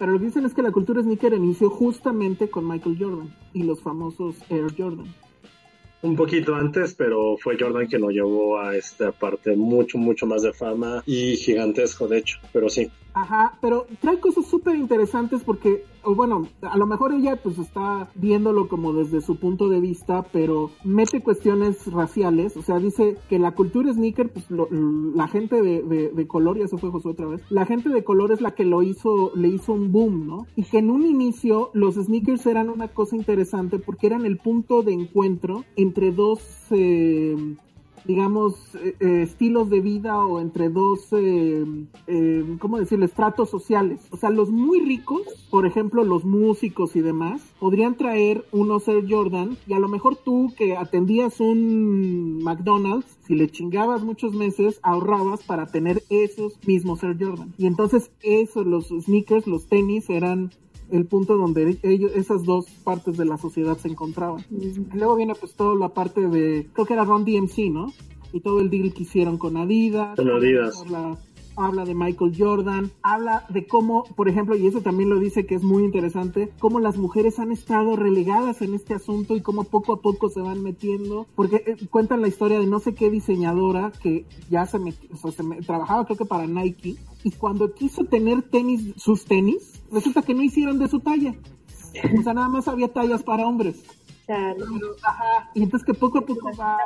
[0.00, 3.64] pero lo que dicen es que la cultura sneaker inició justamente con Michael Jordan y
[3.64, 5.14] los famosos Air Jordan.
[6.00, 10.40] Un poquito antes, pero fue Jordan quien lo llevó a esta parte mucho, mucho más
[10.40, 12.38] de fama y gigantesco, de hecho.
[12.50, 17.36] Pero sí, Ajá, pero trae cosas súper interesantes porque, o bueno, a lo mejor ella
[17.42, 22.78] pues está viéndolo como desde su punto de vista, pero mete cuestiones raciales, o sea,
[22.78, 26.90] dice que la cultura sneaker, pues lo- la gente de, de- color, ya se fue
[26.90, 29.90] Josué otra vez, la gente de color es la que lo hizo, le hizo un
[29.90, 30.46] boom, ¿no?
[30.54, 34.82] Y que en un inicio los sneakers eran una cosa interesante porque eran el punto
[34.82, 36.40] de encuentro entre dos...
[36.70, 37.56] eh,
[38.04, 41.64] digamos, eh, eh, estilos de vida o entre dos, eh,
[42.06, 44.00] eh, ¿cómo decirlo?, estratos sociales.
[44.10, 49.04] O sea, los muy ricos, por ejemplo, los músicos y demás, podrían traer unos Air
[49.08, 54.80] Jordan y a lo mejor tú que atendías un McDonald's, si le chingabas muchos meses,
[54.82, 57.54] ahorrabas para tener esos mismos Air Jordan.
[57.58, 60.50] Y entonces eso, los sneakers, los tenis eran
[60.92, 64.44] el punto donde ellos, esas dos partes de la sociedad se encontraban.
[64.50, 67.92] Y luego viene pues toda la parte de, creo que era Ron DMC, ¿no?
[68.32, 70.16] Y todo el deal que hicieron con Adidas.
[70.16, 70.80] Con Adidas.
[70.80, 71.18] Habla,
[71.56, 75.54] habla de Michael Jordan, habla de cómo, por ejemplo, y eso también lo dice que
[75.54, 79.92] es muy interesante, cómo las mujeres han estado relegadas en este asunto y cómo poco
[79.92, 83.92] a poco se van metiendo, porque eh, cuentan la historia de no sé qué diseñadora
[84.02, 87.74] que ya se, metió, o sea, se me- trabajaba creo que para Nike y cuando
[87.74, 91.34] quiso tener tenis, sus tenis, resulta que no hicieron de su talla.
[92.18, 93.82] O sea, nada más había tallas para hombres.
[94.30, 96.78] Ajá, y entonces que poco a poco va,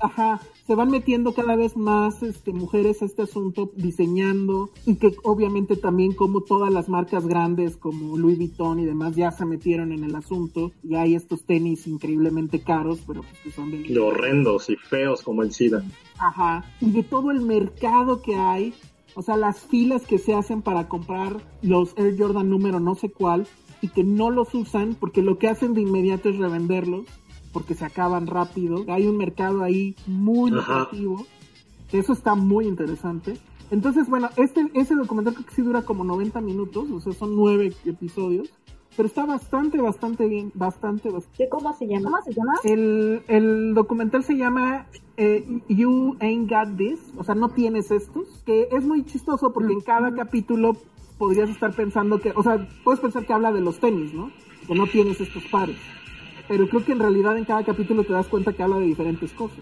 [0.00, 5.14] ajá, se van metiendo cada vez más este, mujeres a este asunto, diseñando, y que
[5.22, 9.92] obviamente también como todas las marcas grandes como Louis Vuitton y demás ya se metieron
[9.92, 13.82] en el asunto, y hay estos tenis increíblemente caros, pero pues que son de...
[13.82, 15.84] de horrendos y feos como el SIDA.
[16.18, 18.74] Ajá, y de todo el mercado que hay,
[19.14, 23.10] o sea, las filas que se hacen para comprar los Air Jordan número no sé
[23.10, 23.46] cuál
[23.84, 27.04] y que no los usan porque lo que hacen de inmediato es revenderlos
[27.52, 28.82] porque se acaban rápido.
[28.88, 31.26] Hay un mercado ahí muy lucrativo.
[31.92, 33.36] Eso está muy interesante.
[33.70, 37.36] Entonces, bueno, este ese documental creo que sí dura como 90 minutos, o sea, son
[37.36, 38.48] nueve episodios.
[38.96, 41.46] pero está bastante, bastante bien, bastante, bastante.
[41.50, 42.04] ¿Cómo se llama?
[42.04, 42.52] ¿Cómo se llama?
[42.64, 44.86] El, el documental se llama
[45.18, 49.74] eh, You Ain't Got This, o sea, no tienes estos, que es muy chistoso porque
[49.74, 50.78] en cada capítulo
[51.18, 54.30] podrías estar pensando que, o sea, puedes pensar que habla de los tenis, ¿no?
[54.66, 55.76] Que no tienes estos pares.
[56.48, 59.32] Pero creo que en realidad en cada capítulo te das cuenta que habla de diferentes
[59.32, 59.60] cosas.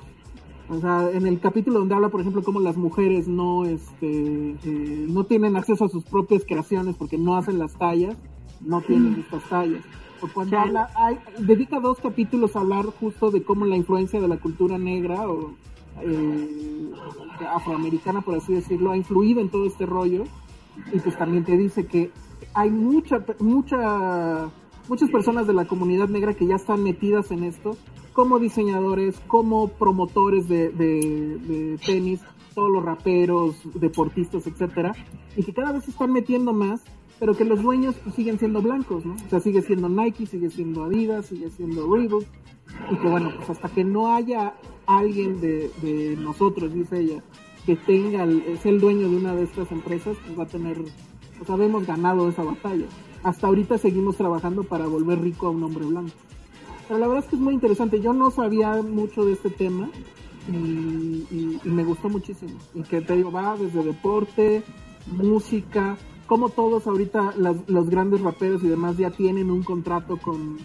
[0.68, 5.06] O sea, en el capítulo donde habla, por ejemplo, cómo las mujeres no, este, eh,
[5.08, 8.16] no tienen acceso a sus propias creaciones porque no hacen las tallas,
[8.60, 9.82] no tienen estas tallas.
[10.22, 14.28] O cuando habla, hay, dedica dos capítulos a hablar justo de cómo la influencia de
[14.28, 15.52] la cultura negra o
[16.00, 16.92] eh,
[17.50, 20.24] afroamericana, por así decirlo, ha influido en todo este rollo.
[20.92, 22.10] Y pues también te dice que
[22.54, 24.50] hay mucha, mucha,
[24.88, 27.76] muchas personas de la comunidad negra que ya están metidas en esto,
[28.12, 32.20] como diseñadores, como promotores de, tenis,
[32.54, 34.94] todos los raperos, deportistas, etcétera,
[35.36, 36.82] y que cada vez se están metiendo más,
[37.18, 39.14] pero que los dueños pues, siguen siendo blancos, ¿no?
[39.14, 42.24] O sea, sigue siendo Nike, sigue siendo Adidas, sigue siendo Reebok,
[42.90, 44.54] y que bueno, pues hasta que no haya
[44.86, 47.22] alguien de nosotros, dice ella,
[47.66, 50.78] que tenga, es el dueño de una de estas empresas, pues va a tener,
[51.40, 52.86] o sea, hemos ganado esa batalla.
[53.22, 56.14] Hasta ahorita seguimos trabajando para volver rico a un hombre blanco.
[56.88, 58.00] Pero la verdad es que es muy interesante.
[58.00, 59.88] Yo no sabía mucho de este tema
[60.50, 62.52] y, y- y me gustó muchísimo.
[62.74, 64.64] Y que te digo, va desde deporte,
[65.06, 70.58] música, como todos ahorita las- los grandes raperos y demás ya tienen un contrato con,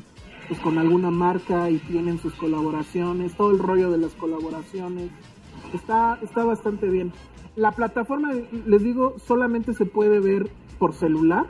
[0.47, 5.11] pues, con alguna marca y tienen sus colaboraciones, todo el rollo de las colaboraciones.
[5.73, 7.11] Está, está bastante bien.
[7.55, 8.33] La plataforma,
[8.65, 11.47] les digo, solamente se puede ver por celular.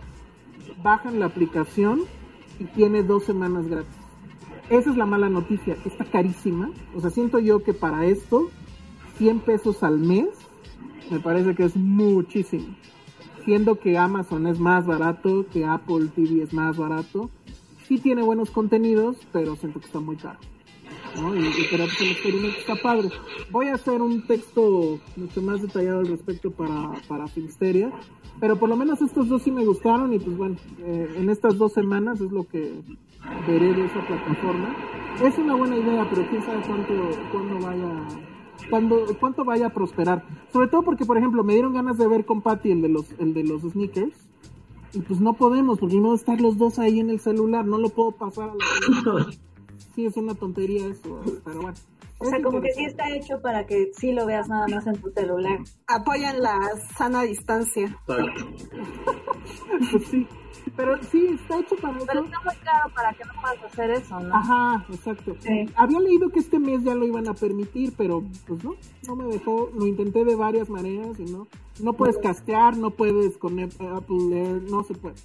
[0.83, 2.01] Bajan la aplicación
[2.59, 3.95] y tiene dos semanas gratis.
[4.69, 6.71] Esa es la mala noticia, está carísima.
[6.93, 8.49] O sea, siento yo que para esto,
[9.17, 10.27] 100 pesos al mes,
[11.09, 12.75] me parece que es muchísimo.
[13.45, 17.29] Siendo que Amazon es más barato, que Apple TV es más barato.
[17.87, 20.39] Sí tiene buenos contenidos, pero siento que está muy caro.
[21.15, 21.35] ¿No?
[21.35, 23.09] Y, y- pero pues, el experimento está padre.
[23.51, 27.91] Voy a hacer un texto mucho más detallado al respecto para, para Filmsteria,
[28.39, 31.57] pero por lo menos estos dos sí me gustaron y pues bueno, eh, en estas
[31.57, 32.73] dos semanas es lo que
[33.47, 34.75] veré de esa plataforma.
[35.23, 36.93] Es una buena idea, pero quién sabe cuánto,
[37.31, 38.07] cuándo vaya,
[38.69, 40.23] cuándo, cuánto vaya a prosperar.
[40.53, 43.05] Sobre todo porque, por ejemplo, me dieron ganas de ver con Patty el de los,
[43.17, 44.15] el de los sneakers.
[44.93, 47.89] Y pues no podemos, porque no estar los dos ahí en el celular, no lo
[47.89, 49.25] puedo pasar a la
[49.97, 51.77] Sí, es una tontería eso, pero bueno.
[52.19, 55.01] O sea, como que sí está hecho para que sí lo veas nada más en
[55.01, 55.57] tu celular.
[55.87, 56.55] Apoyan la
[56.95, 57.97] sana distancia.
[58.05, 58.19] Pues
[60.11, 60.27] sí,
[60.75, 62.25] pero sí, está hecho para Pero eso.
[62.25, 64.35] está muy caro para que no puedas hacer eso, ¿no?
[64.35, 65.35] Ajá, exacto.
[65.39, 65.65] Sí.
[65.75, 68.75] Había leído que este mes ya lo iban a permitir, pero pues no,
[69.07, 69.71] no me dejó.
[69.73, 71.47] Lo intenté de varias maneras y no.
[71.79, 75.15] No puedes castear, no puedes con Apple Air, no se puede.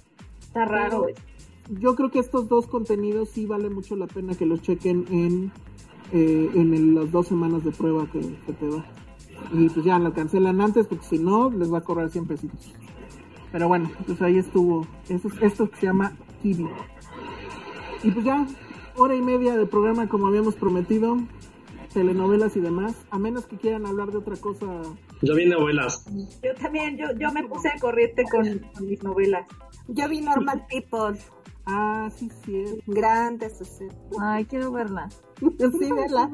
[0.41, 1.13] Está raro, güey.
[1.69, 5.51] Yo creo que estos dos contenidos sí vale mucho la pena que los chequen en,
[6.11, 8.85] eh, en el- las dos semanas de prueba que, que te da.
[9.53, 12.73] Y pues ya lo cancelan antes porque si no les va a cobrar 100 pesitos.
[13.51, 14.85] Pero bueno, pues ahí estuvo.
[15.09, 16.67] Esto, esto que se llama Kiwi.
[18.03, 18.45] Y pues ya,
[18.97, 21.17] hora y media de programa como habíamos prometido.
[21.93, 22.95] Telenovelas y demás.
[23.11, 24.65] A menos que quieran hablar de otra cosa.
[25.21, 26.03] Yo vi novelas.
[26.43, 29.45] Yo también, yo, yo me puse al corriente con, con mis novelas.
[29.87, 31.19] Yo vi Normal People.
[31.65, 32.63] Ah, sí, sí.
[32.87, 33.87] Grandes, así.
[34.19, 35.09] Ay, quiero verla.
[35.41, 36.29] Sí, verla.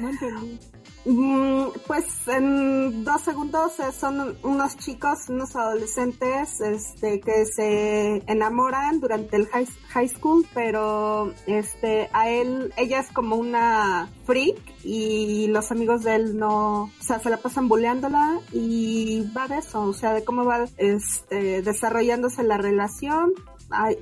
[0.00, 0.58] No entendí.
[1.04, 9.00] Mm, Pues en dos segundos eh, son unos chicos, unos adolescentes, este, que se enamoran
[9.00, 15.46] durante el high, high school, pero este, a él, ella es como una freak y
[15.48, 19.82] los amigos de él no, o sea, se la pasan buleándola y va de eso,
[19.82, 23.32] o sea, de cómo va este, desarrollándose la relación.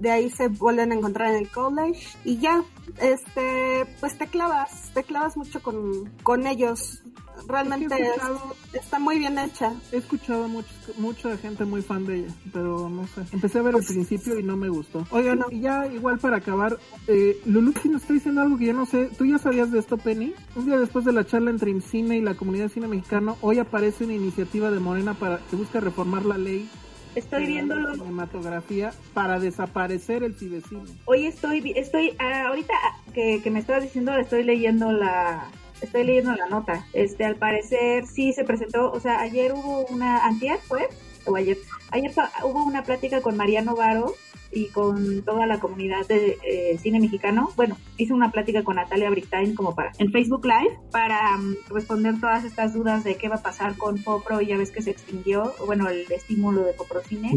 [0.01, 2.63] De ahí se vuelven a encontrar en el college y ya,
[3.01, 7.03] este, pues te clavas, te clavas mucho con, con ellos.
[7.47, 9.73] Realmente es- está muy bien hecha.
[9.93, 13.23] He escuchado a muchos- mucha gente muy fan de ella, pero no sé.
[13.33, 15.07] Empecé a ver al principio y no me gustó.
[15.13, 16.77] Oigan, y ya igual para acabar,
[17.07, 19.09] eh, Lulu nos está diciendo algo que yo no sé.
[19.17, 20.35] ¿Tú ya sabías de esto, Penny?
[20.57, 23.61] Un día después de la charla entre IMCINE y la comunidad de cine mexicano, hoy
[23.61, 26.69] aparece una iniciativa de Morena para que busca reformar la ley
[27.19, 27.95] Estoy de viéndolo.
[27.95, 30.83] cinematografía para desaparecer el cibecine.
[31.05, 32.75] Hoy estoy, vi- estoy, ah, ahorita
[33.13, 35.49] que, que me estabas diciendo, estoy leyendo la,
[35.81, 36.87] estoy leyendo la nota.
[36.93, 40.89] Este, al parecer sí se presentó, o sea, ayer hubo una, antier fue,
[41.27, 41.59] o ayer,
[41.91, 42.13] ayer
[42.45, 44.15] hubo una plática con Mariano Varo
[44.53, 47.51] y con toda la comunidad de eh, cine mexicano.
[47.57, 52.21] Bueno, hice una plática con Natalia Brittain como para en Facebook Live para mm, responder
[52.21, 55.53] todas estas dudas de qué va a pasar con Popro, ya ves que se extinguió,
[55.67, 57.33] bueno, el estímulo de Poprocine,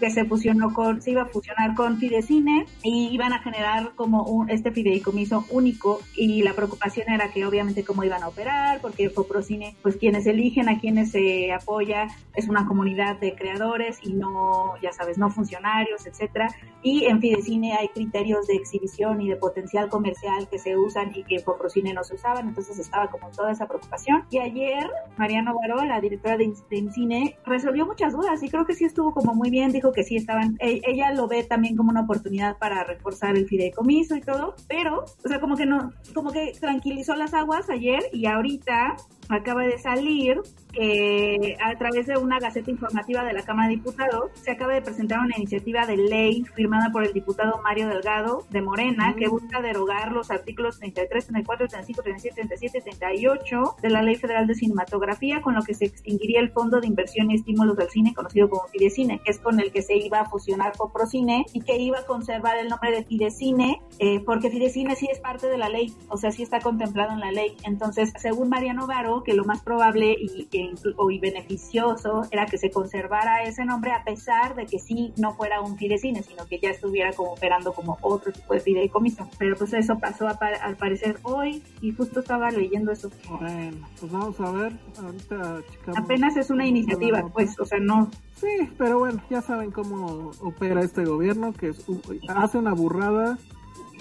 [0.00, 4.24] que se fusionó con, se iba a fusionar con Fidecine y iban a generar como
[4.24, 9.10] un, este fideicomiso único y la preocupación era que obviamente cómo iban a operar, porque
[9.10, 14.74] Poprocine, pues quienes eligen a quienes se apoya es una comunidad de creadores y no,
[14.82, 16.47] ya sabes, no funcionarios, etcétera.
[16.82, 21.24] Y en Fidecine hay criterios de exhibición y de potencial comercial que se usan y
[21.24, 24.24] que en Poprocine no se usaban, entonces estaba como toda esa preocupación.
[24.30, 28.74] Y ayer Mariano Baró, la directora de, de Cine, resolvió muchas dudas y creo que
[28.74, 31.90] sí estuvo como muy bien, dijo que sí estaban, e- ella lo ve también como
[31.90, 36.30] una oportunidad para reforzar el fideicomiso y todo, pero, o sea, como que no, como
[36.30, 38.96] que tranquilizó las aguas ayer y ahorita
[39.28, 40.40] acaba de salir
[40.72, 44.82] que a través de una gaceta informativa de la Cámara de Diputados se acaba de
[44.82, 49.60] presentar una iniciativa de ley firmada por el diputado Mario Delgado de Morena que busca
[49.60, 54.54] derogar los artículos 33, 34, 35, 37, 37 y 38 de la Ley Federal de
[54.54, 58.48] Cinematografía con lo que se extinguiría el Fondo de Inversión y Estímulos al Cine conocido
[58.48, 62.00] como Fidecine, que es con el que se iba a fusionar Coprocine y que iba
[62.00, 65.92] a conservar el nombre de Fidecine eh, porque Fidecine sí es parte de la ley,
[66.08, 67.56] o sea, sí está contemplado en la ley.
[67.64, 72.58] Entonces, según Mariano Varo, que lo más probable y, que o y beneficioso era que
[72.58, 76.58] se conservara ese nombre a pesar de que sí no fuera un fidecine, sino que
[76.58, 79.28] ya estuviera como operando como otro tipo de fideicomiso.
[79.38, 83.10] Pero pues eso pasó a al parecer hoy y justo estaba leyendo eso.
[83.28, 84.72] Bueno, pues vamos a ver.
[84.98, 85.98] Ahorita checamos.
[85.98, 88.10] Apenas es una iniciativa, pues, o sea, no.
[88.36, 91.84] Sí, pero bueno, ya saben cómo opera este gobierno, que es
[92.28, 93.38] hace una burrada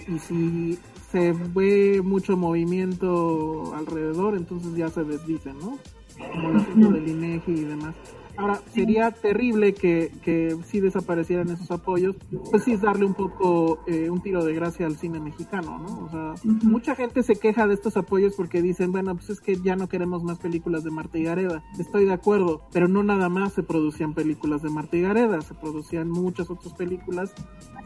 [0.07, 0.80] y si
[1.11, 5.80] se ve mucho movimiento alrededor, entonces ya se desdicen, ¿no?
[6.18, 7.95] Como el del INEGI y demás.
[8.38, 12.15] Ahora, sería terrible que, que si desaparecieran esos apoyos,
[12.51, 16.05] pues sí es darle un poco eh, un tiro de gracia al cine mexicano, ¿no?
[16.05, 19.55] O sea, mucha gente se queja de estos apoyos porque dicen, bueno, pues es que
[19.55, 21.64] ya no queremos más películas de Marta y Gareda.
[21.80, 25.55] Estoy de acuerdo, pero no nada más se producían películas de Marta y Gareda, se
[25.55, 27.34] producían muchas otras películas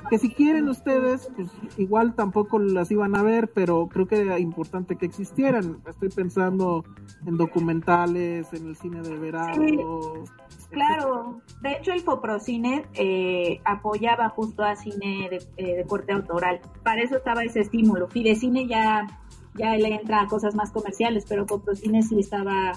[0.09, 4.39] que si quieren ustedes, pues igual tampoco las iban a ver, pero creo que era
[4.39, 5.81] importante que existieran.
[5.87, 6.83] Estoy pensando
[7.25, 10.25] en documentales, en el cine de verano.
[10.69, 16.61] Claro, de hecho el Foprocine eh, apoyaba justo a cine de, eh, de corte autoral.
[16.83, 18.07] Para eso estaba ese estímulo.
[18.07, 19.07] Fidecine ya
[19.55, 22.71] ya le entra a cosas más comerciales, pero Foprocine sí estaba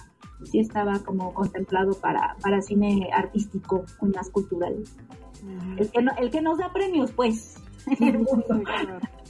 [0.45, 4.75] sí estaba como contemplado para, para cine artístico y más cultural.
[5.79, 7.63] El que, no- el que nos da premios, pues.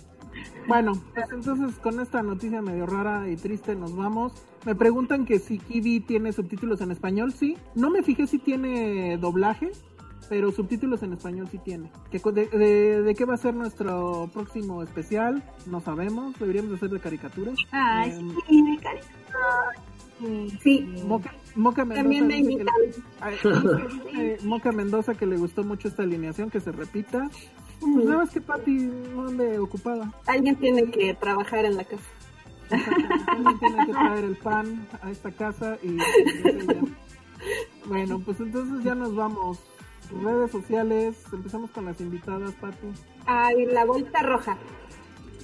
[0.67, 4.33] Bueno, pues entonces con esta noticia medio rara y triste nos vamos.
[4.65, 7.57] Me preguntan que si Kiwi tiene subtítulos en español, sí.
[7.75, 9.73] No me fijé si tiene doblaje,
[10.29, 11.91] pero subtítulos en español sí tiene.
[12.11, 15.43] ¿Qué co- de, de- de qué va a ser nuestro próximo especial?
[15.67, 17.57] No sabemos, deberíamos hacer de caricaturas.
[17.73, 20.59] Ay, Em, sí, de cariño.
[20.63, 26.51] Sí, Moca, Moca Mendoza también me dice Moca Mendoza que le gustó mucho esta alineación,
[26.51, 27.29] que se repita.
[27.81, 30.11] Pues nada más que Pati no ande ocupada.
[30.27, 32.05] Alguien tiene que trabajar en la casa.
[32.71, 35.99] Alguien tiene que traer el pan a esta casa y...
[37.87, 39.59] Bueno, pues entonces ya nos vamos.
[40.23, 42.87] Redes sociales, empezamos con las invitadas, Pati.
[43.27, 44.57] Ay, la bolita roja.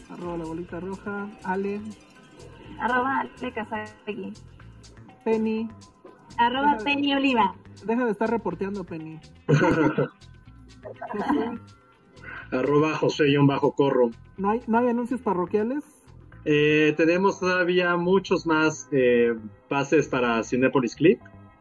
[0.09, 1.81] Arroba la bolita roja, Ale,
[2.79, 4.33] Arroba Ale Casagui.
[5.25, 5.69] Penny.
[6.37, 7.55] Arroba Penny Oliva.
[7.85, 9.19] Deja de estar reporteando, Penny.
[12.53, 14.11] Arroba José-Corro.
[14.37, 15.85] ¿No hay, ¿No hay anuncios parroquiales?
[16.45, 19.35] Eh, tenemos todavía muchos más eh,
[19.69, 21.21] pases para Cinepolis Click.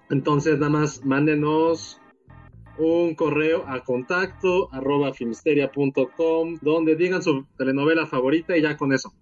[0.10, 2.02] Entonces, nada más mándenos
[2.78, 9.14] un correo a contacto arroba filmsteria.com donde digan su telenovela favorita y ya con eso.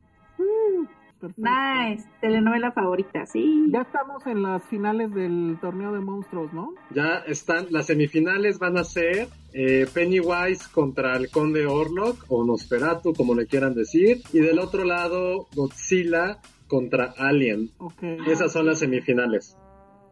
[1.19, 1.41] Perfecto.
[1.41, 3.67] Nice, telenovela favorita, sí.
[3.71, 6.73] Ya estamos en las finales del torneo de monstruos, ¿no?
[6.93, 13.13] Ya están, las semifinales van a ser eh, Pennywise contra el Conde Orlok o Nosferatu,
[13.13, 16.37] como le quieran decir, y del otro lado Godzilla
[16.67, 17.71] contra Alien.
[17.79, 18.03] Ok.
[18.27, 19.57] Esas son las semifinales.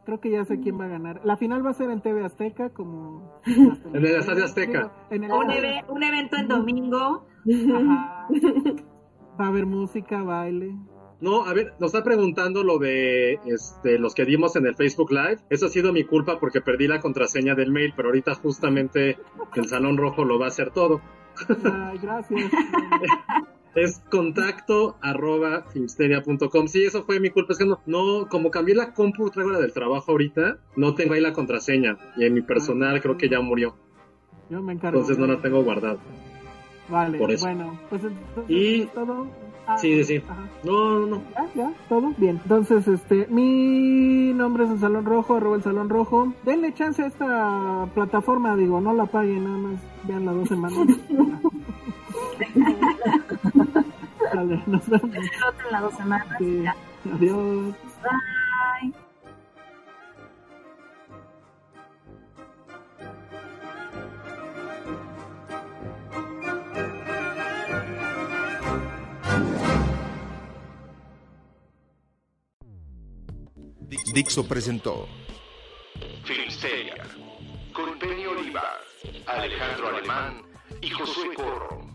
[0.05, 1.21] Creo que ya sé quién va a ganar.
[1.23, 3.41] La final va a ser en TV Azteca, como...
[3.45, 4.91] En el Estadio Azteca.
[5.09, 5.47] En el Un,
[5.89, 7.25] un evento en domingo.
[7.73, 8.27] Ajá.
[9.39, 10.75] Va a haber música, baile.
[11.21, 15.11] No, a ver, nos está preguntando lo de este, los que dimos en el Facebook
[15.11, 15.39] Live.
[15.49, 19.17] Eso ha sido mi culpa porque perdí la contraseña del mail, pero ahorita justamente
[19.55, 21.01] el Salón Rojo lo va a hacer todo.
[21.65, 22.51] Ay, gracias.
[23.75, 26.67] Es contacto arroba filmsteria.com.
[26.69, 27.51] Sí, eso fue mi culpa.
[27.51, 31.13] Es que no, no, como cambié la compu, traigo la del trabajo ahorita, no tengo
[31.13, 31.97] ahí la contraseña.
[32.15, 33.75] Y en mi personal creo que ya murió.
[34.49, 34.99] Yo me encargo.
[34.99, 35.97] Entonces no la tengo guardada.
[36.87, 37.45] Vale, por eso.
[37.45, 39.27] bueno, pues entonces Y- ¿es todo.
[39.67, 40.23] Ah, Sí, sí, sí.
[40.27, 40.41] ajá.
[40.63, 41.21] No, no, no.
[41.33, 41.47] ¿Ya?
[41.55, 41.73] ¿Ya?
[41.89, 42.13] ¿Todo?
[42.17, 42.39] Bien.
[42.43, 46.33] Entonces, este, mi nombre es el Salón Rojo, arroba el Salón Rojo.
[46.43, 50.79] Denle chance a esta plataforma, digo, no la paguen, nada más vean las dos semanas.
[54.35, 55.15] Vale, nos vemos.
[55.71, 56.27] Las dos semanas.
[56.39, 56.61] Sí.
[56.63, 56.75] Ya.
[57.13, 57.73] Adiós.
[58.03, 58.34] Bye.
[74.13, 75.07] Dixo presentó
[76.23, 77.03] Filmsteria
[77.73, 78.79] con Penny Oliva,
[79.25, 80.43] Alejandro Alemán
[80.81, 81.85] y Josué Corro.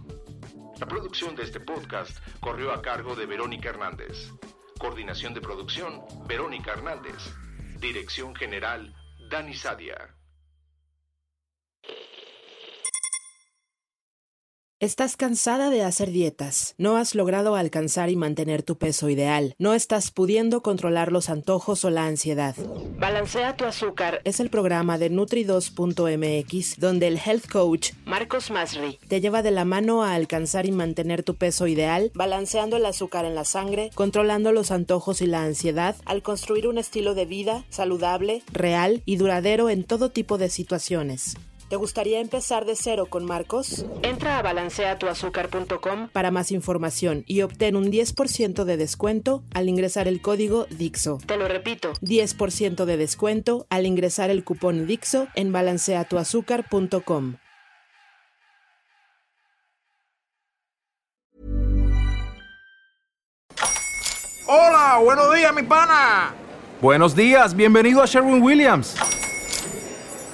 [0.78, 4.30] La producción de este podcast corrió a cargo de Verónica Hernández.
[4.78, 7.32] Coordinación de producción, Verónica Hernández.
[7.78, 8.94] Dirección General,
[9.30, 10.14] Dani Sadia.
[14.82, 16.74] ¿Estás cansada de hacer dietas?
[16.78, 19.54] ¿No has logrado alcanzar y mantener tu peso ideal?
[19.58, 22.56] ¿No estás pudiendo controlar los antojos o la ansiedad?
[22.98, 29.20] Balancea tu azúcar es el programa de Nutri2.mx donde el health coach Marcos Masri te
[29.20, 33.34] lleva de la mano a alcanzar y mantener tu peso ideal, balanceando el azúcar en
[33.34, 38.42] la sangre, controlando los antojos y la ansiedad al construir un estilo de vida saludable,
[38.50, 41.36] real y duradero en todo tipo de situaciones.
[41.70, 43.86] ¿Te gustaría empezar de cero con Marcos?
[44.02, 50.20] Entra a balanceatuazúcar.com para más información y obtén un 10% de descuento al ingresar el
[50.20, 51.18] código DIXO.
[51.24, 57.36] Te lo repito, 10% de descuento al ingresar el cupón DIXO en balanceatuazúcar.com.
[64.48, 66.34] Hola, buenos días, mi pana.
[66.82, 68.96] Buenos días, bienvenido a Sherwin Williams.